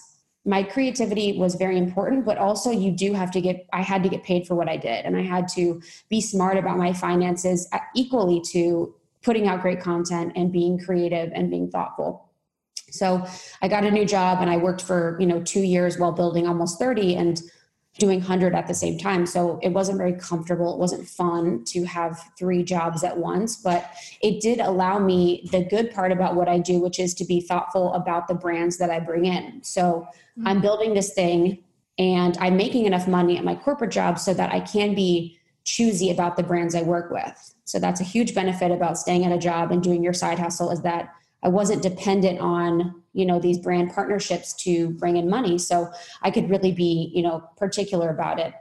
my 0.45 0.63
creativity 0.63 1.37
was 1.37 1.55
very 1.55 1.77
important 1.77 2.25
but 2.25 2.37
also 2.37 2.71
you 2.71 2.91
do 2.91 3.13
have 3.13 3.29
to 3.29 3.39
get 3.39 3.67
i 3.73 3.81
had 3.81 4.01
to 4.01 4.09
get 4.09 4.23
paid 4.23 4.47
for 4.47 4.55
what 4.55 4.67
i 4.67 4.75
did 4.75 5.05
and 5.05 5.15
i 5.15 5.21
had 5.21 5.47
to 5.47 5.79
be 6.09 6.19
smart 6.19 6.57
about 6.57 6.77
my 6.77 6.91
finances 6.91 7.67
uh, 7.73 7.77
equally 7.95 8.41
to 8.41 8.91
putting 9.21 9.47
out 9.47 9.61
great 9.61 9.79
content 9.79 10.31
and 10.35 10.51
being 10.51 10.79
creative 10.79 11.31
and 11.35 11.51
being 11.51 11.69
thoughtful 11.69 12.30
so 12.91 13.25
I 13.61 13.67
got 13.67 13.83
a 13.83 13.91
new 13.91 14.05
job 14.05 14.39
and 14.41 14.49
I 14.49 14.57
worked 14.57 14.81
for, 14.81 15.17
you 15.19 15.25
know, 15.25 15.41
two 15.41 15.61
years 15.61 15.97
while 15.97 16.11
building 16.11 16.47
almost 16.47 16.79
30 16.79 17.15
and 17.15 17.41
doing 17.99 18.19
100 18.19 18.55
at 18.55 18.67
the 18.67 18.73
same 18.73 18.97
time. 18.97 19.25
So 19.25 19.59
it 19.61 19.69
wasn't 19.69 19.97
very 19.97 20.13
comfortable. 20.13 20.73
It 20.73 20.79
wasn't 20.79 21.07
fun 21.07 21.63
to 21.65 21.83
have 21.83 22.21
three 22.37 22.63
jobs 22.63 23.03
at 23.03 23.17
once, 23.17 23.57
but 23.57 23.91
it 24.21 24.41
did 24.41 24.59
allow 24.59 24.97
me 24.97 25.47
the 25.51 25.65
good 25.65 25.91
part 25.91 26.11
about 26.11 26.35
what 26.35 26.47
I 26.47 26.57
do, 26.57 26.79
which 26.79 26.99
is 26.99 27.13
to 27.15 27.25
be 27.25 27.41
thoughtful 27.41 27.93
about 27.93 28.27
the 28.27 28.33
brands 28.33 28.77
that 28.77 28.89
I 28.89 28.99
bring 28.99 29.25
in. 29.25 29.61
So 29.63 30.07
mm-hmm. 30.37 30.47
I'm 30.47 30.61
building 30.61 30.93
this 30.93 31.13
thing 31.13 31.63
and 31.97 32.37
I'm 32.39 32.55
making 32.55 32.85
enough 32.85 33.07
money 33.07 33.37
at 33.37 33.43
my 33.43 33.55
corporate 33.55 33.91
job 33.91 34.17
so 34.19 34.33
that 34.33 34.53
I 34.53 34.61
can 34.61 34.95
be 34.95 35.37
choosy 35.65 36.09
about 36.11 36.37
the 36.37 36.43
brands 36.43 36.73
I 36.73 36.81
work 36.81 37.11
with. 37.11 37.53
So 37.65 37.77
that's 37.77 38.01
a 38.01 38.05
huge 38.05 38.33
benefit 38.33 38.71
about 38.71 38.97
staying 38.97 39.25
at 39.25 39.31
a 39.31 39.37
job 39.37 39.71
and 39.71 39.83
doing 39.83 40.01
your 40.01 40.13
side 40.13 40.39
hustle 40.39 40.71
is 40.71 40.81
that 40.81 41.13
I 41.43 41.49
wasn't 41.49 41.81
dependent 41.81 42.39
on, 42.39 43.03
you 43.13 43.25
know, 43.25 43.39
these 43.39 43.57
brand 43.57 43.93
partnerships 43.93 44.53
to 44.63 44.91
bring 44.91 45.17
in 45.17 45.29
money. 45.29 45.57
So 45.57 45.91
I 46.21 46.31
could 46.31 46.49
really 46.49 46.71
be, 46.71 47.11
you 47.13 47.23
know, 47.23 47.43
particular 47.57 48.09
about 48.09 48.39
it. 48.39 48.53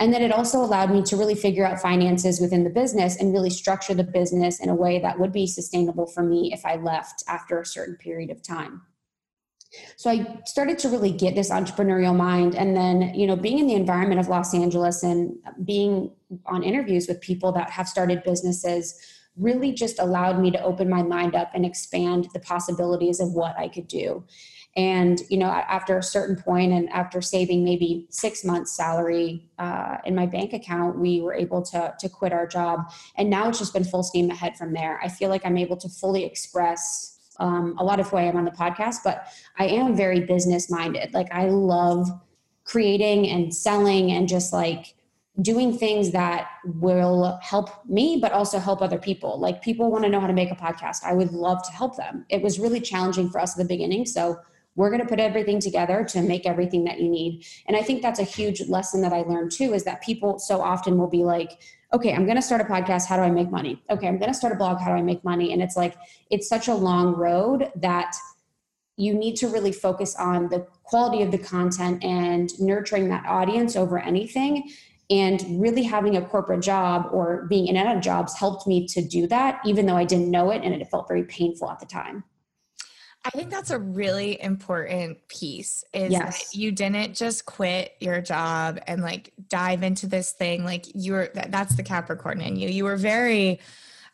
And 0.00 0.12
then 0.12 0.22
it 0.22 0.32
also 0.32 0.58
allowed 0.58 0.90
me 0.90 1.02
to 1.02 1.16
really 1.16 1.34
figure 1.34 1.64
out 1.64 1.80
finances 1.80 2.40
within 2.40 2.64
the 2.64 2.70
business 2.70 3.16
and 3.16 3.32
really 3.32 3.50
structure 3.50 3.94
the 3.94 4.04
business 4.04 4.58
in 4.58 4.68
a 4.68 4.74
way 4.74 4.98
that 4.98 5.18
would 5.18 5.32
be 5.32 5.46
sustainable 5.46 6.06
for 6.06 6.22
me 6.22 6.52
if 6.52 6.66
I 6.66 6.76
left 6.76 7.22
after 7.28 7.60
a 7.60 7.66
certain 7.66 7.96
period 7.96 8.30
of 8.30 8.42
time. 8.42 8.82
So 9.96 10.10
I 10.10 10.40
started 10.44 10.78
to 10.80 10.88
really 10.88 11.12
get 11.12 11.34
this 11.34 11.50
entrepreneurial 11.50 12.16
mind. 12.16 12.54
And 12.56 12.76
then, 12.76 13.14
you 13.14 13.26
know, 13.26 13.36
being 13.36 13.58
in 13.58 13.66
the 13.66 13.74
environment 13.74 14.20
of 14.20 14.28
Los 14.28 14.54
Angeles 14.54 15.02
and 15.02 15.36
being 15.64 16.10
on 16.46 16.62
interviews 16.62 17.06
with 17.06 17.20
people 17.20 17.52
that 17.52 17.70
have 17.70 17.88
started 17.88 18.22
businesses 18.22 18.98
really 19.36 19.72
just 19.72 19.98
allowed 19.98 20.40
me 20.40 20.50
to 20.50 20.62
open 20.62 20.88
my 20.88 21.02
mind 21.02 21.34
up 21.34 21.50
and 21.54 21.64
expand 21.64 22.28
the 22.32 22.40
possibilities 22.40 23.20
of 23.20 23.32
what 23.32 23.58
I 23.58 23.68
could 23.68 23.88
do. 23.88 24.24
And 24.74 25.20
you 25.28 25.36
know, 25.36 25.48
after 25.48 25.98
a 25.98 26.02
certain 26.02 26.36
point, 26.36 26.72
and 26.72 26.88
after 26.90 27.20
saving 27.20 27.62
maybe 27.62 28.06
six 28.08 28.42
months' 28.42 28.74
salary 28.74 29.46
uh, 29.58 29.98
in 30.06 30.14
my 30.14 30.24
bank 30.24 30.54
account, 30.54 30.98
we 30.98 31.20
were 31.20 31.34
able 31.34 31.62
to 31.62 31.94
to 31.98 32.08
quit 32.08 32.32
our 32.32 32.46
job. 32.46 32.90
And 33.16 33.28
now 33.28 33.48
it's 33.48 33.58
just 33.58 33.74
been 33.74 33.84
full 33.84 34.02
steam 34.02 34.30
ahead 34.30 34.56
from 34.56 34.72
there. 34.72 34.98
I 35.02 35.08
feel 35.08 35.28
like 35.28 35.44
I'm 35.44 35.58
able 35.58 35.76
to 35.76 35.88
fully 35.88 36.24
express 36.24 37.18
um, 37.38 37.74
a 37.78 37.84
lot 37.84 38.00
of 38.00 38.08
who 38.08 38.16
I 38.16 38.22
am 38.22 38.36
on 38.36 38.44
the 38.44 38.50
podcast, 38.50 38.98
but 39.04 39.26
I 39.58 39.66
am 39.66 39.94
very 39.94 40.20
business 40.20 40.70
minded. 40.70 41.12
Like 41.12 41.30
I 41.32 41.48
love 41.48 42.08
creating 42.64 43.28
and 43.28 43.54
selling 43.54 44.12
and 44.12 44.28
just 44.28 44.52
like 44.52 44.94
doing 45.40 45.76
things 45.78 46.10
that 46.12 46.48
will 46.64 47.38
help 47.42 47.86
me 47.86 48.18
but 48.20 48.32
also 48.32 48.58
help 48.58 48.82
other 48.82 48.98
people. 48.98 49.40
Like 49.40 49.62
people 49.62 49.90
want 49.90 50.04
to 50.04 50.10
know 50.10 50.20
how 50.20 50.26
to 50.26 50.32
make 50.32 50.50
a 50.50 50.56
podcast. 50.56 51.04
I 51.04 51.14
would 51.14 51.32
love 51.32 51.62
to 51.64 51.72
help 51.72 51.96
them. 51.96 52.26
It 52.28 52.42
was 52.42 52.58
really 52.58 52.80
challenging 52.80 53.30
for 53.30 53.40
us 53.40 53.52
at 53.52 53.58
the 53.58 53.74
beginning 53.74 54.04
so 54.04 54.38
we're 54.74 54.88
going 54.88 55.02
to 55.02 55.08
put 55.08 55.20
everything 55.20 55.60
together 55.60 56.04
to 56.04 56.22
make 56.22 56.46
everything 56.46 56.84
that 56.84 57.00
you 57.00 57.08
need. 57.08 57.44
And 57.66 57.76
i 57.76 57.82
think 57.82 58.02
that's 58.02 58.20
a 58.20 58.24
huge 58.24 58.62
lesson 58.68 59.02
that 59.02 59.12
i 59.12 59.22
learned 59.22 59.52
too 59.52 59.74
is 59.74 59.84
that 59.84 60.02
people 60.02 60.38
so 60.38 60.60
often 60.60 60.98
will 60.98 61.08
be 61.08 61.24
like 61.24 61.60
okay 61.92 62.14
i'm 62.14 62.24
going 62.24 62.36
to 62.36 62.42
start 62.42 62.60
a 62.60 62.64
podcast 62.64 63.06
how 63.06 63.16
do 63.16 63.22
i 63.22 63.30
make 63.30 63.50
money? 63.50 63.82
Okay 63.90 64.08
i'm 64.08 64.18
going 64.18 64.30
to 64.30 64.36
start 64.36 64.52
a 64.52 64.56
blog 64.56 64.78
how 64.78 64.86
do 64.86 64.92
i 64.92 65.02
make 65.02 65.22
money? 65.24 65.52
And 65.52 65.62
it's 65.62 65.76
like 65.76 65.96
it's 66.30 66.48
such 66.48 66.68
a 66.68 66.74
long 66.74 67.14
road 67.14 67.70
that 67.76 68.14
you 68.96 69.14
need 69.14 69.36
to 69.36 69.48
really 69.48 69.72
focus 69.72 70.14
on 70.16 70.48
the 70.48 70.66
quality 70.84 71.22
of 71.22 71.30
the 71.30 71.38
content 71.38 72.04
and 72.04 72.50
nurturing 72.60 73.08
that 73.08 73.24
audience 73.26 73.74
over 73.74 73.98
anything 73.98 74.70
and 75.12 75.60
really 75.60 75.82
having 75.82 76.16
a 76.16 76.22
corporate 76.22 76.62
job 76.62 77.06
or 77.12 77.44
being 77.50 77.66
in 77.66 77.76
and 77.76 77.86
out 77.86 77.96
of 77.96 78.02
jobs 78.02 78.34
helped 78.34 78.66
me 78.66 78.86
to 78.88 79.02
do 79.02 79.26
that, 79.26 79.60
even 79.66 79.84
though 79.84 79.96
I 79.96 80.04
didn't 80.04 80.30
know 80.30 80.50
it 80.50 80.62
and 80.64 80.72
it 80.74 80.88
felt 80.88 81.06
very 81.06 81.24
painful 81.24 81.70
at 81.70 81.80
the 81.80 81.86
time. 81.86 82.24
I 83.22 83.30
think 83.30 83.50
that's 83.50 83.70
a 83.70 83.78
really 83.78 84.40
important 84.42 85.18
piece 85.28 85.84
is 85.92 86.10
yes. 86.10 86.56
you 86.56 86.72
didn't 86.72 87.14
just 87.14 87.44
quit 87.44 87.92
your 88.00 88.22
job 88.22 88.80
and 88.86 89.02
like 89.02 89.32
dive 89.48 89.82
into 89.82 90.06
this 90.06 90.32
thing 90.32 90.64
like 90.64 90.86
you 90.94 91.12
were 91.12 91.30
that's 91.32 91.76
the 91.76 91.84
Capricorn 91.84 92.40
in 92.40 92.56
you. 92.56 92.70
You 92.70 92.84
were 92.84 92.96
very 92.96 93.60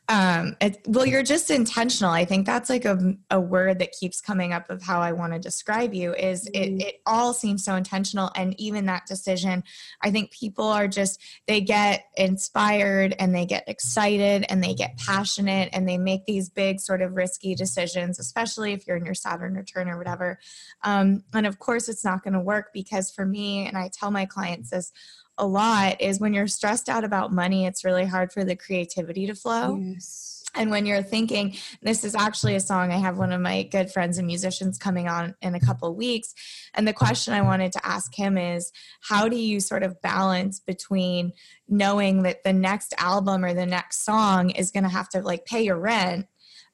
um 0.09 0.57
it, 0.61 0.81
well 0.87 1.07
you're 1.07 1.23
just 1.23 1.51
intentional. 1.51 2.11
I 2.11 2.25
think 2.25 2.47
that's 2.47 2.71
like 2.71 2.85
a, 2.85 3.15
a 3.31 3.41
word 3.41 3.79
that 3.81 3.93
keeps 3.93 4.21
coming 4.21 4.53
up 4.53 4.71
of 4.71 4.83
how 4.83 5.01
i 5.01 5.13
want 5.13 5.33
to 5.33 5.39
describe 5.39 5.95
you 5.95 6.15
is 6.15 6.47
it, 6.49 6.83
it 6.83 7.01
all 7.07 7.33
seems 7.33 7.65
so 7.65 7.75
intentional 7.75 8.31
and 8.35 8.59
even 8.59 8.87
that 8.87 9.07
decision 9.07 9.63
i 10.03 10.11
think 10.11 10.31
people 10.31 10.67
are 10.67 10.89
just 10.89 11.21
they 11.47 11.61
get 11.61 12.07
inspired 12.17 13.15
and 13.19 13.35
they 13.35 13.47
get 13.47 13.65
excited 13.69 14.45
and 14.49 14.63
they 14.63 14.75
get 14.75 14.97
passionate 14.99 15.69
and 15.73 15.89
they 15.89 15.99
make 15.99 16.25
these 16.27 16.49
big 16.49 16.81
sort 16.81 17.03
of 17.03 17.17
risky 17.17 17.55
decisions 17.55 18.19
especially 18.19 18.73
if 18.73 18.87
you're 18.87 18.97
in 18.97 19.05
your 19.05 19.15
saturn 19.15 19.55
return 19.55 19.89
or 19.89 19.99
whatever. 19.99 20.39
Um, 20.83 21.25
and 21.35 21.47
of 21.47 21.59
course 21.59 21.89
it's 21.89 22.05
not 22.05 22.23
going 22.23 22.35
to 22.35 22.41
work 22.41 22.73
because 22.73 23.11
for 23.11 23.25
me 23.25 23.67
and 23.67 23.77
i 23.77 23.89
tell 23.93 24.11
my 24.11 24.27
clients 24.27 24.71
this 24.71 24.93
a 25.39 25.47
lot 25.47 26.01
is 26.01 26.21
when 26.21 26.35
you're 26.35 26.47
stressed 26.47 26.89
out 26.89 27.05
about 27.05 27.33
money, 27.33 27.67
it's 27.67 27.85
really 27.85 28.05
hard 28.05 28.33
for 28.33 28.45
the 28.45 28.57
creativity 28.57 29.27
to 29.27 29.35
flow. 29.35 29.77
Yes. 29.77 30.35
And 30.55 30.71
when 30.71 30.87
you're 30.87 31.03
thinking, 31.03 31.57
this 31.83 32.05
is 32.05 32.15
actually 32.15 32.55
a 32.57 32.61
song, 32.61 32.91
I 32.91 32.97
have 32.97 33.19
one 33.19 33.33
of 33.33 33.41
my 33.41 33.65
good 33.65 33.93
friends 33.93 34.19
and 34.19 34.27
musicians 34.27 34.79
coming 34.79 35.07
on 35.07 35.35
in 35.43 35.55
a 35.55 35.61
couple 35.61 35.95
weeks. 35.95 36.35
And 36.75 36.89
the 36.89 36.93
question 36.93 37.35
I 37.35 37.43
wanted 37.43 37.73
to 37.73 37.87
ask 37.87 38.15
him 38.15 38.39
is 38.39 38.73
how 39.03 39.29
do 39.29 39.37
you 39.37 39.61
sort 39.61 39.83
of 39.83 40.01
balance 40.01 40.59
between 40.59 41.33
knowing 41.69 42.23
that 42.23 42.45
the 42.45 42.53
next 42.53 42.95
album 42.99 43.45
or 43.45 43.53
the 43.53 43.67
next 43.67 44.05
song 44.05 44.51
is 44.51 44.71
going 44.71 44.85
to 44.85 44.89
have 44.89 45.09
to 45.11 45.21
like 45.21 45.45
pay 45.45 45.63
your 45.63 45.79
rent 45.79 46.27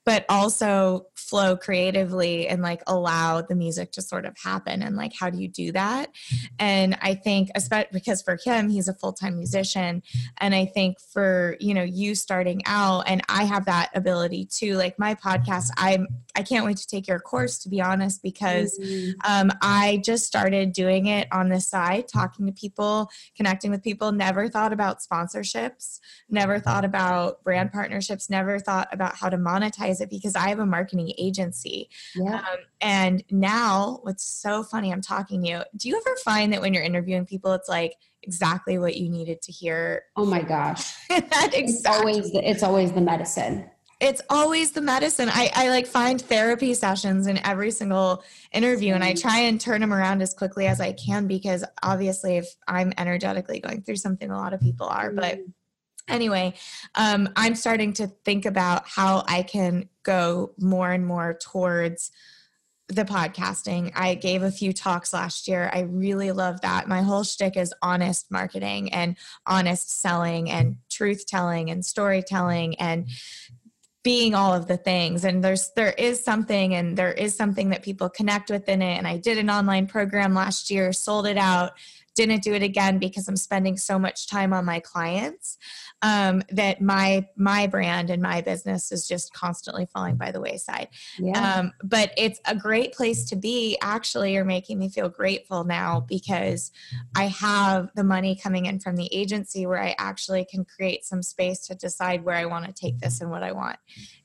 but 0.05 0.25
also 0.29 1.07
flow 1.15 1.57
creatively 1.57 2.47
and 2.49 2.63
like 2.63 2.83
allow 2.87 3.41
the 3.41 3.55
music 3.55 3.93
to 3.93 4.03
sort 4.03 4.27
of 4.27 4.37
happen 4.43 4.83
and 4.83 4.97
like 4.97 5.13
how 5.19 5.31
do 5.31 5.39
you 5.39 5.49
do 5.49 5.73
that 5.73 6.11
and 6.59 6.97
i 7.01 7.15
think 7.15 7.51
especially 7.55 7.89
because 7.93 8.23
for 8.23 8.39
him 8.45 8.69
he's 8.69 8.89
a 8.89 8.95
full-time 8.95 9.37
musician 9.37 10.03
and 10.39 10.55
i 10.55 10.65
think 10.65 10.99
for 11.13 11.57
you 11.61 11.73
know 11.73 11.83
you 11.83 12.15
starting 12.15 12.61
out 12.67 13.03
and 13.07 13.23
i 13.29 13.45
have 13.45 13.65
that 13.65 13.91
ability 13.95 14.45
too 14.45 14.75
like 14.75 14.99
my 14.99 15.15
podcast 15.15 15.69
i'm 15.77 16.07
i 16.37 16.43
can't 16.43 16.67
wait 16.67 16.77
to 16.77 16.87
take 16.87 17.09
your 17.09 17.19
course 17.19 17.59
to 17.59 17.69
be 17.69 17.81
honest 17.81 18.23
because 18.23 18.79
mm-hmm. 18.79 19.13
um, 19.25 19.51
i 19.63 20.01
just 20.05 20.25
started 20.25 20.73
doing 20.73 21.07
it 21.07 21.27
on 21.33 21.49
the 21.49 21.61
side 21.61 22.07
talking 22.07 22.47
to 22.47 22.53
people 22.53 23.09
connecting 23.37 23.71
with 23.71 23.83
people 23.83 24.13
never 24.13 24.49
thought 24.49 24.73
about 24.73 24.99
sponsorships 25.01 26.01
never 26.29 26.59
thought 26.59 26.85
about 26.85 27.43
brand 27.43 27.73
partnerships 27.73 28.29
never 28.29 28.59
thought 28.59 28.89
about 28.93 29.17
how 29.17 29.29
to 29.29 29.39
monetize 29.39 29.94
it 30.01 30.11
because 30.11 30.35
I 30.35 30.49
have 30.49 30.59
a 30.59 30.67
marketing 30.67 31.13
agency. 31.19 31.89
Yeah. 32.15 32.37
Um, 32.37 32.59
and 32.81 33.25
now, 33.31 34.01
what's 34.03 34.25
so 34.25 34.63
funny, 34.63 34.93
I'm 34.93 35.01
talking 35.01 35.43
to 35.43 35.49
you. 35.49 35.63
Do 35.77 35.89
you 35.89 35.97
ever 35.97 36.17
find 36.17 36.53
that 36.53 36.61
when 36.61 36.75
you're 36.75 36.83
interviewing 36.83 37.27
people, 37.27 37.53
it's 37.53 37.69
like 37.69 37.95
exactly 38.23 38.79
what 38.79 38.97
you 38.97 39.09
needed 39.11 39.43
to 39.43 39.53
hear? 39.53 40.05
Oh 40.17 40.25
my 40.25 40.43
gosh. 40.43 40.95
that 41.09 41.53
exactly. 41.55 41.63
It's 41.63 41.87
always 41.87 42.33
the, 42.33 42.51
it's 42.51 42.63
always 42.63 42.93
the 42.93 43.01
medicine 43.01 43.71
it's 44.01 44.21
always 44.29 44.73
the 44.73 44.81
medicine. 44.81 45.31
I, 45.33 45.51
I 45.55 45.69
like 45.71 45.87
find 45.87 46.21
therapy 46.21 46.75
sessions 46.75 47.27
in 47.27 47.39
every 47.39 47.71
single 47.71 48.23
interview 48.53 48.93
and 48.93 49.03
I 49.03 49.13
mm-hmm. 49.13 49.29
try 49.29 49.39
and 49.41 49.61
turn 49.61 49.81
them 49.81 49.95
around 49.95 50.21
as 50.21 50.35
quickly 50.35 50.67
as 50.67 50.81
I 50.81 50.93
can 50.93 51.27
because 51.27 51.65
obviously 51.83 52.37
if 52.37 52.47
I'm 52.69 52.93
energetically 52.99 53.61
going 53.61 53.83
through 53.83 53.97
something 53.97 54.31
a 54.31 54.37
lot 54.37 54.53
of 54.53 54.61
people 54.61 54.87
are, 54.89 55.11
but 55.11 55.37
mm-hmm 55.37 55.51
anyway, 56.09 56.55
um, 56.95 57.29
I'm 57.37 57.55
starting 57.55 57.93
to 57.95 58.09
think 58.25 58.47
about 58.47 58.87
how 58.87 59.25
I 59.27 59.43
can 59.43 59.89
go 60.03 60.53
more 60.59 60.91
and 60.93 61.07
more 61.07 61.39
towards 61.41 62.11
the 62.89 63.05
podcasting. 63.05 63.93
I 63.95 64.15
gave 64.15 64.43
a 64.43 64.51
few 64.51 64.73
talks 64.73 65.13
last 65.13 65.49
year. 65.49 65.71
I 65.73 65.81
really 65.81 66.33
love 66.33 66.61
that. 66.61 66.87
My 66.87 67.03
whole 67.03 67.25
shtick 67.25 67.57
is 67.57 67.73
honest 67.81 68.31
marketing 68.31 68.93
and 68.93 69.17
honest 69.47 70.01
selling 70.01 70.51
and 70.51 70.77
truth 70.91 71.27
telling 71.27 71.71
and 71.71 71.85
storytelling 71.85 72.79
and 72.79 73.09
being 74.03 74.35
all 74.35 74.53
of 74.53 74.67
the 74.67 74.77
things 74.77 75.25
and 75.25 75.43
there's 75.43 75.71
there 75.77 75.95
is 75.97 76.23
something 76.23 76.75
and 76.75 76.95
there 76.95 77.15
is 77.15 77.35
something 77.35 77.71
that 77.71 77.83
people 77.83 78.11
connect 78.11 78.51
with 78.51 78.69
in 78.69 78.83
it 78.83 78.99
and 78.99 79.09
i 79.09 79.17
did 79.17 79.39
an 79.39 79.49
online 79.49 79.87
program 79.87 80.35
last 80.35 80.71
year 80.71 80.93
sold 80.93 81.27
it 81.27 81.39
out 81.39 81.73
didn't 82.15 82.43
do 82.43 82.55
it 82.55 82.63
again 82.63 82.99
because 82.99 83.29
i'm 83.29 83.37
spending 83.37 83.77
so 83.77 83.99
much 83.99 84.29
time 84.29 84.53
on 84.53 84.65
my 84.65 84.81
clients 84.81 85.59
um, 86.03 86.43
that 86.51 86.83
my 86.83 87.27
my 87.37 87.67
brand 87.67 88.11
and 88.11 88.23
my 88.23 88.43
business 88.43 88.93
is 88.93 89.09
just 89.09 89.33
constantly 89.33 89.87
falling 89.87 90.17
by 90.17 90.31
the 90.31 90.41
wayside. 90.41 90.89
Yeah. 91.19 91.59
um, 91.59 91.73
but 91.83 92.13
it's 92.19 92.41
a 92.45 92.55
great 92.55 92.93
place 92.93 93.25
to 93.27 93.37
be. 93.37 93.79
Actually 93.81 94.35
you're 94.35 94.45
making 94.45 94.79
me 94.79 94.89
feel 94.89 95.09
grateful 95.09 95.65
now 95.65 96.01
because 96.01 96.73
i 97.15 97.25
have 97.25 97.89
the 97.95 98.05
money 98.05 98.37
coming 98.37 98.67
in 98.67 98.79
from 98.81 98.97
the 98.97 99.09
agency 99.13 99.67
where 99.67 99.83
i 99.83 99.95
actually 99.99 100.45
can 100.45 100.65
create 100.65 101.05
some 101.05 101.23
space 101.23 101.67
to 101.67 101.75
decide 101.75 102.25
where 102.25 102.37
i 102.37 102.45
want 102.45 102.65
to 102.65 102.73
take 102.73 102.99
this 102.99 103.21
and 103.21 103.31
what 103.31 103.43
i 103.43 103.53
want 103.53 103.77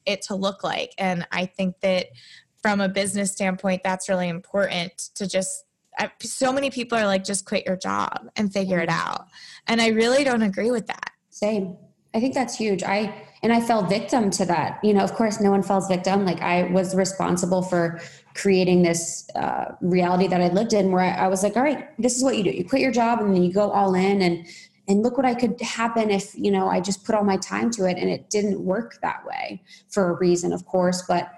it 0.05 0.21
to 0.23 0.35
look 0.35 0.63
like. 0.63 0.93
And 0.97 1.27
i 1.31 1.45
think 1.45 1.79
that 1.81 2.07
from 2.61 2.81
a 2.81 2.89
business 2.89 3.31
standpoint 3.31 3.83
that's 3.83 4.09
really 4.09 4.27
important 4.27 4.97
to 5.15 5.27
just 5.27 5.63
so 6.21 6.51
many 6.51 6.69
people 6.69 6.97
are 6.97 7.05
like 7.05 7.23
just 7.23 7.45
quit 7.45 7.65
your 7.65 7.77
job 7.77 8.29
and 8.35 8.51
figure 8.53 8.79
it 8.79 8.89
out 8.89 9.27
and 9.67 9.81
i 9.81 9.87
really 9.87 10.23
don't 10.23 10.41
agree 10.41 10.71
with 10.71 10.87
that 10.87 11.11
same. 11.39 11.77
I 12.13 12.19
think 12.19 12.33
that's 12.33 12.55
huge. 12.55 12.83
I 12.83 13.13
and 13.43 13.53
I 13.53 13.61
fell 13.61 13.83
victim 13.83 14.29
to 14.31 14.45
that. 14.45 14.79
You 14.83 14.93
know, 14.93 15.03
of 15.03 15.13
course, 15.13 15.39
no 15.39 15.51
one 15.51 15.63
falls 15.63 15.87
victim. 15.87 16.25
Like 16.25 16.41
I 16.41 16.63
was 16.63 16.95
responsible 16.95 17.61
for 17.61 18.01
creating 18.33 18.81
this 18.81 19.29
uh, 19.35 19.75
reality 19.79 20.27
that 20.27 20.41
I 20.41 20.49
lived 20.49 20.73
in, 20.73 20.91
where 20.91 21.01
I, 21.01 21.11
I 21.11 21.27
was 21.27 21.43
like, 21.43 21.55
all 21.55 21.63
right, 21.63 21.87
this 21.97 22.17
is 22.17 22.23
what 22.23 22.35
you 22.37 22.43
do. 22.43 22.49
You 22.49 22.65
quit 22.65 22.81
your 22.81 22.91
job 22.91 23.19
and 23.19 23.33
then 23.33 23.43
you 23.43 23.53
go 23.53 23.71
all 23.71 23.93
in, 23.95 24.21
and 24.21 24.45
and 24.87 25.03
look 25.03 25.17
what 25.17 25.25
I 25.25 25.35
could 25.35 25.61
happen 25.61 26.09
if 26.09 26.33
you 26.35 26.51
know 26.51 26.67
I 26.67 26.81
just 26.81 27.05
put 27.05 27.15
all 27.15 27.23
my 27.23 27.37
time 27.37 27.69
to 27.71 27.85
it, 27.85 27.97
and 27.97 28.09
it 28.09 28.29
didn't 28.29 28.59
work 28.59 28.97
that 29.01 29.25
way 29.25 29.63
for 29.87 30.09
a 30.09 30.13
reason, 30.13 30.51
of 30.51 30.65
course, 30.65 31.03
but. 31.07 31.31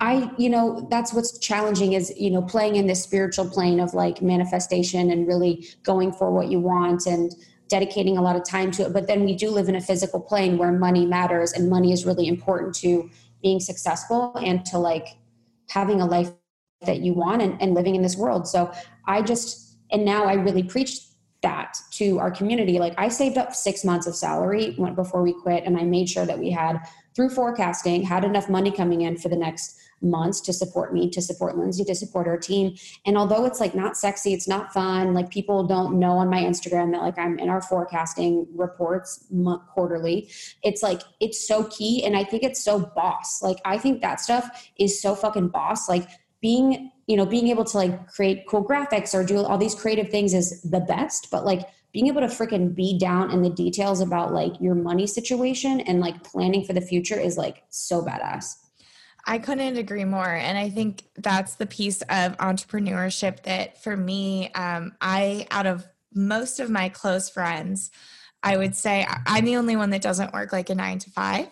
I, 0.00 0.30
you 0.38 0.50
know, 0.50 0.86
that's 0.90 1.12
what's 1.12 1.38
challenging 1.38 1.92
is, 1.92 2.12
you 2.18 2.30
know, 2.30 2.42
playing 2.42 2.76
in 2.76 2.86
this 2.86 3.02
spiritual 3.02 3.48
plane 3.48 3.80
of 3.80 3.94
like 3.94 4.20
manifestation 4.20 5.10
and 5.10 5.26
really 5.26 5.66
going 5.82 6.12
for 6.12 6.30
what 6.30 6.48
you 6.48 6.60
want 6.60 7.06
and 7.06 7.32
dedicating 7.68 8.18
a 8.18 8.22
lot 8.22 8.36
of 8.36 8.44
time 8.44 8.70
to 8.72 8.82
it. 8.82 8.92
But 8.92 9.06
then 9.06 9.24
we 9.24 9.34
do 9.34 9.50
live 9.50 9.68
in 9.68 9.76
a 9.76 9.80
physical 9.80 10.20
plane 10.20 10.58
where 10.58 10.72
money 10.72 11.06
matters 11.06 11.52
and 11.52 11.70
money 11.70 11.92
is 11.92 12.04
really 12.04 12.26
important 12.26 12.74
to 12.76 13.08
being 13.42 13.60
successful 13.60 14.36
and 14.36 14.64
to 14.66 14.78
like 14.78 15.06
having 15.70 16.00
a 16.00 16.06
life 16.06 16.30
that 16.82 17.00
you 17.00 17.14
want 17.14 17.40
and, 17.40 17.60
and 17.62 17.74
living 17.74 17.94
in 17.94 18.02
this 18.02 18.16
world. 18.16 18.46
So 18.48 18.72
I 19.06 19.22
just, 19.22 19.76
and 19.90 20.04
now 20.04 20.24
I 20.24 20.34
really 20.34 20.62
preach 20.62 21.00
that 21.42 21.76
to 21.92 22.18
our 22.18 22.30
community. 22.30 22.78
Like 22.78 22.94
I 22.98 23.08
saved 23.08 23.38
up 23.38 23.54
six 23.54 23.84
months 23.84 24.06
of 24.06 24.16
salary 24.16 24.76
before 24.94 25.22
we 25.22 25.32
quit 25.32 25.64
and 25.64 25.78
I 25.78 25.84
made 25.84 26.08
sure 26.08 26.26
that 26.26 26.38
we 26.38 26.50
had 26.50 26.80
through 27.14 27.30
forecasting 27.30 28.02
had 28.02 28.24
enough 28.24 28.48
money 28.48 28.70
coming 28.70 29.02
in 29.02 29.16
for 29.16 29.28
the 29.28 29.36
next 29.36 29.78
months 30.00 30.40
to 30.42 30.52
support 30.52 30.92
me, 30.92 31.08
to 31.10 31.22
support 31.22 31.56
Lindsey, 31.56 31.84
to 31.84 31.94
support 31.94 32.26
our 32.26 32.38
team. 32.38 32.76
And 33.06 33.16
although 33.16 33.44
it's 33.44 33.60
like 33.60 33.74
not 33.74 33.96
sexy, 33.96 34.34
it's 34.34 34.48
not 34.48 34.72
fun, 34.72 35.14
like 35.14 35.30
people 35.30 35.64
don't 35.64 35.98
know 35.98 36.12
on 36.12 36.28
my 36.28 36.42
Instagram 36.42 36.92
that 36.92 37.02
like 37.02 37.18
I'm 37.18 37.38
in 37.38 37.48
our 37.48 37.62
forecasting 37.62 38.46
reports 38.54 39.26
quarterly. 39.68 40.30
It's 40.62 40.82
like, 40.82 41.02
it's 41.20 41.46
so 41.46 41.64
key. 41.64 42.04
And 42.04 42.16
I 42.16 42.24
think 42.24 42.42
it's 42.42 42.62
so 42.62 42.78
boss. 42.80 43.42
Like, 43.42 43.58
I 43.64 43.78
think 43.78 44.00
that 44.02 44.20
stuff 44.20 44.70
is 44.78 45.00
so 45.00 45.14
fucking 45.14 45.48
boss. 45.48 45.88
Like, 45.88 46.08
being, 46.40 46.90
you 47.06 47.16
know, 47.16 47.24
being 47.24 47.48
able 47.48 47.64
to 47.64 47.76
like 47.78 48.08
create 48.08 48.44
cool 48.46 48.62
graphics 48.62 49.14
or 49.14 49.24
do 49.24 49.38
all 49.38 49.56
these 49.56 49.74
creative 49.74 50.10
things 50.10 50.34
is 50.34 50.60
the 50.62 50.80
best, 50.80 51.30
but 51.30 51.44
like, 51.44 51.68
being 51.92 52.08
able 52.08 52.20
to 52.20 52.26
freaking 52.26 52.74
be 52.74 52.98
down 52.98 53.30
in 53.30 53.40
the 53.40 53.48
details 53.48 54.00
about 54.00 54.32
like 54.32 54.60
your 54.60 54.74
money 54.74 55.06
situation 55.06 55.78
and 55.82 56.00
like 56.00 56.24
planning 56.24 56.64
for 56.64 56.72
the 56.72 56.80
future 56.80 57.18
is 57.18 57.38
like 57.38 57.62
so 57.68 58.02
badass. 58.02 58.56
I 59.26 59.38
couldn't 59.38 59.76
agree 59.76 60.04
more. 60.04 60.28
And 60.28 60.58
I 60.58 60.68
think 60.68 61.04
that's 61.16 61.54
the 61.54 61.66
piece 61.66 62.02
of 62.02 62.36
entrepreneurship 62.38 63.42
that 63.44 63.82
for 63.82 63.96
me, 63.96 64.52
um, 64.52 64.92
I, 65.00 65.46
out 65.50 65.66
of 65.66 65.86
most 66.12 66.60
of 66.60 66.70
my 66.70 66.88
close 66.90 67.30
friends, 67.30 67.90
I 68.42 68.56
would 68.56 68.74
say 68.74 69.06
I'm 69.26 69.44
the 69.44 69.56
only 69.56 69.76
one 69.76 69.90
that 69.90 70.02
doesn't 70.02 70.34
work 70.34 70.52
like 70.52 70.68
a 70.68 70.74
nine 70.74 70.98
to 70.98 71.10
five. 71.10 71.48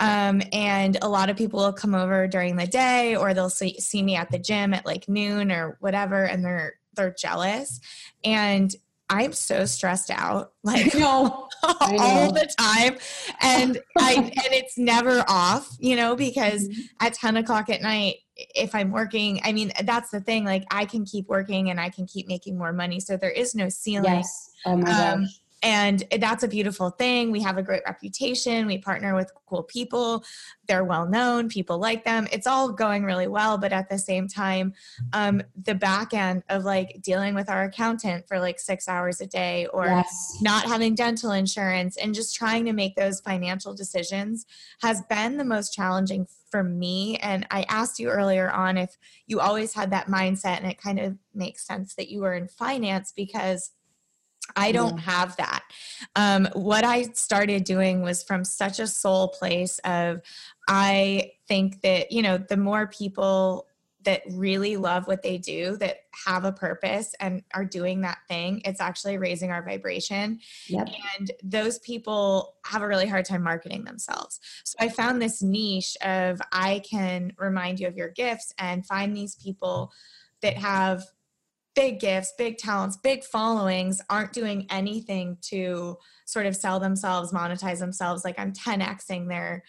Um, 0.00 0.42
and 0.52 0.96
a 1.02 1.08
lot 1.08 1.30
of 1.30 1.36
people 1.36 1.60
will 1.60 1.72
come 1.72 1.94
over 1.94 2.26
during 2.26 2.56
the 2.56 2.66
day 2.66 3.16
or 3.16 3.34
they'll 3.34 3.50
see, 3.50 3.80
see 3.80 4.02
me 4.02 4.16
at 4.16 4.30
the 4.30 4.38
gym 4.38 4.74
at 4.74 4.86
like 4.86 5.08
noon 5.08 5.50
or 5.50 5.76
whatever 5.80 6.24
and 6.24 6.44
they're 6.44 6.74
they're 6.94 7.14
jealous 7.16 7.80
and 8.24 8.74
I'm 9.10 9.32
so 9.32 9.64
stressed 9.64 10.10
out, 10.10 10.52
like 10.62 10.94
know, 10.94 11.48
all 11.62 12.32
the 12.32 12.48
time, 12.58 12.98
and 13.40 13.78
I 13.98 14.14
and 14.14 14.52
it's 14.52 14.78
never 14.78 15.24
off, 15.28 15.76
you 15.78 15.96
know, 15.96 16.16
because 16.16 16.68
mm-hmm. 16.68 16.80
at 17.06 17.14
ten 17.14 17.36
o'clock 17.36 17.70
at 17.70 17.82
night, 17.82 18.16
if 18.36 18.74
I'm 18.74 18.90
working, 18.90 19.40
I 19.44 19.52
mean, 19.52 19.72
that's 19.84 20.10
the 20.10 20.20
thing. 20.20 20.44
Like, 20.44 20.64
I 20.70 20.84
can 20.84 21.04
keep 21.04 21.28
working 21.28 21.70
and 21.70 21.80
I 21.80 21.90
can 21.90 22.06
keep 22.06 22.28
making 22.28 22.58
more 22.58 22.72
money, 22.72 23.00
so 23.00 23.16
there 23.16 23.30
is 23.30 23.54
no 23.54 23.68
ceiling. 23.68 24.12
Yes. 24.12 24.50
Oh 24.66 24.76
my 24.76 24.90
um, 24.90 25.22
gosh 25.22 25.40
and 25.62 26.04
that's 26.20 26.42
a 26.42 26.48
beautiful 26.48 26.90
thing. 26.90 27.30
We 27.30 27.42
have 27.42 27.58
a 27.58 27.62
great 27.62 27.82
reputation. 27.86 28.66
We 28.66 28.78
partner 28.78 29.14
with 29.14 29.32
cool 29.46 29.64
people. 29.64 30.24
They're 30.66 30.84
well 30.84 31.06
known. 31.06 31.48
People 31.48 31.78
like 31.78 32.04
them. 32.04 32.28
It's 32.30 32.46
all 32.46 32.70
going 32.70 33.04
really 33.04 33.26
well. 33.26 33.58
But 33.58 33.72
at 33.72 33.88
the 33.88 33.98
same 33.98 34.28
time, 34.28 34.74
um, 35.12 35.42
the 35.64 35.74
back 35.74 36.14
end 36.14 36.44
of 36.48 36.64
like 36.64 37.00
dealing 37.02 37.34
with 37.34 37.48
our 37.48 37.64
accountant 37.64 38.28
for 38.28 38.38
like 38.38 38.60
six 38.60 38.88
hours 38.88 39.20
a 39.20 39.26
day 39.26 39.66
or 39.72 39.86
yes. 39.86 40.38
not 40.40 40.64
having 40.66 40.94
dental 40.94 41.32
insurance 41.32 41.96
and 41.96 42.14
just 42.14 42.36
trying 42.36 42.64
to 42.66 42.72
make 42.72 42.94
those 42.94 43.20
financial 43.20 43.74
decisions 43.74 44.46
has 44.80 45.02
been 45.02 45.38
the 45.38 45.44
most 45.44 45.72
challenging 45.72 46.26
for 46.50 46.62
me. 46.62 47.16
And 47.16 47.46
I 47.50 47.64
asked 47.68 47.98
you 47.98 48.08
earlier 48.08 48.50
on 48.50 48.76
if 48.76 48.96
you 49.26 49.40
always 49.40 49.74
had 49.74 49.90
that 49.90 50.08
mindset, 50.08 50.58
and 50.58 50.66
it 50.66 50.80
kind 50.80 50.98
of 50.98 51.16
makes 51.34 51.66
sense 51.66 51.94
that 51.94 52.08
you 52.08 52.20
were 52.20 52.34
in 52.34 52.48
finance 52.48 53.12
because 53.14 53.72
I 54.56 54.72
don't 54.72 54.98
have 54.98 55.36
that. 55.36 55.64
Um, 56.16 56.48
what 56.54 56.84
I 56.84 57.02
started 57.12 57.64
doing 57.64 58.02
was 58.02 58.22
from 58.22 58.44
such 58.44 58.80
a 58.80 58.86
soul 58.86 59.28
place 59.28 59.78
of, 59.80 60.20
I 60.68 61.32
think 61.46 61.80
that, 61.82 62.12
you 62.12 62.22
know, 62.22 62.38
the 62.38 62.56
more 62.56 62.86
people 62.86 63.66
that 64.04 64.22
really 64.30 64.76
love 64.76 65.06
what 65.06 65.22
they 65.22 65.36
do, 65.38 65.76
that 65.76 65.98
have 66.26 66.44
a 66.44 66.52
purpose 66.52 67.14
and 67.20 67.42
are 67.52 67.64
doing 67.64 68.00
that 68.00 68.18
thing, 68.28 68.62
it's 68.64 68.80
actually 68.80 69.18
raising 69.18 69.50
our 69.50 69.62
vibration. 69.62 70.40
Yep. 70.68 70.88
And 71.18 71.32
those 71.42 71.78
people 71.80 72.54
have 72.64 72.82
a 72.82 72.88
really 72.88 73.06
hard 73.06 73.24
time 73.24 73.42
marketing 73.42 73.84
themselves. 73.84 74.40
So 74.64 74.76
I 74.80 74.88
found 74.88 75.20
this 75.20 75.42
niche 75.42 75.96
of 76.02 76.40
I 76.52 76.80
can 76.88 77.32
remind 77.38 77.80
you 77.80 77.88
of 77.88 77.96
your 77.96 78.08
gifts 78.08 78.54
and 78.58 78.86
find 78.86 79.16
these 79.16 79.34
people 79.34 79.92
that 80.42 80.56
have 80.56 81.04
big 81.78 82.00
gifts, 82.00 82.32
big 82.36 82.58
talents, 82.58 82.96
big 82.96 83.22
followings 83.22 84.02
aren't 84.10 84.32
doing 84.32 84.66
anything 84.68 85.38
to 85.40 85.96
sort 86.24 86.44
of 86.44 86.56
sell 86.56 86.80
themselves, 86.80 87.32
monetize 87.32 87.78
themselves. 87.78 88.24
Like 88.24 88.36
I'm 88.36 88.52
10xing 88.52 89.28
their 89.28 89.62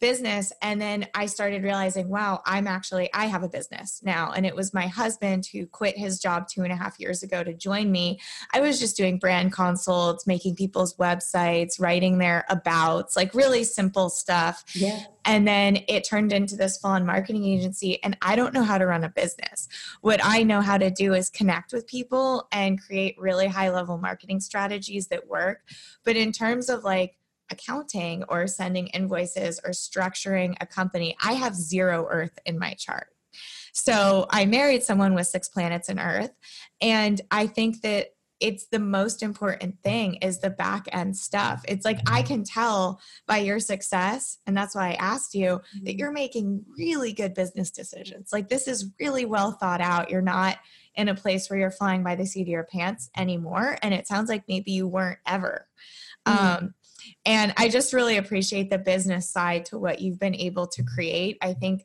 business. 0.00 0.52
And 0.62 0.80
then 0.80 1.06
i 1.14 1.26
started 1.26 1.62
realizing 1.62 2.08
wow 2.08 2.42
i'm 2.44 2.66
actually 2.66 3.08
i 3.14 3.26
have 3.26 3.42
a 3.42 3.48
business 3.48 4.00
now. 4.04 4.32
And 4.32 4.44
it 4.44 4.54
was 4.54 4.74
my 4.74 4.86
husband 4.86 5.46
who 5.52 5.66
quit 5.66 5.96
his 5.96 6.18
job 6.18 6.48
two 6.48 6.62
and 6.62 6.72
a 6.72 6.76
half 6.76 7.00
years 7.00 7.22
ago 7.22 7.42
to 7.42 7.54
join 7.54 7.90
me. 7.90 8.20
I 8.52 8.60
was 8.60 8.78
just 8.78 8.96
doing 8.96 9.18
brand 9.18 9.52
consults 9.52 10.26
making 10.26 10.56
people's 10.56 10.96
websites 10.96 11.80
writing 11.80 12.18
their 12.18 12.44
abouts 12.48 13.16
like 13.16 13.34
really 13.34 13.64
simple 13.64 14.10
stuff. 14.10 14.64
Yeah. 14.74 15.00
And 15.24 15.46
then 15.46 15.78
it 15.88 16.04
turned 16.04 16.32
into 16.32 16.56
this 16.56 16.78
full 16.78 16.90
on 16.90 17.04
marketing 17.04 17.44
agency 17.44 18.02
and 18.04 18.16
i 18.22 18.36
don't 18.36 18.54
know 18.54 18.62
how 18.62 18.78
to 18.78 18.86
run 18.86 19.04
a 19.04 19.08
business. 19.08 19.68
What 20.02 20.20
i 20.22 20.42
know 20.42 20.60
how 20.60 20.78
to 20.78 20.90
do 20.90 21.14
is 21.14 21.30
connect 21.30 21.72
with 21.72 21.86
people 21.86 22.48
and 22.52 22.80
create 22.80 23.16
really 23.18 23.46
high 23.46 23.70
level 23.70 23.98
marketing 23.98 24.40
strategies 24.40 25.08
that 25.08 25.26
work. 25.26 25.62
But 26.04 26.16
in 26.16 26.32
terms 26.32 26.68
of 26.68 26.84
like 26.84 27.15
accounting 27.50 28.24
or 28.28 28.46
sending 28.46 28.88
invoices 28.88 29.60
or 29.64 29.70
structuring 29.70 30.56
a 30.60 30.66
company, 30.66 31.16
I 31.22 31.34
have 31.34 31.54
zero 31.54 32.06
earth 32.10 32.38
in 32.44 32.58
my 32.58 32.74
chart. 32.74 33.08
So 33.72 34.26
I 34.30 34.46
married 34.46 34.82
someone 34.82 35.14
with 35.14 35.26
six 35.26 35.48
planets 35.48 35.88
in 35.88 35.98
earth. 35.98 36.32
And 36.80 37.20
I 37.30 37.46
think 37.46 37.82
that 37.82 38.08
it's 38.40 38.66
the 38.66 38.78
most 38.78 39.22
important 39.22 39.82
thing 39.82 40.16
is 40.16 40.40
the 40.40 40.50
back 40.50 40.86
end 40.92 41.16
stuff. 41.16 41.64
It's 41.66 41.84
like 41.84 42.00
I 42.06 42.22
can 42.22 42.44
tell 42.44 43.00
by 43.26 43.38
your 43.38 43.60
success, 43.60 44.38
and 44.46 44.56
that's 44.56 44.74
why 44.74 44.90
I 44.90 44.94
asked 44.94 45.34
you 45.34 45.60
that 45.82 45.90
mm-hmm. 45.90 45.98
you're 45.98 46.12
making 46.12 46.64
really 46.76 47.12
good 47.12 47.32
business 47.34 47.70
decisions. 47.70 48.30
Like 48.32 48.48
this 48.48 48.68
is 48.68 48.92
really 49.00 49.24
well 49.24 49.52
thought 49.52 49.80
out. 49.80 50.10
You're 50.10 50.20
not 50.20 50.58
in 50.94 51.08
a 51.08 51.14
place 51.14 51.48
where 51.48 51.58
you're 51.58 51.70
flying 51.70 52.02
by 52.02 52.14
the 52.14 52.26
seat 52.26 52.42
of 52.42 52.48
your 52.48 52.64
pants 52.64 53.10
anymore. 53.16 53.78
And 53.82 53.94
it 53.94 54.06
sounds 54.06 54.28
like 54.28 54.44
maybe 54.48 54.72
you 54.72 54.86
weren't 54.86 55.18
ever. 55.26 55.66
Mm-hmm. 56.26 56.64
Um, 56.64 56.74
and 57.24 57.52
I 57.56 57.68
just 57.68 57.92
really 57.92 58.16
appreciate 58.16 58.70
the 58.70 58.78
business 58.78 59.28
side 59.28 59.66
to 59.66 59.78
what 59.78 60.00
you've 60.00 60.18
been 60.18 60.34
able 60.34 60.66
to 60.68 60.82
create. 60.82 61.38
I 61.42 61.54
think, 61.54 61.84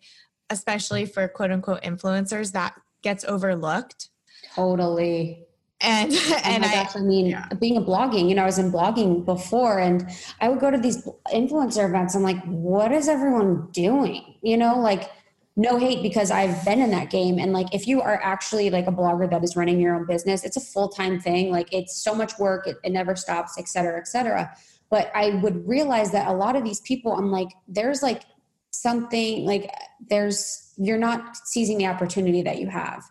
especially 0.50 1.06
for 1.06 1.28
quote 1.28 1.52
unquote 1.52 1.84
influencers, 1.84 2.52
that 2.54 2.74
gets 3.02 3.24
overlooked. 3.26 4.10
Totally. 4.56 5.46
and 5.80 6.12
oh 6.14 6.42
and 6.44 6.66
I, 6.66 6.74
gosh, 6.84 6.96
I 6.96 7.00
mean 7.00 7.28
yeah. 7.28 7.48
being 7.60 7.78
a 7.78 7.82
blogging 7.82 8.30
you 8.30 8.36
know 8.36 8.44
i 8.44 8.46
was 8.46 8.60
in 8.60 8.72
blogging 8.72 9.26
before 9.26 9.80
and 9.80 10.08
i 10.40 10.48
would 10.48 10.60
go 10.60 10.70
to 10.70 10.78
these 10.78 11.08
influencer 11.34 11.88
events 11.90 12.14
i'm 12.14 12.22
like 12.22 12.40
what 12.46 12.92
is 12.92 13.08
everyone 13.08 13.68
doing 13.72 14.36
you 14.44 14.58
know 14.58 14.80
like 14.80 15.10
no 15.56 15.78
hate 15.78 16.02
because 16.02 16.32
I've 16.32 16.64
been 16.64 16.80
in 16.80 16.92
that 16.92 17.10
game. 17.10 17.38
And 17.38 17.52
like, 17.52 17.74
if 17.74 17.88
you 17.88 18.02
are 18.02 18.22
actually 18.24 18.70
like 18.70 18.88
a 18.88 18.92
blogger 18.92 19.30
that 19.30 19.44
is 19.44 19.56
running 19.56 19.80
your 19.80 19.96
own 19.96 20.06
business, 20.06 20.46
it's 20.46 20.58
a 20.58 20.62
full 20.62 20.90
time 20.90 21.20
thing. 21.20 21.52
Like, 21.52 21.74
it's 21.74 22.02
so 22.02 22.16
much 22.16 22.40
work, 22.40 22.68
it, 22.68 22.78
it 22.84 22.92
never 22.92 23.16
stops, 23.16 23.58
et 23.58 23.68
cetera, 23.68 24.00
et 24.00 24.08
cetera. 24.08 24.56
But 24.92 25.10
I 25.16 25.40
would 25.42 25.68
realize 25.68 26.12
that 26.12 26.28
a 26.28 26.34
lot 26.34 26.56
of 26.56 26.64
these 26.64 26.82
people, 26.82 27.14
I'm 27.14 27.32
like, 27.32 27.48
there's 27.68 28.04
like 28.04 28.24
something 28.70 29.46
like, 29.46 29.72
there's, 30.10 30.74
you're 30.78 31.00
not 31.00 31.38
seizing 31.38 31.78
the 31.78 31.88
opportunity 31.88 32.44
that 32.44 32.60
you 32.60 32.68
have 32.68 33.04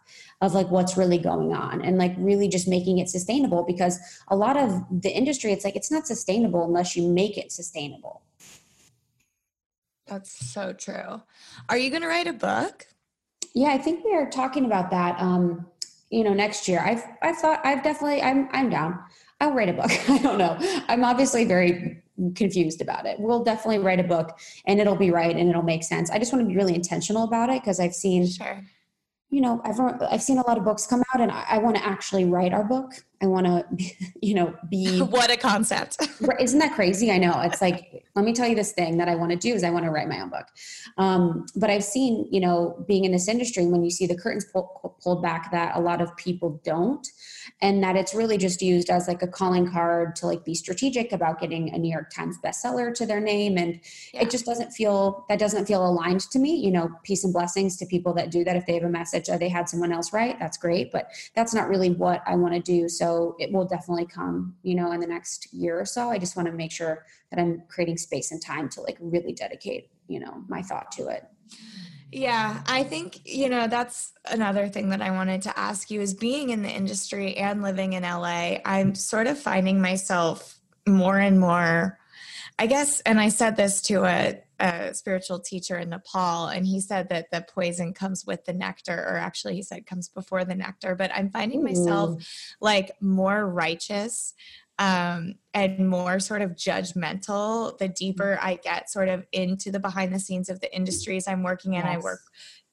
of 0.43 0.55
like 0.55 0.71
what's 0.71 0.97
really 0.97 1.19
going 1.19 1.53
on 1.53 1.83
and 1.83 1.99
like 1.99 2.15
really 2.19 2.49
just 2.49 2.69
making 2.69 2.99
it 2.99 3.09
sustainable 3.09 3.65
because 3.67 3.99
a 4.29 4.37
lot 4.37 4.57
of 4.57 4.85
the 4.91 5.11
industry, 5.11 5.53
it's 5.53 5.65
like, 5.65 5.75
it's 5.75 5.91
not 5.91 6.07
sustainable 6.07 6.65
unless 6.65 6.95
you 6.95 7.09
make 7.09 7.37
it 7.37 7.51
sustainable. 7.51 8.23
That's 10.07 10.53
so 10.53 10.73
true. 10.73 11.23
Are 11.69 11.79
you 11.79 11.91
going 11.91 12.03
to 12.03 12.09
write 12.09 12.27
a 12.27 12.33
book? 12.33 12.87
Yeah, 13.55 13.69
I 13.69 13.79
think 13.79 14.05
we 14.05 14.15
are 14.15 14.29
talking 14.29 14.65
about 14.65 14.91
that. 14.91 15.21
Um, 15.21 15.67
you 16.11 16.25
know, 16.25 16.35
next 16.35 16.67
year. 16.69 16.81
I've 16.81 17.05
I've 17.23 17.37
thought 17.37 17.65
I've 17.65 17.83
definitely 17.83 18.21
I'm 18.21 18.49
I'm 18.53 18.69
down. 18.69 18.99
I'll 19.41 19.53
write 19.53 19.69
a 19.69 19.73
book. 19.73 19.91
I 20.09 20.19
don't 20.19 20.39
know. 20.39 20.57
I'm 20.89 21.05
obviously 21.05 21.45
very 21.45 22.03
confused 22.35 22.83
about 22.83 23.07
it. 23.07 23.19
We'll 23.19 23.43
definitely 23.43 23.79
write 23.79 24.01
a 24.01 24.05
book 24.05 24.39
and 24.67 24.79
it'll 24.79 24.97
be 24.97 25.11
right 25.11 25.35
and 25.35 25.49
it'll 25.49 25.63
make 25.63 25.83
sense. 25.83 26.11
I 26.11 26.19
just 26.19 26.33
want 26.33 26.45
to 26.45 26.49
be 26.49 26.57
really 26.57 26.75
intentional 26.75 27.25
about 27.25 27.49
it 27.49 27.63
because 27.63 27.81
I've 27.81 27.95
seen 27.95 28.27
sure 28.27 28.63
you 29.31 29.41
know, 29.41 29.61
I've, 29.65 29.79
I've 30.11 30.23
seen 30.23 30.39
a 30.39 30.47
lot 30.47 30.59
of 30.59 30.65
books 30.65 30.87
come 30.87 31.03
out 31.15 31.21
and 31.21 31.31
I, 31.31 31.45
I 31.51 31.59
want 31.59 31.77
to 31.77 31.87
actually 31.87 32.25
write 32.25 32.53
our 32.53 32.65
book. 32.65 32.93
I 33.23 33.27
want 33.27 33.47
to, 33.47 33.65
you 34.21 34.35
know, 34.35 34.55
be. 34.69 35.01
what 35.03 35.31
a 35.31 35.37
concept. 35.37 35.99
isn't 36.41 36.59
that 36.59 36.75
crazy? 36.75 37.13
I 37.13 37.19
know. 37.19 37.41
It's 37.43 37.63
like, 37.63 38.05
let 38.17 38.25
me 38.25 38.33
tell 38.33 38.49
you 38.49 38.57
this 38.57 38.73
thing 38.73 38.99
that 38.99 39.09
I 39.09 39.15
want 39.15 39.31
to 39.31 39.37
do 39.37 39.55
is 39.55 39.63
I 39.63 39.71
want 39.71 39.85
to 39.85 39.91
write 39.91 40.09
my 40.09 40.21
own 40.21 40.31
book. 40.31 40.47
Um, 40.99 41.47
but 41.55 41.71
I've 41.71 41.85
seen, 41.85 42.27
you 42.31 42.41
know, 42.41 42.85
being 42.89 43.05
in 43.05 43.13
this 43.13 43.29
industry, 43.29 43.67
when 43.67 43.85
you 43.85 43.91
see 43.91 44.07
the 44.07 44.17
curtains 44.17 44.47
pull, 44.53 44.97
pulled 45.01 45.23
back, 45.23 45.53
that 45.53 45.77
a 45.77 45.81
lot 45.81 46.01
of 46.01 46.15
people 46.17 46.61
don't 46.65 47.07
and 47.63 47.83
that 47.83 47.97
it's 47.97 48.15
really 48.15 48.39
just 48.39 48.63
used 48.63 48.91
as 48.91 49.09
like 49.09 49.23
a 49.23 49.27
calling 49.27 49.71
card 49.71 50.17
to 50.17 50.27
like 50.27 50.45
be 50.45 50.55
strategic 50.55 51.13
about 51.13 51.41
getting 51.41 51.73
a 51.75 51.79
new 51.79 51.91
york 51.91 52.11
times 52.11 52.39
bestseller 52.45 52.93
to 52.95 53.07
their 53.07 53.21
name 53.21 53.57
and 53.57 53.81
yeah. 54.13 54.23
it 54.23 54.31
just 54.31 54.45
doesn't 54.45 54.71
feel 54.71 55.25
that 55.29 55.39
doesn't 55.39 55.67
feel 55.67 55.87
aligned 55.87 56.21
to 56.21 56.39
me 56.39 56.55
you 56.55 56.71
know 56.71 56.91
peace 57.03 57.25
and 57.25 57.33
blessings 57.33 57.77
to 57.77 57.87
people 57.87 58.13
that 58.13 58.31
do 58.31 58.45
that 58.45 58.57
if 58.57 58.67
they 58.67 58.75
have 58.75 58.85
a 58.85 58.89
message 58.89 59.20
or 59.29 59.35
oh, 59.35 59.39
they 59.39 59.49
had 59.49 59.69
someone 59.69 59.93
else 59.93 60.13
write 60.13 60.39
that's 60.39 60.57
great 60.57 60.91
but 60.91 61.11
that's 61.35 61.55
not 61.55 61.69
really 61.69 61.91
what 61.91 62.23
i 62.27 62.35
want 62.35 62.55
to 62.55 62.61
do. 62.61 62.89
So 62.89 63.37
it 63.39 63.53
will 63.53 63.65
definitely 63.65 64.07
come 64.07 64.55
you 64.63 64.75
know 64.75 64.93
in 64.93 65.01
the 65.01 65.07
next 65.07 65.53
year 65.53 65.79
or 65.79 65.85
so. 65.85 66.11
I 66.11 66.19
just 66.19 66.37
want 66.37 66.47
to 66.47 66.53
make 66.53 66.73
sure 66.73 67.05
that 67.31 67.39
i'm 67.39 67.63
creating 67.69 67.97
space 67.97 68.33
and 68.33 68.43
time 68.43 68.69
to 68.71 68.81
like 68.81 68.97
really 69.01 69.33
dedicate 69.33 69.91
you 70.09 70.21
know 70.21 70.45
my 70.49 70.63
thought 70.63 70.91
to 70.93 71.09
it. 71.09 71.25
Yeah, 72.13 72.63
I 72.67 72.83
think, 72.83 73.21
you 73.25 73.49
know, 73.49 73.69
that's 73.69 74.13
another 74.29 74.69
thing 74.69 74.89
that 74.89 75.01
I 75.01 75.13
wanted 75.13 75.43
to 75.43 75.57
ask 75.57 75.91
you 75.93 76.01
is 76.01 76.13
being 76.13 76.51
in 76.51 76.63
the 76.63 76.69
industry 76.69 77.37
and 77.37 77.63
living 77.63 77.93
in 77.93 78.03
LA, 78.03 78.57
I'm 78.65 78.97
sort 78.97 79.29
of 79.29 79.39
finding 79.39 79.81
myself 79.81 80.59
more 80.89 81.19
and 81.19 81.39
more, 81.39 81.99
I 82.59 82.67
guess, 82.67 83.01
and 83.03 83.21
I 83.21 83.29
said 83.29 83.57
this 83.57 83.81
to 83.83 84.05
a, 84.05 84.43
a 84.61 84.95
spiritual 84.95 85.41
teacher 85.41 85.79
in 85.79 85.91
Nepal, 85.91 86.47
and 86.47 86.67
he 86.67 86.81
said 86.81 87.09
that 87.09 87.31
the 87.31 87.45
poison 87.49 87.93
comes 87.95 88.27
with 88.27 88.45
the 88.45 88.53
nectar, 88.53 88.95
or 88.95 89.17
actually, 89.17 89.55
he 89.55 89.63
said 89.63 89.87
comes 89.87 90.09
before 90.09 90.45
the 90.45 90.55
nectar. 90.55 90.95
But 90.95 91.11
I'm 91.15 91.31
finding 91.31 91.65
myself 91.65 92.23
like 92.61 92.93
more 93.01 93.47
righteous 93.47 94.35
um, 94.79 95.35
and 95.53 95.89
more 95.89 96.21
sort 96.21 96.43
of 96.43 96.53
judgmental 96.53 97.77
the 97.79 97.89
deeper 97.89 98.39
I 98.41 98.55
get 98.55 98.91
sort 98.91 99.09
of 99.09 99.27
into 99.31 99.71
the 99.71 99.81
behind 99.81 100.15
the 100.15 100.19
scenes 100.19 100.49
of 100.49 100.61
the 100.61 100.75
industries 100.75 101.29
I'm 101.29 101.43
working 101.43 101.75
in. 101.75 101.85
Yes. 101.85 101.97
I 101.97 101.99
work 101.99 102.21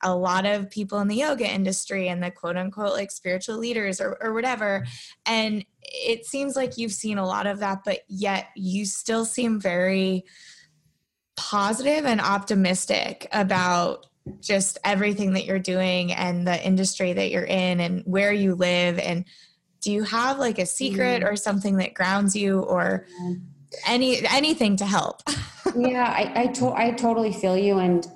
a 0.04 0.16
lot 0.16 0.46
of 0.46 0.70
people 0.70 1.00
in 1.00 1.08
the 1.08 1.16
yoga 1.16 1.52
industry 1.52 2.08
and 2.08 2.24
the 2.24 2.32
quote 2.32 2.56
unquote 2.56 2.94
like 2.94 3.12
spiritual 3.12 3.58
leaders 3.58 4.00
or, 4.00 4.18
or 4.22 4.34
whatever. 4.34 4.86
And 5.26 5.66
it 5.82 6.26
seems 6.26 6.56
like 6.56 6.78
you've 6.78 6.92
seen 6.92 7.18
a 7.18 7.26
lot 7.26 7.48
of 7.48 7.60
that, 7.60 7.84
but 7.84 8.00
yet 8.08 8.50
you 8.56 8.86
still 8.86 9.26
seem 9.26 9.60
very 9.60 10.24
positive 11.38 12.06
and 12.06 12.20
optimistic 12.20 13.28
about 13.32 14.08
just 14.42 14.78
everything 14.84 15.34
that 15.34 15.46
you're 15.46 15.60
doing 15.60 16.12
and 16.12 16.46
the 16.46 16.66
industry 16.66 17.14
that 17.14 17.32
you're 17.32 17.46
in 17.46 17.80
and 17.80 18.04
where 18.06 18.34
you 18.34 18.56
live. 18.56 19.00
And 19.00 19.24
do 19.82 19.92
you 19.92 20.04
have 20.04 20.40
like 20.40 20.60
a 20.60 20.66
secret 20.66 21.22
mm. 21.22 21.32
or 21.32 21.36
something 21.36 21.78
that 21.78 21.94
grounds 21.94 22.36
you 22.36 22.60
or 22.60 23.08
any 23.86 24.28
anything 24.28 24.76
to 24.78 24.86
help? 24.86 25.22
Yeah 25.76 26.06
i 26.06 26.44
I, 26.44 26.48
to- 26.48 26.74
I 26.74 26.92
totally 26.92 27.34
feel 27.34 27.58
you. 27.58 27.80
And 27.80 28.08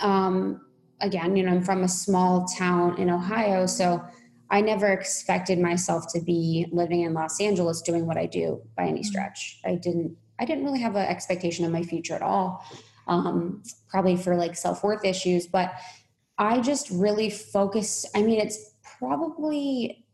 um 0.00 0.60
again 1.00 1.36
you 1.36 1.42
know 1.42 1.50
i'm 1.50 1.62
from 1.62 1.82
a 1.82 1.88
small 1.88 2.46
town 2.46 2.96
in 2.98 3.10
ohio 3.10 3.66
so 3.66 4.02
i 4.50 4.60
never 4.60 4.88
expected 4.92 5.58
myself 5.58 6.04
to 6.12 6.20
be 6.20 6.66
living 6.72 7.02
in 7.02 7.12
los 7.12 7.40
angeles 7.40 7.82
doing 7.82 8.06
what 8.06 8.16
i 8.16 8.26
do 8.26 8.62
by 8.76 8.84
any 8.86 9.00
mm. 9.00 9.04
stretch. 9.04 9.60
I 9.64 9.74
didn't 9.74 10.16
i 10.38 10.44
didn't 10.44 10.64
really 10.64 10.80
have 10.80 10.96
an 10.96 11.06
expectation 11.06 11.64
of 11.64 11.70
my 11.70 11.82
future 11.82 12.14
at 12.14 12.22
all 12.22 12.64
um 13.06 13.62
probably 13.88 14.16
for 14.16 14.36
like 14.36 14.56
self-worth 14.56 15.04
issues 15.04 15.46
but 15.46 15.74
i 16.38 16.60
just 16.60 16.90
really 16.90 17.30
focus 17.30 18.06
i 18.14 18.22
mean 18.22 18.40
it's 18.40 18.74
probably 18.98 20.04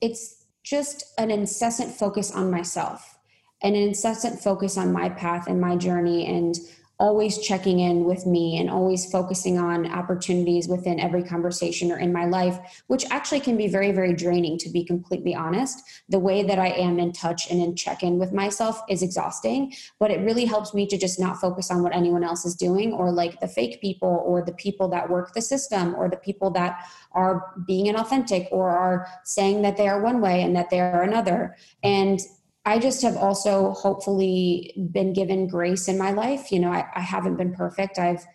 it's 0.00 0.44
just 0.62 1.14
an 1.18 1.30
incessant 1.30 1.92
focus 1.92 2.32
on 2.32 2.50
myself 2.50 3.18
and 3.62 3.74
an 3.76 3.82
incessant 3.82 4.40
focus 4.40 4.76
on 4.76 4.92
my 4.92 5.08
path 5.08 5.46
and 5.46 5.60
my 5.60 5.76
journey 5.76 6.26
and 6.26 6.56
always 6.98 7.38
checking 7.38 7.80
in 7.80 8.04
with 8.04 8.24
me 8.24 8.58
and 8.58 8.70
always 8.70 9.10
focusing 9.10 9.58
on 9.58 9.90
opportunities 9.90 10.66
within 10.66 10.98
every 10.98 11.22
conversation 11.22 11.92
or 11.92 11.98
in 11.98 12.10
my 12.12 12.24
life, 12.24 12.82
which 12.86 13.04
actually 13.10 13.40
can 13.40 13.56
be 13.56 13.68
very, 13.68 13.92
very 13.92 14.14
draining, 14.14 14.56
to 14.56 14.70
be 14.70 14.82
completely 14.82 15.34
honest. 15.34 15.82
The 16.08 16.18
way 16.18 16.42
that 16.42 16.58
I 16.58 16.68
am 16.68 16.98
in 16.98 17.12
touch 17.12 17.50
and 17.50 17.60
in 17.60 17.76
check 17.76 18.02
in 18.02 18.18
with 18.18 18.32
myself 18.32 18.80
is 18.88 19.02
exhausting, 19.02 19.74
but 19.98 20.10
it 20.10 20.20
really 20.20 20.46
helps 20.46 20.72
me 20.72 20.86
to 20.86 20.96
just 20.96 21.20
not 21.20 21.38
focus 21.38 21.70
on 21.70 21.82
what 21.82 21.94
anyone 21.94 22.24
else 22.24 22.46
is 22.46 22.54
doing 22.54 22.92
or 22.94 23.12
like 23.12 23.40
the 23.40 23.48
fake 23.48 23.80
people 23.82 24.22
or 24.24 24.42
the 24.42 24.52
people 24.52 24.88
that 24.88 25.10
work 25.10 25.34
the 25.34 25.42
system 25.42 25.94
or 25.96 26.08
the 26.08 26.16
people 26.16 26.50
that 26.50 26.88
are 27.12 27.52
being 27.66 27.92
inauthentic 27.92 28.48
or 28.50 28.70
are 28.70 29.06
saying 29.24 29.60
that 29.62 29.76
they 29.76 29.88
are 29.88 30.00
one 30.00 30.22
way 30.22 30.42
and 30.42 30.56
that 30.56 30.70
they 30.70 30.80
are 30.80 31.02
another. 31.02 31.56
And 31.82 32.20
I 32.66 32.80
just 32.80 33.00
have 33.02 33.16
also 33.16 33.70
hopefully 33.70 34.74
been 34.90 35.12
given 35.12 35.46
grace 35.46 35.86
in 35.86 35.96
my 35.96 36.10
life. 36.10 36.50
You 36.50 36.58
know, 36.58 36.72
I, 36.72 36.84
I 36.96 37.00
haven't 37.00 37.36
been 37.36 37.54
perfect. 37.54 37.98
I've 37.98 38.26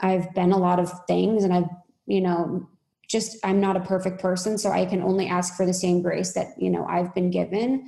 I've 0.00 0.34
been 0.34 0.50
a 0.50 0.58
lot 0.58 0.80
of 0.80 0.92
things 1.06 1.44
and 1.44 1.54
I've, 1.54 1.68
you 2.06 2.20
know, 2.20 2.68
just 3.08 3.36
I'm 3.44 3.60
not 3.60 3.76
a 3.76 3.80
perfect 3.80 4.20
person. 4.20 4.58
So 4.58 4.72
I 4.72 4.84
can 4.84 5.00
only 5.00 5.28
ask 5.28 5.56
for 5.56 5.64
the 5.64 5.72
same 5.72 6.02
grace 6.02 6.32
that, 6.32 6.48
you 6.58 6.70
know, 6.70 6.84
I've 6.86 7.14
been 7.14 7.30
given. 7.30 7.86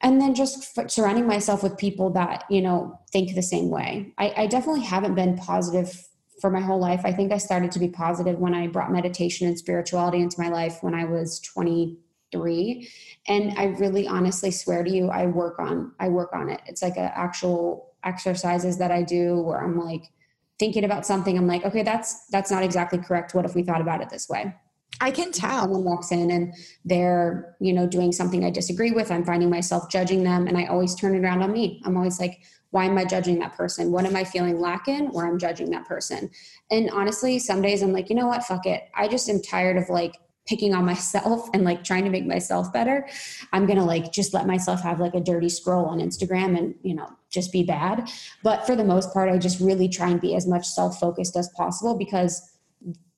And 0.00 0.20
then 0.20 0.34
just 0.34 0.74
surrounding 0.90 1.26
myself 1.26 1.62
with 1.62 1.76
people 1.76 2.10
that, 2.10 2.44
you 2.48 2.62
know, 2.62 2.98
think 3.12 3.34
the 3.34 3.42
same 3.42 3.68
way. 3.68 4.12
I, 4.16 4.32
I 4.36 4.46
definitely 4.46 4.84
haven't 4.84 5.14
been 5.14 5.36
positive 5.36 6.08
for 6.40 6.50
my 6.50 6.60
whole 6.60 6.80
life. 6.80 7.02
I 7.04 7.12
think 7.12 7.30
I 7.30 7.38
started 7.38 7.72
to 7.72 7.78
be 7.78 7.88
positive 7.88 8.38
when 8.38 8.54
I 8.54 8.68
brought 8.68 8.90
meditation 8.90 9.46
and 9.48 9.58
spirituality 9.58 10.20
into 10.20 10.40
my 10.40 10.48
life 10.48 10.78
when 10.82 10.94
I 10.94 11.04
was 11.04 11.40
20 11.40 11.98
three. 12.34 12.88
And 13.28 13.58
i 13.58 13.64
really 13.64 14.06
honestly 14.06 14.50
swear 14.50 14.82
to 14.84 14.90
you 14.90 15.08
i 15.08 15.26
work 15.26 15.58
on 15.58 15.92
i 16.00 16.08
work 16.08 16.32
on 16.34 16.50
it. 16.50 16.60
It's 16.66 16.82
like 16.82 16.96
a 16.96 17.16
actual 17.16 17.94
exercises 18.02 18.76
that 18.78 18.90
i 18.90 19.02
do 19.02 19.40
where 19.40 19.62
i'm 19.64 19.78
like 19.78 20.10
thinking 20.58 20.84
about 20.84 21.06
something. 21.06 21.36
I'm 21.38 21.46
like 21.46 21.64
okay 21.64 21.82
that's 21.82 22.26
that's 22.26 22.50
not 22.50 22.62
exactly 22.62 22.98
correct. 22.98 23.34
What 23.34 23.44
if 23.44 23.54
we 23.54 23.62
thought 23.62 23.80
about 23.80 24.02
it 24.02 24.10
this 24.10 24.28
way? 24.28 24.54
I 25.00 25.10
can 25.10 25.32
tell. 25.32 25.62
someone 25.62 25.84
walks 25.84 26.12
in 26.12 26.30
and 26.30 26.54
they're 26.84 27.56
you 27.60 27.72
know 27.72 27.86
doing 27.86 28.12
something 28.12 28.44
i 28.44 28.50
disagree 28.50 28.90
with. 28.90 29.10
I'm 29.10 29.24
finding 29.24 29.50
myself 29.50 29.90
judging 29.90 30.22
them 30.22 30.46
and 30.46 30.56
i 30.56 30.66
always 30.66 30.94
turn 30.94 31.14
it 31.14 31.20
around 31.24 31.42
on 31.42 31.52
me. 31.52 31.82
I'm 31.84 31.96
always 31.96 32.20
like 32.20 32.42
why 32.70 32.86
am 32.86 32.98
i 32.98 33.04
judging 33.04 33.38
that 33.38 33.56
person? 33.56 33.92
What 33.92 34.04
am 34.04 34.16
i 34.16 34.24
feeling 34.24 34.60
lacking 34.60 35.06
where 35.12 35.26
i'm 35.26 35.38
judging 35.38 35.70
that 35.70 35.86
person? 35.86 36.30
And 36.70 36.90
honestly 36.90 37.38
some 37.38 37.62
days 37.62 37.82
i'm 37.82 37.92
like 37.92 38.10
you 38.10 38.16
know 38.16 38.26
what? 38.26 38.44
Fuck 38.44 38.66
it. 38.66 38.82
I 38.94 39.08
just 39.08 39.28
am 39.28 39.40
tired 39.42 39.76
of 39.76 39.88
like 39.88 40.16
picking 40.46 40.74
on 40.74 40.84
myself 40.84 41.48
and 41.54 41.64
like 41.64 41.82
trying 41.82 42.04
to 42.04 42.10
make 42.10 42.26
myself 42.26 42.70
better 42.72 43.08
i'm 43.52 43.66
gonna 43.66 43.84
like 43.84 44.12
just 44.12 44.34
let 44.34 44.46
myself 44.46 44.82
have 44.82 45.00
like 45.00 45.14
a 45.14 45.20
dirty 45.20 45.48
scroll 45.48 45.86
on 45.86 46.00
instagram 46.00 46.56
and 46.58 46.74
you 46.82 46.94
know 46.94 47.08
just 47.34 47.52
be 47.52 47.64
bad. 47.64 48.08
But 48.42 48.64
for 48.64 48.76
the 48.76 48.84
most 48.84 49.12
part 49.12 49.28
i 49.28 49.36
just 49.36 49.60
really 49.60 49.88
try 49.88 50.08
and 50.08 50.20
be 50.20 50.34
as 50.34 50.46
much 50.46 50.66
self-focused 50.66 51.36
as 51.36 51.48
possible 51.50 51.98
because 51.98 52.40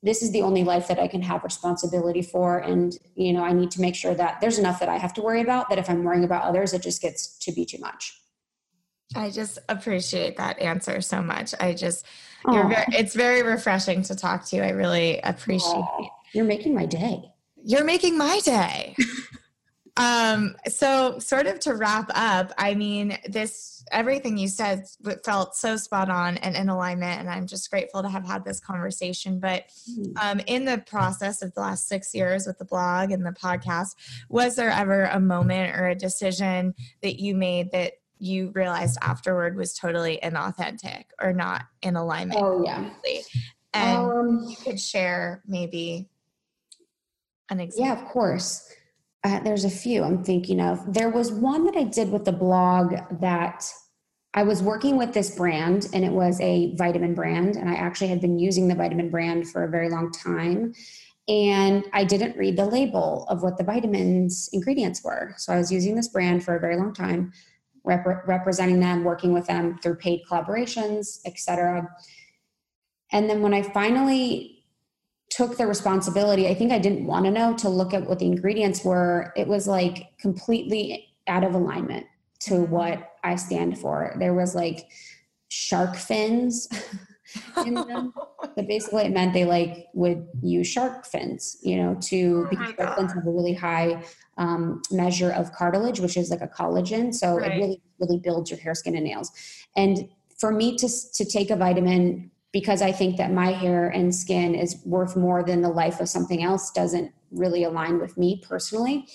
this 0.03 0.21
is 0.21 0.31
the 0.31 0.41
only 0.41 0.63
life 0.63 0.87
that 0.87 0.99
i 0.99 1.07
can 1.07 1.21
have 1.21 1.43
responsibility 1.43 2.23
for. 2.23 2.57
And 2.57 2.97
you 3.15 3.31
know 3.31 3.43
i 3.43 3.53
need 3.53 3.71
to 3.71 3.81
make 3.81 3.95
sure 3.95 4.15
that 4.15 4.41
there's 4.41 4.57
enough 4.57 4.79
that 4.79 4.89
i 4.89 4.97
have 4.97 5.13
to 5.13 5.21
worry 5.21 5.41
about 5.41 5.69
that 5.69 5.77
if 5.77 5.89
i'm 5.89 6.03
worrying 6.03 6.23
about 6.23 6.43
others 6.43 6.73
it 6.73 6.81
just 6.81 7.01
gets 7.01 7.37
to 7.39 7.51
be 7.51 7.65
too 7.65 7.77
much. 7.77 8.19
I 9.15 9.29
just 9.29 9.59
appreciate 9.69 10.35
that 10.35 10.59
answer 10.59 10.99
so 10.99 11.21
much. 11.21 11.55
I 11.61 11.73
just 11.73 12.05
very, 12.45 12.85
it's 12.89 13.15
very 13.15 13.41
refreshing 13.41 14.01
to 14.03 14.15
talk 14.15 14.45
to 14.47 14.57
you. 14.57 14.63
I 14.63 14.71
really 14.71 15.19
appreciate 15.21 15.71
Aww. 15.71 16.09
You're 16.33 16.45
making 16.45 16.73
my 16.73 16.85
day. 16.85 17.31
You're 17.63 17.83
making 17.83 18.17
my 18.17 18.39
day. 18.43 18.95
um, 19.97 20.55
so 20.67 21.19
sort 21.19 21.47
of 21.47 21.59
to 21.61 21.75
wrap 21.75 22.09
up, 22.13 22.53
I 22.57 22.75
mean, 22.75 23.17
this 23.27 23.77
everything 23.91 24.37
you 24.37 24.47
said 24.47 24.85
felt 25.23 25.55
so 25.55 25.75
spot 25.77 26.09
on 26.09 26.37
and 26.37 26.55
in 26.55 26.69
alignment, 26.69 27.19
and 27.19 27.29
I'm 27.29 27.47
just 27.47 27.69
grateful 27.69 28.01
to 28.03 28.09
have 28.09 28.25
had 28.25 28.43
this 28.43 28.59
conversation. 28.59 29.39
But 29.39 29.65
hmm. 29.85 30.11
um, 30.21 30.41
in 30.45 30.65
the 30.65 30.79
process 30.79 31.41
of 31.41 31.53
the 31.53 31.61
last 31.61 31.87
six 31.87 32.13
years 32.13 32.45
with 32.45 32.57
the 32.57 32.65
blog 32.65 33.11
and 33.11 33.25
the 33.25 33.31
podcast, 33.31 33.95
was 34.29 34.55
there 34.55 34.69
ever 34.69 35.05
a 35.05 35.19
moment 35.19 35.75
or 35.75 35.87
a 35.87 35.95
decision 35.95 36.75
that 37.01 37.19
you 37.19 37.35
made 37.35 37.71
that 37.71 37.93
you 38.19 38.51
realized 38.55 38.97
afterward 39.01 39.55
was 39.55 39.73
totally 39.73 40.19
inauthentic 40.23 41.05
or 41.21 41.33
not 41.33 41.65
in 41.81 41.95
alignment? 41.95 42.39
Oh 42.41 42.63
yeah. 42.63 42.89
And 43.73 43.97
um, 43.97 44.45
you 44.47 44.55
could 44.55 44.79
share 44.79 45.43
maybe 45.45 46.09
an 47.49 47.59
example. 47.59 47.85
Yeah, 47.85 48.01
of 48.01 48.07
course. 48.09 48.71
Uh, 49.23 49.39
there's 49.39 49.65
a 49.65 49.69
few 49.69 50.03
I'm 50.03 50.23
thinking 50.23 50.61
of. 50.61 50.93
There 50.93 51.09
was 51.09 51.31
one 51.31 51.65
that 51.65 51.75
I 51.75 51.83
did 51.83 52.11
with 52.11 52.25
the 52.25 52.31
blog 52.31 52.93
that 53.19 53.69
I 54.33 54.43
was 54.43 54.61
working 54.61 54.97
with 54.97 55.13
this 55.13 55.35
brand, 55.35 55.87
and 55.93 56.05
it 56.05 56.11
was 56.11 56.39
a 56.41 56.75
vitamin 56.75 57.15
brand. 57.15 57.55
And 57.55 57.69
I 57.69 57.75
actually 57.75 58.09
had 58.09 58.21
been 58.21 58.37
using 58.37 58.67
the 58.67 58.75
vitamin 58.75 59.09
brand 59.09 59.49
for 59.49 59.63
a 59.63 59.69
very 59.69 59.89
long 59.89 60.11
time. 60.11 60.73
And 61.27 61.83
I 61.91 62.03
didn't 62.05 62.37
read 62.37 62.55
the 62.55 62.65
label 62.65 63.25
of 63.29 63.43
what 63.43 63.57
the 63.57 63.63
vitamins 63.63 64.49
ingredients 64.53 65.03
were. 65.03 65.33
So 65.37 65.51
I 65.51 65.57
was 65.57 65.71
using 65.71 65.95
this 65.95 66.07
brand 66.07 66.43
for 66.43 66.55
a 66.55 66.59
very 66.59 66.77
long 66.77 66.93
time, 66.93 67.33
rep- 67.83 68.27
representing 68.27 68.79
them, 68.79 69.03
working 69.03 69.33
with 69.33 69.47
them 69.47 69.77
through 69.79 69.95
paid 69.95 70.21
collaborations, 70.29 71.19
etc. 71.25 71.89
And 73.11 73.29
then 73.29 73.41
when 73.41 73.53
I 73.53 73.61
finally 73.61 74.56
took 75.29 75.57
the 75.57 75.67
responsibility. 75.67 76.47
I 76.47 76.53
think 76.53 76.71
I 76.71 76.79
didn't 76.79 77.05
want 77.05 77.25
to 77.25 77.31
know 77.31 77.55
to 77.57 77.69
look 77.69 77.93
at 77.93 78.07
what 78.07 78.19
the 78.19 78.25
ingredients 78.25 78.83
were. 78.83 79.33
It 79.35 79.47
was 79.47 79.67
like 79.67 80.17
completely 80.19 81.13
out 81.27 81.43
of 81.43 81.53
alignment 81.53 82.05
to 82.39 82.53
mm-hmm. 82.53 82.71
what 82.71 83.15
I 83.23 83.35
stand 83.35 83.77
for. 83.77 84.15
There 84.19 84.33
was 84.33 84.55
like 84.55 84.87
shark 85.49 85.95
fins 85.95 86.67
in 87.65 87.73
them. 87.73 88.13
but 88.55 88.67
basically 88.67 89.03
it 89.03 89.11
meant 89.11 89.33
they 89.33 89.45
like 89.45 89.87
would 89.93 90.27
use 90.41 90.67
shark 90.67 91.05
fins, 91.05 91.57
you 91.61 91.77
know, 91.77 91.95
to 92.01 92.45
oh 92.45 92.49
because 92.49 92.73
shark 92.75 92.97
fins 92.97 93.13
have 93.13 93.27
a 93.27 93.31
really 93.31 93.53
high 93.53 94.03
um, 94.37 94.81
measure 94.91 95.31
of 95.31 95.51
cartilage, 95.51 95.99
which 95.99 96.15
is 96.15 96.29
like 96.29 96.41
a 96.41 96.47
collagen. 96.47 97.13
So 97.13 97.37
right. 97.37 97.51
it 97.51 97.55
really, 97.55 97.81
really 97.99 98.19
builds 98.19 98.49
your 98.49 98.59
hair, 98.59 98.75
skin, 98.75 98.95
and 98.95 99.03
nails. 99.03 99.31
And 99.75 100.07
for 100.39 100.51
me 100.51 100.77
to 100.77 100.87
to 101.13 101.25
take 101.25 101.49
a 101.49 101.55
vitamin 101.55 102.31
because 102.51 102.81
I 102.81 102.91
think 102.91 103.17
that 103.17 103.31
my 103.31 103.51
hair 103.51 103.89
and 103.89 104.13
skin 104.13 104.55
is 104.55 104.81
worth 104.85 105.15
more 105.15 105.43
than 105.43 105.61
the 105.61 105.69
life 105.69 105.99
of 105.99 106.09
something 106.09 106.43
else 106.43 106.71
doesn't 106.71 107.11
really 107.31 107.63
align 107.63 107.99
with 107.99 108.17
me 108.17 108.41
personally. 108.47 109.07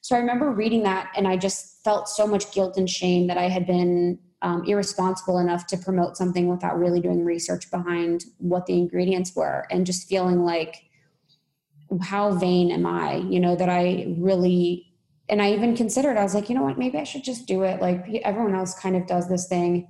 So 0.00 0.16
I 0.16 0.18
remember 0.18 0.50
reading 0.50 0.82
that 0.82 1.12
and 1.16 1.28
I 1.28 1.36
just 1.36 1.82
felt 1.84 2.08
so 2.08 2.26
much 2.26 2.52
guilt 2.52 2.76
and 2.76 2.88
shame 2.88 3.26
that 3.28 3.38
I 3.38 3.48
had 3.48 3.66
been 3.66 4.18
um, 4.42 4.64
irresponsible 4.64 5.38
enough 5.38 5.66
to 5.68 5.76
promote 5.76 6.16
something 6.16 6.48
without 6.48 6.78
really 6.78 7.00
doing 7.00 7.24
research 7.24 7.70
behind 7.70 8.24
what 8.38 8.66
the 8.66 8.76
ingredients 8.76 9.36
were 9.36 9.66
and 9.70 9.86
just 9.86 10.08
feeling 10.08 10.44
like, 10.44 10.82
how 12.00 12.32
vain 12.32 12.70
am 12.72 12.86
I, 12.86 13.16
you 13.16 13.38
know, 13.38 13.54
that 13.54 13.68
I 13.68 14.14
really, 14.18 14.86
and 15.28 15.40
I 15.42 15.52
even 15.52 15.76
considered, 15.76 16.16
I 16.16 16.22
was 16.22 16.34
like, 16.34 16.48
you 16.48 16.54
know 16.54 16.62
what, 16.62 16.78
maybe 16.78 16.98
I 16.98 17.04
should 17.04 17.22
just 17.22 17.46
do 17.46 17.62
it. 17.62 17.80
Like 17.80 18.04
everyone 18.24 18.54
else 18.54 18.78
kind 18.78 18.96
of 18.96 19.06
does 19.06 19.28
this 19.28 19.46
thing. 19.46 19.88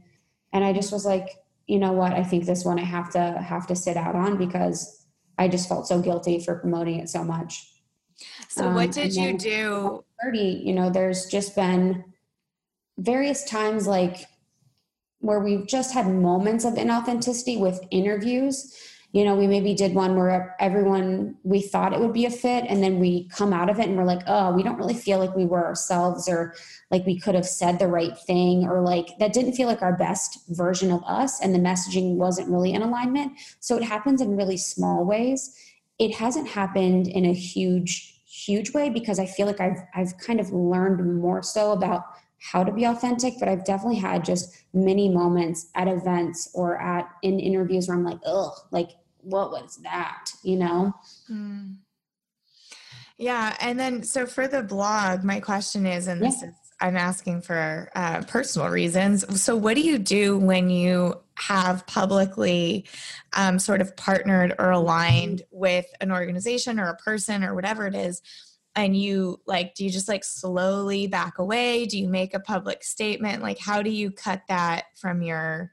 And 0.53 0.65
I 0.65 0.73
just 0.73 0.93
was 0.93 1.07
like, 1.07 1.42
you 1.67 1.79
know 1.79 1.93
what, 1.93 2.13
I 2.13 2.23
think 2.23 2.45
this 2.45 2.65
one 2.65 2.79
I 2.79 2.85
have 2.85 3.11
to 3.13 3.21
have 3.21 3.67
to 3.69 3.77
sit 3.77 3.97
out 3.97 4.15
on 4.15 4.37
because 4.37 5.07
I 5.39 5.49
just 5.49 5.69
felt 5.69 5.87
so 5.87 6.01
guilty 6.01 6.39
for 6.39 6.59
promoting 6.59 6.99
it 6.99 7.09
so 7.09 7.25
much. 7.25 7.69
So 8.49 8.67
um, 8.67 8.75
what 8.75 8.93
did 8.93 9.15
you 9.15 9.37
do? 9.37 10.05
30, 10.23 10.39
you 10.39 10.75
know, 10.75 10.91
there's 10.91 11.27
just 11.27 11.57
been 11.57 12.05
various 12.99 13.45
times 13.45 13.87
like 13.87 14.27
where 15.19 15.41
we've 15.41 15.67
just 15.67 15.95
had 15.95 16.07
moments 16.07 16.65
of 16.65 16.75
inauthenticity 16.75 17.59
with 17.59 17.81
interviews 17.91 18.77
you 19.13 19.25
know 19.25 19.35
we 19.35 19.47
maybe 19.47 19.75
did 19.75 19.95
one 19.95 20.17
where 20.17 20.57
everyone 20.59 21.37
we 21.45 21.61
thought 21.61 21.93
it 21.93 22.01
would 22.01 22.13
be 22.13 22.27
a 22.27 22.31
fit 22.31 22.65
and 22.69 22.83
then 22.83 22.99
we 22.99 23.29
come 23.29 23.53
out 23.53 23.71
of 23.71 23.79
it 23.79 23.87
and 23.87 23.97
we're 23.97 24.05
like 24.05 24.23
oh 24.27 24.53
we 24.53 24.63
don't 24.63 24.79
really 24.79 24.95
feel 24.95 25.19
like 25.19 25.37
we 25.37 25.45
were 25.45 25.65
ourselves 25.65 26.29
or 26.29 26.55
like 26.91 27.05
we 27.07 27.19
could 27.19 27.35
have 27.35 27.47
said 27.47 27.79
the 27.79 27.87
right 27.87 28.19
thing 28.27 28.65
or 28.65 28.81
like 28.81 29.17
that 29.19 29.33
didn't 29.33 29.53
feel 29.53 29.69
like 29.69 29.83
our 29.83 29.97
best 29.97 30.41
version 30.49 30.91
of 30.91 31.03
us 31.07 31.41
and 31.41 31.55
the 31.55 31.59
messaging 31.59 32.17
wasn't 32.17 32.49
really 32.49 32.73
in 32.73 32.83
alignment. 32.83 33.33
So 33.61 33.77
it 33.77 33.85
happens 33.85 34.21
in 34.21 34.37
really 34.37 34.57
small 34.57 35.05
ways. 35.05 35.57
It 35.99 36.15
hasn't 36.15 36.49
happened 36.49 37.07
in 37.07 37.25
a 37.25 37.35
huge 37.35 38.09
huge 38.27 38.73
way 38.73 38.89
because 38.89 39.19
i 39.19 39.27
feel 39.27 39.47
like 39.47 39.61
i've 39.61 39.77
i've 39.95 40.17
kind 40.17 40.41
of 40.41 40.51
learned 40.51 41.21
more 41.21 41.43
so 41.43 41.71
about 41.73 42.03
how 42.43 42.65
to 42.65 42.73
be 42.73 42.85
authentic, 42.85 43.35
but 43.39 43.49
I've 43.49 43.65
definitely 43.65 44.01
had 44.01 44.25
just 44.25 44.65
many 44.75 45.09
moments 45.09 45.69
at 45.77 45.87
events 45.87 46.51
or 46.55 46.77
at 46.83 47.09
in 47.23 47.39
interviews 47.39 47.87
where 47.87 47.97
I'm 47.97 48.05
like, 48.05 48.19
oh, 48.27 48.53
like 48.73 48.91
what 49.23 49.51
was 49.51 49.79
that 49.83 50.31
you 50.43 50.57
know? 50.57 50.93
Mm. 51.31 51.77
yeah 53.19 53.57
and 53.61 53.79
then 53.79 54.03
so 54.03 54.27
for 54.27 54.47
the 54.47 54.63
blog 54.63 55.25
my 55.25 55.41
question 55.41 55.87
is 55.87 56.07
and 56.07 56.21
this 56.21 56.43
is 56.43 56.55
i'm 56.81 56.97
asking 56.97 57.41
for 57.41 57.89
uh, 57.95 58.23
personal 58.23 58.69
reasons. 58.69 59.41
So 59.41 59.57
what 59.57 59.77
do 59.77 59.83
you 59.83 59.99
do 59.99 60.37
when 60.39 60.69
you 60.69 61.15
have 61.37 61.87
publicly 61.87 62.87
um, 63.33 63.59
sort 63.59 63.81
of 63.81 63.97
partnered 63.97 64.55
or 64.59 64.73
aligned 64.73 65.43
with 65.51 65.87
an 66.01 66.11
organization 66.13 66.79
or 66.79 66.89
a 66.89 66.97
person 66.97 67.45
or 67.45 67.55
whatever 67.55 67.87
it 67.87 67.95
is 67.95 68.21
and 68.75 68.97
you 68.97 69.41
like 69.47 69.75
do 69.75 69.85
you 69.85 69.91
just 69.91 70.09
like 70.09 70.25
slowly 70.25 71.07
back 71.07 71.39
away? 71.39 71.87
Do 71.87 71.99
you 71.99 72.09
make 72.09 72.35
a 72.35 72.41
public 72.41 72.83
statement? 72.83 73.43
Like 73.43 73.59
how 73.59 73.83
do 73.83 73.91
you 73.91 74.11
cut 74.11 74.43
that 74.49 74.85
from 74.97 75.23
your 75.23 75.73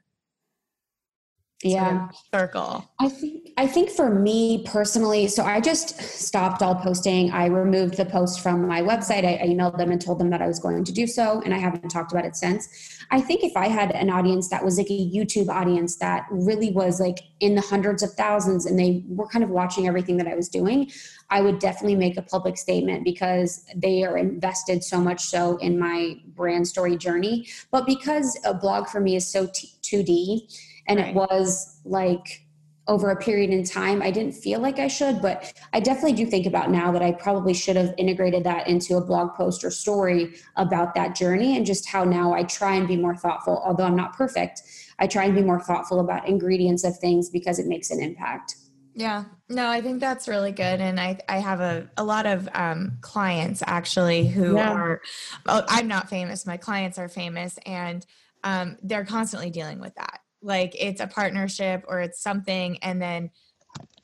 yeah. 1.62 2.08
circle. 2.32 2.90
I 2.98 3.08
think 3.08 3.50
i 3.56 3.66
think 3.66 3.90
for 3.90 4.08
me 4.08 4.64
personally 4.66 5.28
so 5.28 5.44
i 5.44 5.60
just 5.60 6.00
stopped 6.00 6.62
all 6.62 6.74
posting. 6.74 7.30
I 7.30 7.46
removed 7.46 7.96
the 7.96 8.06
post 8.06 8.40
from 8.40 8.66
my 8.66 8.80
website. 8.80 9.24
I, 9.24 9.38
I, 9.42 9.46
emailed 9.48 9.76
them 9.76 9.90
and 9.90 10.00
told 10.00 10.18
them 10.18 10.30
that 10.30 10.40
i 10.40 10.46
was 10.46 10.58
going 10.58 10.84
to 10.84 10.92
do 10.92 11.06
so 11.06 11.42
and 11.44 11.52
i 11.52 11.58
haven't 11.58 11.88
talked 11.88 12.12
about 12.12 12.24
it 12.24 12.36
since. 12.36 12.68
I 13.10 13.20
think 13.20 13.42
if 13.42 13.56
i 13.56 13.68
had 13.68 13.90
an 13.90 14.08
audience 14.08 14.48
that 14.48 14.64
was 14.64 14.78
like 14.78 14.90
a 14.90 15.10
youtube 15.10 15.48
audience 15.48 15.96
that 15.96 16.26
really 16.30 16.70
was 16.70 17.00
like 17.00 17.18
in 17.40 17.54
the 17.54 17.60
hundreds 17.60 18.02
of 18.02 18.12
thousands 18.12 18.66
and 18.66 18.78
they 18.78 19.04
were 19.08 19.26
kind 19.28 19.44
of 19.44 19.50
watching 19.50 19.86
everything 19.86 20.16
that 20.18 20.28
i 20.28 20.34
was 20.34 20.48
doing 20.48 20.90
i 21.28 21.40
would 21.40 21.58
definitely 21.58 21.96
make 21.96 22.16
a 22.16 22.22
public 22.22 22.56
statement 22.56 23.04
because 23.04 23.64
they 23.74 24.04
are 24.04 24.16
invested 24.16 24.84
so 24.84 25.00
much 25.00 25.20
so 25.20 25.56
in 25.56 25.78
my 25.78 26.16
brand 26.40 26.66
story 26.66 26.96
journey. 26.96 27.46
But 27.70 27.86
because 27.86 28.38
a 28.44 28.54
blog 28.54 28.88
for 28.88 29.00
me 29.00 29.16
is 29.16 29.30
so 29.30 29.48
t- 29.52 29.70
2d 29.82 30.69
and 30.90 30.98
right. 30.98 31.08
it 31.10 31.14
was 31.14 31.80
like 31.84 32.44
over 32.88 33.10
a 33.10 33.16
period 33.16 33.50
in 33.50 33.62
time 33.64 34.02
i 34.02 34.10
didn't 34.10 34.32
feel 34.32 34.60
like 34.60 34.78
i 34.78 34.88
should 34.88 35.22
but 35.22 35.52
i 35.72 35.80
definitely 35.80 36.12
do 36.12 36.26
think 36.26 36.44
about 36.44 36.70
now 36.70 36.90
that 36.90 37.02
i 37.02 37.12
probably 37.12 37.54
should 37.54 37.76
have 37.76 37.94
integrated 37.96 38.42
that 38.44 38.66
into 38.66 38.96
a 38.96 39.00
blog 39.00 39.34
post 39.34 39.64
or 39.64 39.70
story 39.70 40.34
about 40.56 40.94
that 40.94 41.14
journey 41.14 41.56
and 41.56 41.64
just 41.64 41.88
how 41.88 42.04
now 42.04 42.32
i 42.32 42.42
try 42.42 42.74
and 42.74 42.88
be 42.88 42.96
more 42.96 43.16
thoughtful 43.16 43.62
although 43.64 43.84
i'm 43.84 43.96
not 43.96 44.12
perfect 44.14 44.62
i 44.98 45.06
try 45.06 45.24
and 45.24 45.34
be 45.34 45.42
more 45.42 45.60
thoughtful 45.60 46.00
about 46.00 46.26
ingredients 46.28 46.84
of 46.84 46.98
things 46.98 47.30
because 47.30 47.58
it 47.58 47.66
makes 47.66 47.90
an 47.90 48.02
impact 48.02 48.56
yeah 48.94 49.24
no 49.48 49.68
i 49.68 49.80
think 49.80 50.00
that's 50.00 50.26
really 50.26 50.50
good 50.50 50.80
and 50.80 50.98
i 50.98 51.16
i 51.28 51.38
have 51.38 51.60
a, 51.60 51.88
a 51.96 52.02
lot 52.02 52.26
of 52.26 52.48
um, 52.54 52.98
clients 53.02 53.62
actually 53.66 54.26
who 54.26 54.56
yeah. 54.56 54.72
are 54.72 55.00
oh, 55.46 55.62
i'm 55.68 55.86
not 55.86 56.08
famous 56.10 56.44
my 56.44 56.56
clients 56.56 56.98
are 56.98 57.08
famous 57.08 57.56
and 57.66 58.04
um, 58.42 58.78
they're 58.82 59.04
constantly 59.04 59.50
dealing 59.50 59.80
with 59.80 59.94
that 59.96 60.19
like 60.42 60.74
it's 60.78 61.00
a 61.00 61.06
partnership 61.06 61.84
or 61.88 62.00
it's 62.00 62.20
something 62.20 62.78
and 62.82 63.00
then 63.00 63.30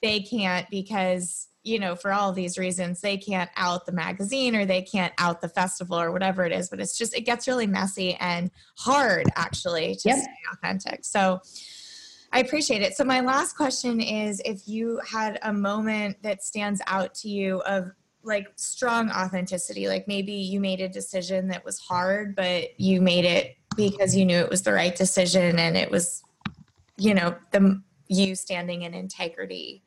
they 0.02 0.20
can't 0.20 0.68
because 0.70 1.48
you 1.62 1.78
know 1.78 1.96
for 1.96 2.12
all 2.12 2.32
these 2.32 2.58
reasons 2.58 3.00
they 3.00 3.16
can't 3.16 3.50
out 3.56 3.86
the 3.86 3.92
magazine 3.92 4.54
or 4.54 4.64
they 4.64 4.82
can't 4.82 5.12
out 5.18 5.40
the 5.40 5.48
festival 5.48 5.98
or 5.98 6.12
whatever 6.12 6.44
it 6.44 6.52
is 6.52 6.68
but 6.68 6.80
it's 6.80 6.96
just 6.96 7.16
it 7.16 7.22
gets 7.22 7.48
really 7.48 7.66
messy 7.66 8.14
and 8.14 8.50
hard 8.76 9.26
actually 9.34 9.94
to 9.94 10.10
yep. 10.10 10.18
stay 10.18 10.30
authentic 10.52 11.04
so 11.04 11.40
I 12.32 12.40
appreciate 12.40 12.82
it. 12.82 12.94
So 12.94 13.04
my 13.04 13.20
last 13.20 13.56
question 13.56 14.00
is 14.00 14.42
if 14.44 14.66
you 14.66 15.00
had 15.08 15.38
a 15.42 15.52
moment 15.52 16.22
that 16.22 16.42
stands 16.42 16.82
out 16.86 17.14
to 17.14 17.28
you 17.28 17.60
of 17.62 17.90
like 18.22 18.48
strong 18.56 19.10
authenticity, 19.10 19.88
like 19.88 20.06
maybe 20.08 20.32
you 20.32 20.60
made 20.60 20.80
a 20.80 20.88
decision 20.88 21.48
that 21.48 21.64
was 21.64 21.78
hard, 21.78 22.34
but 22.34 22.78
you 22.78 23.00
made 23.00 23.24
it 23.24 23.56
because 23.76 24.16
you 24.16 24.26
knew 24.26 24.38
it 24.38 24.50
was 24.50 24.62
the 24.62 24.72
right 24.72 24.96
decision 24.96 25.58
and 25.58 25.76
it 25.76 25.90
was 25.90 26.22
you 26.96 27.14
know 27.14 27.36
the 27.52 27.80
you 28.08 28.34
standing 28.34 28.82
in 28.82 28.94
integrity 28.94 29.82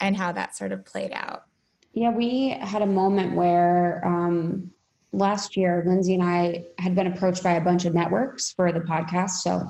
and 0.00 0.16
how 0.16 0.32
that 0.32 0.56
sort 0.56 0.72
of 0.72 0.84
played 0.84 1.12
out 1.12 1.44
yeah 1.92 2.10
we 2.10 2.50
had 2.50 2.82
a 2.82 2.86
moment 2.86 3.34
where 3.34 4.04
um, 4.04 4.70
last 5.12 5.56
year 5.56 5.82
lindsey 5.86 6.14
and 6.14 6.22
i 6.22 6.64
had 6.78 6.94
been 6.94 7.06
approached 7.06 7.42
by 7.42 7.52
a 7.52 7.60
bunch 7.60 7.84
of 7.84 7.94
networks 7.94 8.52
for 8.52 8.72
the 8.72 8.80
podcast 8.80 9.30
so 9.30 9.68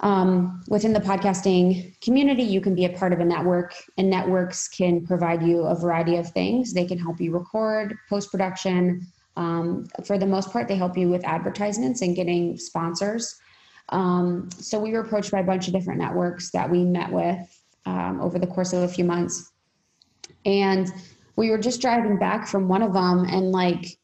um, 0.00 0.62
within 0.68 0.92
the 0.92 1.00
podcasting 1.00 1.98
community, 2.00 2.42
you 2.42 2.60
can 2.60 2.74
be 2.74 2.84
a 2.84 2.90
part 2.90 3.12
of 3.12 3.20
a 3.20 3.24
network, 3.24 3.74
and 3.96 4.10
networks 4.10 4.68
can 4.68 5.06
provide 5.06 5.42
you 5.42 5.60
a 5.62 5.74
variety 5.74 6.16
of 6.16 6.30
things. 6.30 6.74
They 6.74 6.84
can 6.84 6.98
help 6.98 7.20
you 7.20 7.32
record, 7.32 7.96
post 8.08 8.30
production. 8.30 9.06
Um, 9.36 9.86
for 10.04 10.18
the 10.18 10.26
most 10.26 10.52
part, 10.52 10.68
they 10.68 10.76
help 10.76 10.98
you 10.98 11.08
with 11.08 11.24
advertisements 11.24 12.02
and 12.02 12.14
getting 12.14 12.58
sponsors. 12.58 13.36
Um, 13.90 14.48
so 14.50 14.78
we 14.78 14.92
were 14.92 15.00
approached 15.00 15.30
by 15.30 15.40
a 15.40 15.44
bunch 15.44 15.66
of 15.66 15.74
different 15.74 16.00
networks 16.00 16.50
that 16.52 16.70
we 16.70 16.84
met 16.84 17.12
with 17.12 17.38
um, 17.86 18.20
over 18.20 18.38
the 18.38 18.46
course 18.46 18.72
of 18.72 18.82
a 18.82 18.88
few 18.88 19.04
months. 19.04 19.52
And 20.46 20.90
we 21.36 21.50
were 21.50 21.58
just 21.58 21.80
driving 21.80 22.18
back 22.18 22.46
from 22.46 22.68
one 22.68 22.82
of 22.82 22.92
them, 22.92 23.24
and 23.24 23.50
like 23.50 23.98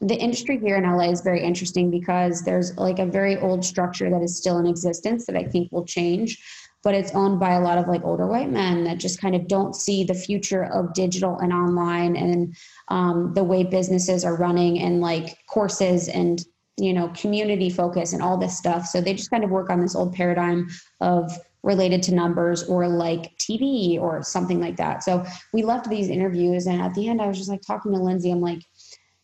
the 0.00 0.14
industry 0.14 0.58
here 0.58 0.76
in 0.76 0.84
LA 0.84 1.10
is 1.10 1.22
very 1.22 1.42
interesting 1.42 1.90
because 1.90 2.42
there's 2.42 2.76
like 2.76 2.98
a 2.98 3.06
very 3.06 3.36
old 3.38 3.64
structure 3.64 4.08
that 4.10 4.22
is 4.22 4.36
still 4.36 4.58
in 4.58 4.66
existence 4.66 5.26
that 5.26 5.36
I 5.36 5.42
think 5.42 5.72
will 5.72 5.84
change, 5.84 6.40
but 6.84 6.94
it's 6.94 7.12
owned 7.12 7.40
by 7.40 7.54
a 7.54 7.60
lot 7.60 7.78
of 7.78 7.88
like 7.88 8.04
older 8.04 8.26
white 8.26 8.50
men 8.50 8.84
that 8.84 8.98
just 8.98 9.20
kind 9.20 9.34
of 9.34 9.48
don't 9.48 9.74
see 9.74 10.04
the 10.04 10.14
future 10.14 10.64
of 10.64 10.94
digital 10.94 11.38
and 11.38 11.52
online 11.52 12.14
and 12.14 12.56
um, 12.88 13.32
the 13.34 13.42
way 13.42 13.64
businesses 13.64 14.24
are 14.24 14.36
running 14.36 14.80
and 14.80 15.00
like 15.00 15.36
courses 15.48 16.08
and 16.08 16.44
you 16.78 16.92
know 16.92 17.08
community 17.08 17.68
focus 17.70 18.12
and 18.12 18.22
all 18.22 18.38
this 18.38 18.56
stuff. 18.56 18.86
So 18.86 19.00
they 19.00 19.14
just 19.14 19.30
kind 19.30 19.44
of 19.44 19.50
work 19.50 19.70
on 19.70 19.80
this 19.80 19.96
old 19.96 20.14
paradigm 20.14 20.68
of 21.00 21.30
related 21.62 22.02
to 22.04 22.14
numbers 22.14 22.62
or 22.64 22.88
like 22.88 23.36
TV 23.36 23.98
or 24.00 24.22
something 24.22 24.60
like 24.60 24.76
that. 24.76 25.02
So 25.02 25.24
we 25.52 25.62
left 25.62 25.90
these 25.90 26.08
interviews 26.08 26.66
and 26.66 26.80
at 26.80 26.94
the 26.94 27.08
end 27.08 27.20
I 27.20 27.26
was 27.26 27.36
just 27.36 27.50
like 27.50 27.62
talking 27.62 27.92
to 27.92 27.98
Lindsey. 27.98 28.30
I'm 28.30 28.40
like 28.40 28.62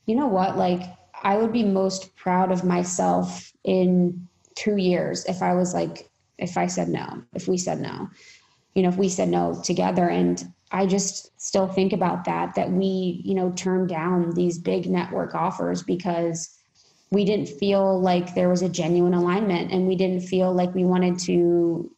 you 0.07 0.15
know 0.15 0.27
what? 0.27 0.57
Like, 0.57 0.83
I 1.23 1.37
would 1.37 1.53
be 1.53 1.65
most 1.65 2.15
proud 2.17 2.53
of 2.53 2.65
myself 2.65 3.53
in 3.65 4.29
two 4.55 4.77
years 4.77 5.25
if 5.27 5.43
I 5.43 5.55
was 5.55 5.73
like, 5.75 6.11
if 6.39 6.59
I 6.59 6.67
said 6.67 6.89
no, 6.89 7.23
if 7.33 7.49
we 7.49 7.57
said 7.57 7.81
no, 7.81 8.11
you 8.75 8.83
know, 8.83 8.89
if 8.89 8.97
we 8.97 9.09
said 9.09 9.29
no 9.29 9.61
together. 9.63 10.09
And 10.09 10.45
I 10.73 10.87
just 10.87 11.41
still 11.41 11.69
think 11.69 11.93
about 11.93 12.25
that, 12.25 12.55
that 12.57 12.71
we, 12.71 13.23
you 13.25 13.35
know, 13.35 13.53
turned 13.53 13.89
down 13.89 14.35
these 14.35 14.59
big 14.59 14.87
network 14.87 15.35
offers 15.35 15.83
because 15.83 16.59
we 17.15 17.25
didn't 17.25 17.47
feel 17.47 18.01
like 18.01 18.35
there 18.35 18.49
was 18.49 18.62
a 18.62 18.69
genuine 18.69 19.15
alignment 19.15 19.71
and 19.71 19.87
we 19.87 19.95
didn't 19.95 20.21
feel 20.21 20.53
like 20.53 20.75
we 20.75 20.85
wanted 20.85 21.19
to 21.21 21.91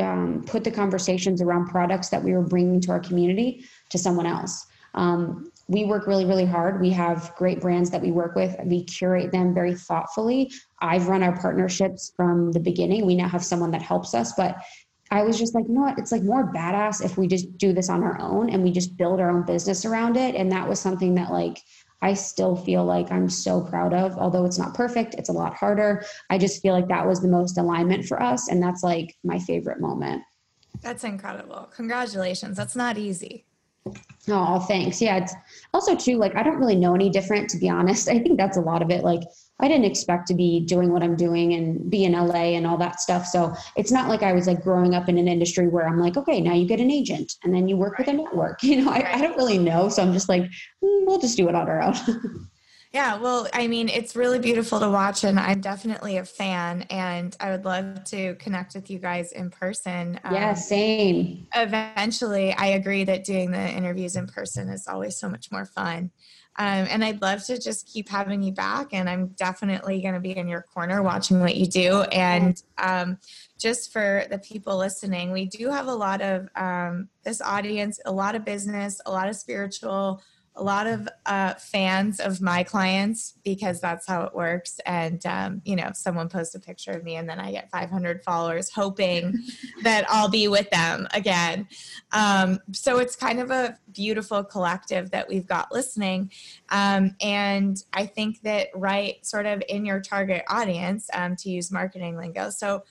um, 0.00 0.44
put 0.46 0.64
the 0.64 0.70
conversations 0.70 1.40
around 1.40 1.68
products 1.68 2.08
that 2.08 2.22
we 2.22 2.32
were 2.32 2.42
bringing 2.42 2.80
to 2.82 2.90
our 2.90 3.00
community 3.00 3.64
to 3.90 3.96
someone 3.96 4.26
else. 4.26 4.66
Um, 4.94 5.50
we 5.68 5.84
work 5.84 6.06
really, 6.06 6.24
really 6.24 6.44
hard. 6.44 6.80
We 6.80 6.90
have 6.90 7.32
great 7.36 7.60
brands 7.60 7.90
that 7.90 8.02
we 8.02 8.10
work 8.10 8.34
with. 8.34 8.56
We 8.64 8.84
curate 8.84 9.32
them 9.32 9.54
very 9.54 9.74
thoughtfully. 9.74 10.50
I've 10.80 11.08
run 11.08 11.22
our 11.22 11.36
partnerships 11.38 12.12
from 12.16 12.52
the 12.52 12.60
beginning. 12.60 13.06
We 13.06 13.16
now 13.16 13.28
have 13.28 13.44
someone 13.44 13.70
that 13.72 13.82
helps 13.82 14.14
us, 14.14 14.32
but 14.32 14.56
I 15.10 15.22
was 15.22 15.38
just 15.38 15.54
like, 15.54 15.66
you 15.68 15.74
know 15.74 15.82
what? 15.82 15.98
It's 15.98 16.12
like 16.12 16.22
more 16.22 16.52
badass 16.52 17.04
if 17.04 17.16
we 17.16 17.28
just 17.28 17.56
do 17.58 17.72
this 17.72 17.88
on 17.88 18.02
our 18.02 18.20
own 18.20 18.50
and 18.50 18.62
we 18.62 18.72
just 18.72 18.96
build 18.96 19.20
our 19.20 19.30
own 19.30 19.44
business 19.44 19.84
around 19.84 20.16
it. 20.16 20.34
And 20.34 20.50
that 20.50 20.68
was 20.68 20.80
something 20.80 21.14
that 21.14 21.30
like 21.30 21.60
I 22.02 22.14
still 22.14 22.56
feel 22.56 22.84
like 22.84 23.10
I'm 23.10 23.28
so 23.28 23.60
proud 23.60 23.94
of. 23.94 24.16
Although 24.18 24.44
it's 24.44 24.58
not 24.58 24.74
perfect, 24.74 25.14
it's 25.14 25.28
a 25.28 25.32
lot 25.32 25.54
harder. 25.54 26.04
I 26.30 26.38
just 26.38 26.60
feel 26.60 26.74
like 26.74 26.88
that 26.88 27.06
was 27.06 27.20
the 27.20 27.28
most 27.28 27.58
alignment 27.58 28.04
for 28.04 28.22
us. 28.22 28.48
And 28.48 28.62
that's 28.62 28.82
like 28.82 29.14
my 29.24 29.38
favorite 29.38 29.80
moment. 29.80 30.22
That's 30.82 31.04
incredible. 31.04 31.70
Congratulations. 31.74 32.56
That's 32.56 32.76
not 32.76 32.98
easy. 32.98 33.45
Oh, 34.28 34.58
thanks. 34.60 35.00
Yeah. 35.00 35.18
It's 35.18 35.34
also 35.72 35.94
too, 35.94 36.16
like, 36.16 36.34
I 36.34 36.42
don't 36.42 36.58
really 36.58 36.74
know 36.74 36.94
any 36.94 37.10
different, 37.10 37.48
to 37.50 37.58
be 37.58 37.68
honest. 37.68 38.08
I 38.16 38.18
think 38.18 38.38
that's 38.38 38.56
a 38.56 38.60
lot 38.60 38.82
of 38.82 38.90
it. 38.90 39.04
Like, 39.04 39.22
I 39.58 39.68
didn't 39.68 39.86
expect 39.86 40.26
to 40.28 40.34
be 40.34 40.60
doing 40.60 40.92
what 40.92 41.02
I'm 41.02 41.16
doing 41.16 41.54
and 41.54 41.90
be 41.90 42.04
in 42.04 42.12
LA 42.12 42.56
and 42.56 42.66
all 42.66 42.76
that 42.76 43.00
stuff. 43.00 43.26
So 43.26 43.54
it's 43.74 43.90
not 43.90 44.08
like 44.08 44.22
I 44.22 44.32
was 44.32 44.46
like 44.46 44.62
growing 44.62 44.94
up 44.94 45.08
in 45.08 45.16
an 45.16 45.28
industry 45.28 45.68
where 45.68 45.88
I'm 45.88 45.98
like, 45.98 46.16
okay, 46.16 46.40
now 46.40 46.52
you 46.52 46.66
get 46.66 46.80
an 46.80 46.90
agent 46.90 47.32
and 47.42 47.54
then 47.54 47.66
you 47.66 47.76
work 47.76 47.98
right. 47.98 48.06
with 48.06 48.14
a 48.14 48.18
network. 48.18 48.62
You 48.66 48.84
know, 48.84 48.90
I, 48.90 49.14
I 49.14 49.20
don't 49.22 49.36
really 49.36 49.58
know. 49.58 49.88
So 49.88 50.02
I'm 50.02 50.12
just 50.12 50.28
like, 50.28 50.42
mm, 50.42 51.06
we'll 51.06 51.20
just 51.20 51.36
do 51.36 51.48
it 51.48 51.54
on 51.54 51.68
our 51.68 51.80
own. 51.80 52.48
Yeah, 52.92 53.18
well, 53.18 53.46
I 53.52 53.66
mean, 53.66 53.88
it's 53.88 54.16
really 54.16 54.38
beautiful 54.38 54.80
to 54.80 54.88
watch, 54.88 55.24
and 55.24 55.38
I'm 55.38 55.60
definitely 55.60 56.16
a 56.16 56.24
fan, 56.24 56.82
and 56.82 57.36
I 57.40 57.50
would 57.50 57.64
love 57.64 58.04
to 58.04 58.34
connect 58.36 58.74
with 58.74 58.90
you 58.90 58.98
guys 58.98 59.32
in 59.32 59.50
person. 59.50 60.18
Yeah, 60.24 60.50
um, 60.50 60.56
same. 60.56 61.46
Eventually, 61.54 62.52
I 62.54 62.66
agree 62.66 63.04
that 63.04 63.24
doing 63.24 63.50
the 63.50 63.70
interviews 63.70 64.16
in 64.16 64.26
person 64.26 64.68
is 64.68 64.86
always 64.88 65.18
so 65.18 65.28
much 65.28 65.50
more 65.50 65.66
fun. 65.66 66.10
Um, 66.58 66.86
and 66.88 67.04
I'd 67.04 67.20
love 67.20 67.44
to 67.46 67.60
just 67.60 67.86
keep 67.86 68.08
having 68.08 68.42
you 68.42 68.52
back, 68.52 68.94
and 68.94 69.10
I'm 69.10 69.28
definitely 69.28 70.00
going 70.00 70.14
to 70.14 70.20
be 70.20 70.34
in 70.34 70.48
your 70.48 70.62
corner 70.62 71.02
watching 71.02 71.40
what 71.40 71.56
you 71.56 71.66
do. 71.66 72.02
And 72.04 72.62
um, 72.78 73.18
just 73.58 73.92
for 73.92 74.24
the 74.30 74.38
people 74.38 74.78
listening, 74.78 75.32
we 75.32 75.46
do 75.46 75.68
have 75.68 75.88
a 75.88 75.94
lot 75.94 76.22
of 76.22 76.48
um, 76.56 77.08
this 77.24 77.42
audience, 77.42 78.00
a 78.06 78.12
lot 78.12 78.34
of 78.34 78.44
business, 78.44 79.00
a 79.04 79.10
lot 79.10 79.28
of 79.28 79.36
spiritual 79.36 80.22
a 80.56 80.62
lot 80.62 80.86
of 80.86 81.08
uh, 81.26 81.54
fans 81.54 82.18
of 82.18 82.40
my 82.40 82.62
clients 82.62 83.34
because 83.44 83.80
that's 83.80 84.06
how 84.06 84.22
it 84.22 84.34
works. 84.34 84.80
And, 84.86 85.24
um, 85.26 85.60
you 85.64 85.76
know, 85.76 85.90
someone 85.94 86.28
posts 86.28 86.54
a 86.54 86.60
picture 86.60 86.92
of 86.92 87.04
me 87.04 87.16
and 87.16 87.28
then 87.28 87.38
I 87.38 87.52
get 87.52 87.70
500 87.70 88.22
followers 88.22 88.70
hoping 88.70 89.38
that 89.82 90.06
I'll 90.08 90.30
be 90.30 90.48
with 90.48 90.70
them 90.70 91.06
again. 91.12 91.68
Um, 92.12 92.58
so 92.72 92.98
it's 92.98 93.16
kind 93.16 93.38
of 93.38 93.50
a 93.50 93.78
beautiful 93.92 94.42
collective 94.42 95.10
that 95.10 95.28
we've 95.28 95.46
got 95.46 95.72
listening. 95.72 96.30
Um, 96.70 97.14
and 97.20 97.82
I 97.92 98.06
think 98.06 98.40
that 98.42 98.68
right 98.74 99.24
sort 99.24 99.46
of 99.46 99.62
in 99.68 99.84
your 99.84 100.00
target 100.00 100.44
audience, 100.48 101.08
um, 101.12 101.36
to 101.36 101.50
use 101.50 101.70
marketing 101.70 102.16
lingo. 102.16 102.50
So, 102.50 102.84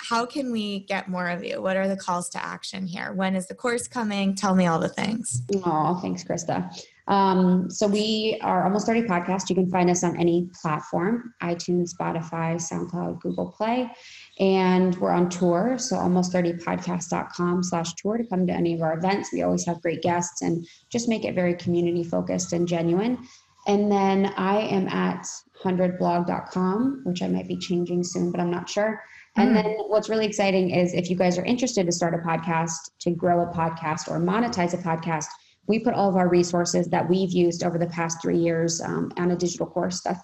how 0.00 0.24
can 0.24 0.52
we 0.52 0.80
get 0.80 1.08
more 1.08 1.28
of 1.28 1.44
you? 1.44 1.60
What 1.60 1.76
are 1.76 1.88
the 1.88 1.96
calls 1.96 2.28
to 2.30 2.44
action 2.44 2.86
here? 2.86 3.12
When 3.12 3.34
is 3.34 3.48
the 3.48 3.54
course 3.54 3.88
coming? 3.88 4.34
Tell 4.34 4.54
me 4.54 4.66
all 4.66 4.78
the 4.78 4.88
things. 4.88 5.42
Oh, 5.64 5.98
thanks, 6.00 6.22
Krista. 6.22 6.72
Um, 7.08 7.70
so 7.70 7.86
we 7.86 8.38
are 8.42 8.64
almost 8.64 8.86
30 8.86 9.02
podcasts. 9.02 9.48
You 9.48 9.56
can 9.56 9.70
find 9.70 9.88
us 9.88 10.04
on 10.04 10.20
any 10.20 10.48
platform, 10.60 11.32
iTunes, 11.42 11.94
Spotify, 11.94 12.56
SoundCloud, 12.56 13.20
Google 13.20 13.50
Play. 13.50 13.90
And 14.38 14.94
we're 14.96 15.10
on 15.10 15.30
tour. 15.30 15.78
So 15.78 15.96
almost 15.96 16.32
30podcast.com 16.34 17.62
slash 17.62 17.94
tour 17.94 18.18
to 18.18 18.24
come 18.24 18.46
to 18.46 18.52
any 18.52 18.74
of 18.74 18.82
our 18.82 18.96
events. 18.96 19.32
We 19.32 19.42
always 19.42 19.64
have 19.64 19.80
great 19.80 20.02
guests 20.02 20.42
and 20.42 20.66
just 20.90 21.08
make 21.08 21.24
it 21.24 21.34
very 21.34 21.54
community 21.54 22.04
focused 22.04 22.52
and 22.52 22.68
genuine. 22.68 23.18
And 23.66 23.90
then 23.90 24.32
I 24.36 24.60
am 24.60 24.86
at 24.88 25.26
100blog.com, 25.62 27.02
which 27.04 27.22
I 27.22 27.28
might 27.28 27.48
be 27.48 27.56
changing 27.56 28.04
soon, 28.04 28.30
but 28.30 28.40
I'm 28.40 28.50
not 28.50 28.68
sure. 28.68 29.02
And 29.36 29.50
mm. 29.50 29.54
then 29.54 29.76
what's 29.88 30.08
really 30.08 30.26
exciting 30.26 30.70
is 30.70 30.94
if 30.94 31.10
you 31.10 31.16
guys 31.16 31.38
are 31.38 31.44
interested 31.44 31.86
to 31.86 31.92
start 31.92 32.14
a 32.14 32.18
podcast, 32.18 32.90
to 33.00 33.10
grow 33.10 33.42
a 33.42 33.46
podcast, 33.46 34.08
or 34.08 34.20
monetize 34.20 34.74
a 34.74 34.78
podcast, 34.78 35.26
we 35.68 35.78
put 35.78 35.94
all 35.94 36.08
of 36.08 36.16
our 36.16 36.28
resources 36.28 36.88
that 36.88 37.08
we've 37.08 37.30
used 37.30 37.62
over 37.62 37.78
the 37.78 37.86
past 37.86 38.20
three 38.22 38.38
years 38.38 38.80
um, 38.80 39.12
on 39.18 39.30
a 39.30 39.36
digital 39.36 39.66
course 39.66 40.00
that's 40.00 40.22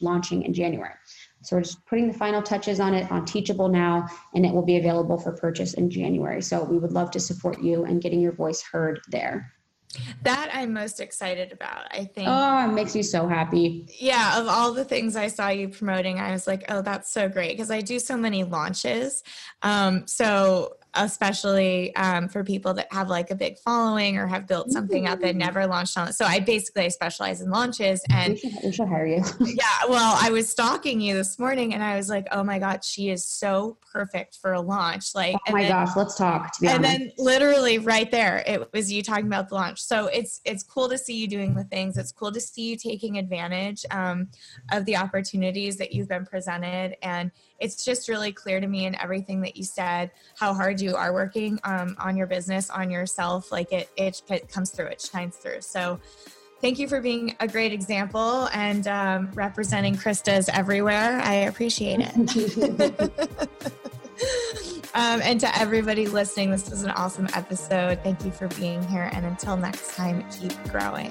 launching 0.00 0.42
in 0.44 0.54
January. 0.54 0.94
So 1.42 1.56
we're 1.56 1.62
just 1.62 1.84
putting 1.86 2.06
the 2.06 2.14
final 2.14 2.40
touches 2.40 2.80
on 2.80 2.94
it 2.94 3.10
on 3.10 3.24
Teachable 3.26 3.68
now, 3.68 4.06
and 4.34 4.46
it 4.46 4.52
will 4.52 4.64
be 4.64 4.78
available 4.78 5.18
for 5.18 5.32
purchase 5.32 5.74
in 5.74 5.90
January. 5.90 6.40
So 6.40 6.62
we 6.64 6.78
would 6.78 6.92
love 6.92 7.10
to 7.10 7.20
support 7.20 7.60
you 7.60 7.84
and 7.84 8.00
getting 8.00 8.20
your 8.20 8.32
voice 8.32 8.62
heard 8.62 9.00
there. 9.08 9.52
That 10.22 10.50
I'm 10.52 10.72
most 10.72 11.00
excited 11.00 11.52
about. 11.52 11.86
I 11.90 12.04
think. 12.04 12.28
Oh, 12.28 12.68
it 12.68 12.72
makes 12.72 12.96
you 12.96 13.02
so 13.02 13.28
happy. 13.28 13.86
Yeah, 14.00 14.40
of 14.40 14.48
all 14.48 14.72
the 14.72 14.84
things 14.84 15.16
I 15.16 15.28
saw 15.28 15.48
you 15.48 15.68
promoting, 15.68 16.18
I 16.18 16.32
was 16.32 16.46
like, 16.46 16.64
oh, 16.68 16.82
that's 16.82 17.12
so 17.12 17.28
great 17.28 17.52
because 17.52 17.70
I 17.70 17.80
do 17.80 17.98
so 17.98 18.16
many 18.16 18.42
launches. 18.42 19.22
Um, 19.62 20.06
so 20.08 20.76
especially 20.96 21.94
um, 21.96 22.28
for 22.28 22.44
people 22.44 22.74
that 22.74 22.92
have 22.92 23.08
like 23.08 23.30
a 23.30 23.34
big 23.34 23.58
following 23.58 24.16
or 24.16 24.26
have 24.26 24.46
built 24.46 24.70
something 24.70 25.06
up 25.06 25.20
that 25.20 25.36
never 25.36 25.66
launched 25.66 25.96
on. 25.98 26.12
So 26.12 26.24
I 26.24 26.40
basically 26.40 26.84
I 26.84 26.88
specialize 26.88 27.40
in 27.40 27.50
launches 27.50 28.02
and 28.10 28.34
we 28.34 28.38
should, 28.38 28.52
we 28.64 28.72
should 28.72 28.88
hire 28.88 29.06
you. 29.06 29.22
yeah, 29.40 29.88
well, 29.88 30.18
I 30.20 30.30
was 30.30 30.48
stalking 30.48 31.00
you 31.00 31.14
this 31.14 31.38
morning 31.38 31.74
and 31.74 31.82
I 31.82 31.96
was 31.96 32.08
like, 32.08 32.26
oh 32.32 32.44
my 32.44 32.58
god, 32.58 32.84
she 32.84 33.10
is 33.10 33.24
so 33.24 33.78
perfect 33.92 34.38
for 34.40 34.52
a 34.52 34.60
launch. 34.60 35.14
Like, 35.14 35.36
oh 35.48 35.52
my 35.52 35.62
then, 35.62 35.70
gosh, 35.70 35.96
let's 35.96 36.16
talk. 36.16 36.52
and 36.60 36.70
honest. 36.70 36.82
then 36.82 37.12
literally 37.18 37.78
right 37.78 38.10
there, 38.10 38.42
it 38.46 38.72
was 38.72 38.92
you 38.92 39.02
talking 39.02 39.26
about 39.26 39.48
the 39.48 39.54
launch. 39.54 39.82
So 39.82 40.06
it's 40.06 40.40
it's 40.44 40.62
cool 40.62 40.88
to 40.88 40.98
see 40.98 41.16
you 41.16 41.28
doing 41.28 41.54
the 41.54 41.64
things. 41.64 41.96
It's 41.98 42.12
cool 42.12 42.32
to 42.32 42.40
see 42.40 42.70
you 42.70 42.76
taking 42.76 43.18
advantage 43.18 43.84
um, 43.90 44.28
of 44.72 44.84
the 44.84 44.96
opportunities 44.96 45.76
that 45.78 45.92
you've 45.92 46.08
been 46.08 46.26
presented 46.26 46.96
and 47.02 47.30
it's 47.64 47.82
just 47.82 48.10
really 48.10 48.30
clear 48.30 48.60
to 48.60 48.66
me 48.66 48.84
in 48.84 48.94
everything 49.00 49.40
that 49.40 49.56
you 49.56 49.64
said 49.64 50.10
how 50.38 50.52
hard 50.52 50.82
you 50.82 50.94
are 50.94 51.14
working 51.14 51.58
um, 51.64 51.96
on 51.98 52.14
your 52.14 52.26
business 52.26 52.68
on 52.68 52.90
yourself 52.90 53.50
like 53.50 53.72
it, 53.72 53.88
it 53.96 54.20
it 54.28 54.48
comes 54.50 54.70
through 54.70 54.86
it 54.86 55.00
shines 55.00 55.36
through. 55.36 55.62
So 55.62 55.98
thank 56.60 56.78
you 56.78 56.86
for 56.86 57.00
being 57.00 57.34
a 57.40 57.48
great 57.48 57.72
example 57.72 58.48
and 58.52 58.86
um, 58.86 59.30
representing 59.32 59.94
krista's 59.96 60.50
everywhere. 60.50 61.20
I 61.22 61.34
appreciate 61.34 62.00
it. 62.00 63.30
Um, 64.96 65.20
and 65.24 65.40
to 65.40 65.58
everybody 65.58 66.06
listening 66.06 66.52
this 66.52 66.70
was 66.70 66.84
an 66.84 66.92
awesome 66.92 67.26
episode. 67.34 67.98
Thank 68.04 68.24
you 68.24 68.30
for 68.30 68.46
being 68.46 68.80
here 68.86 69.10
and 69.12 69.26
until 69.26 69.56
next 69.56 69.96
time 69.96 70.24
keep 70.30 70.52
growing 70.70 71.10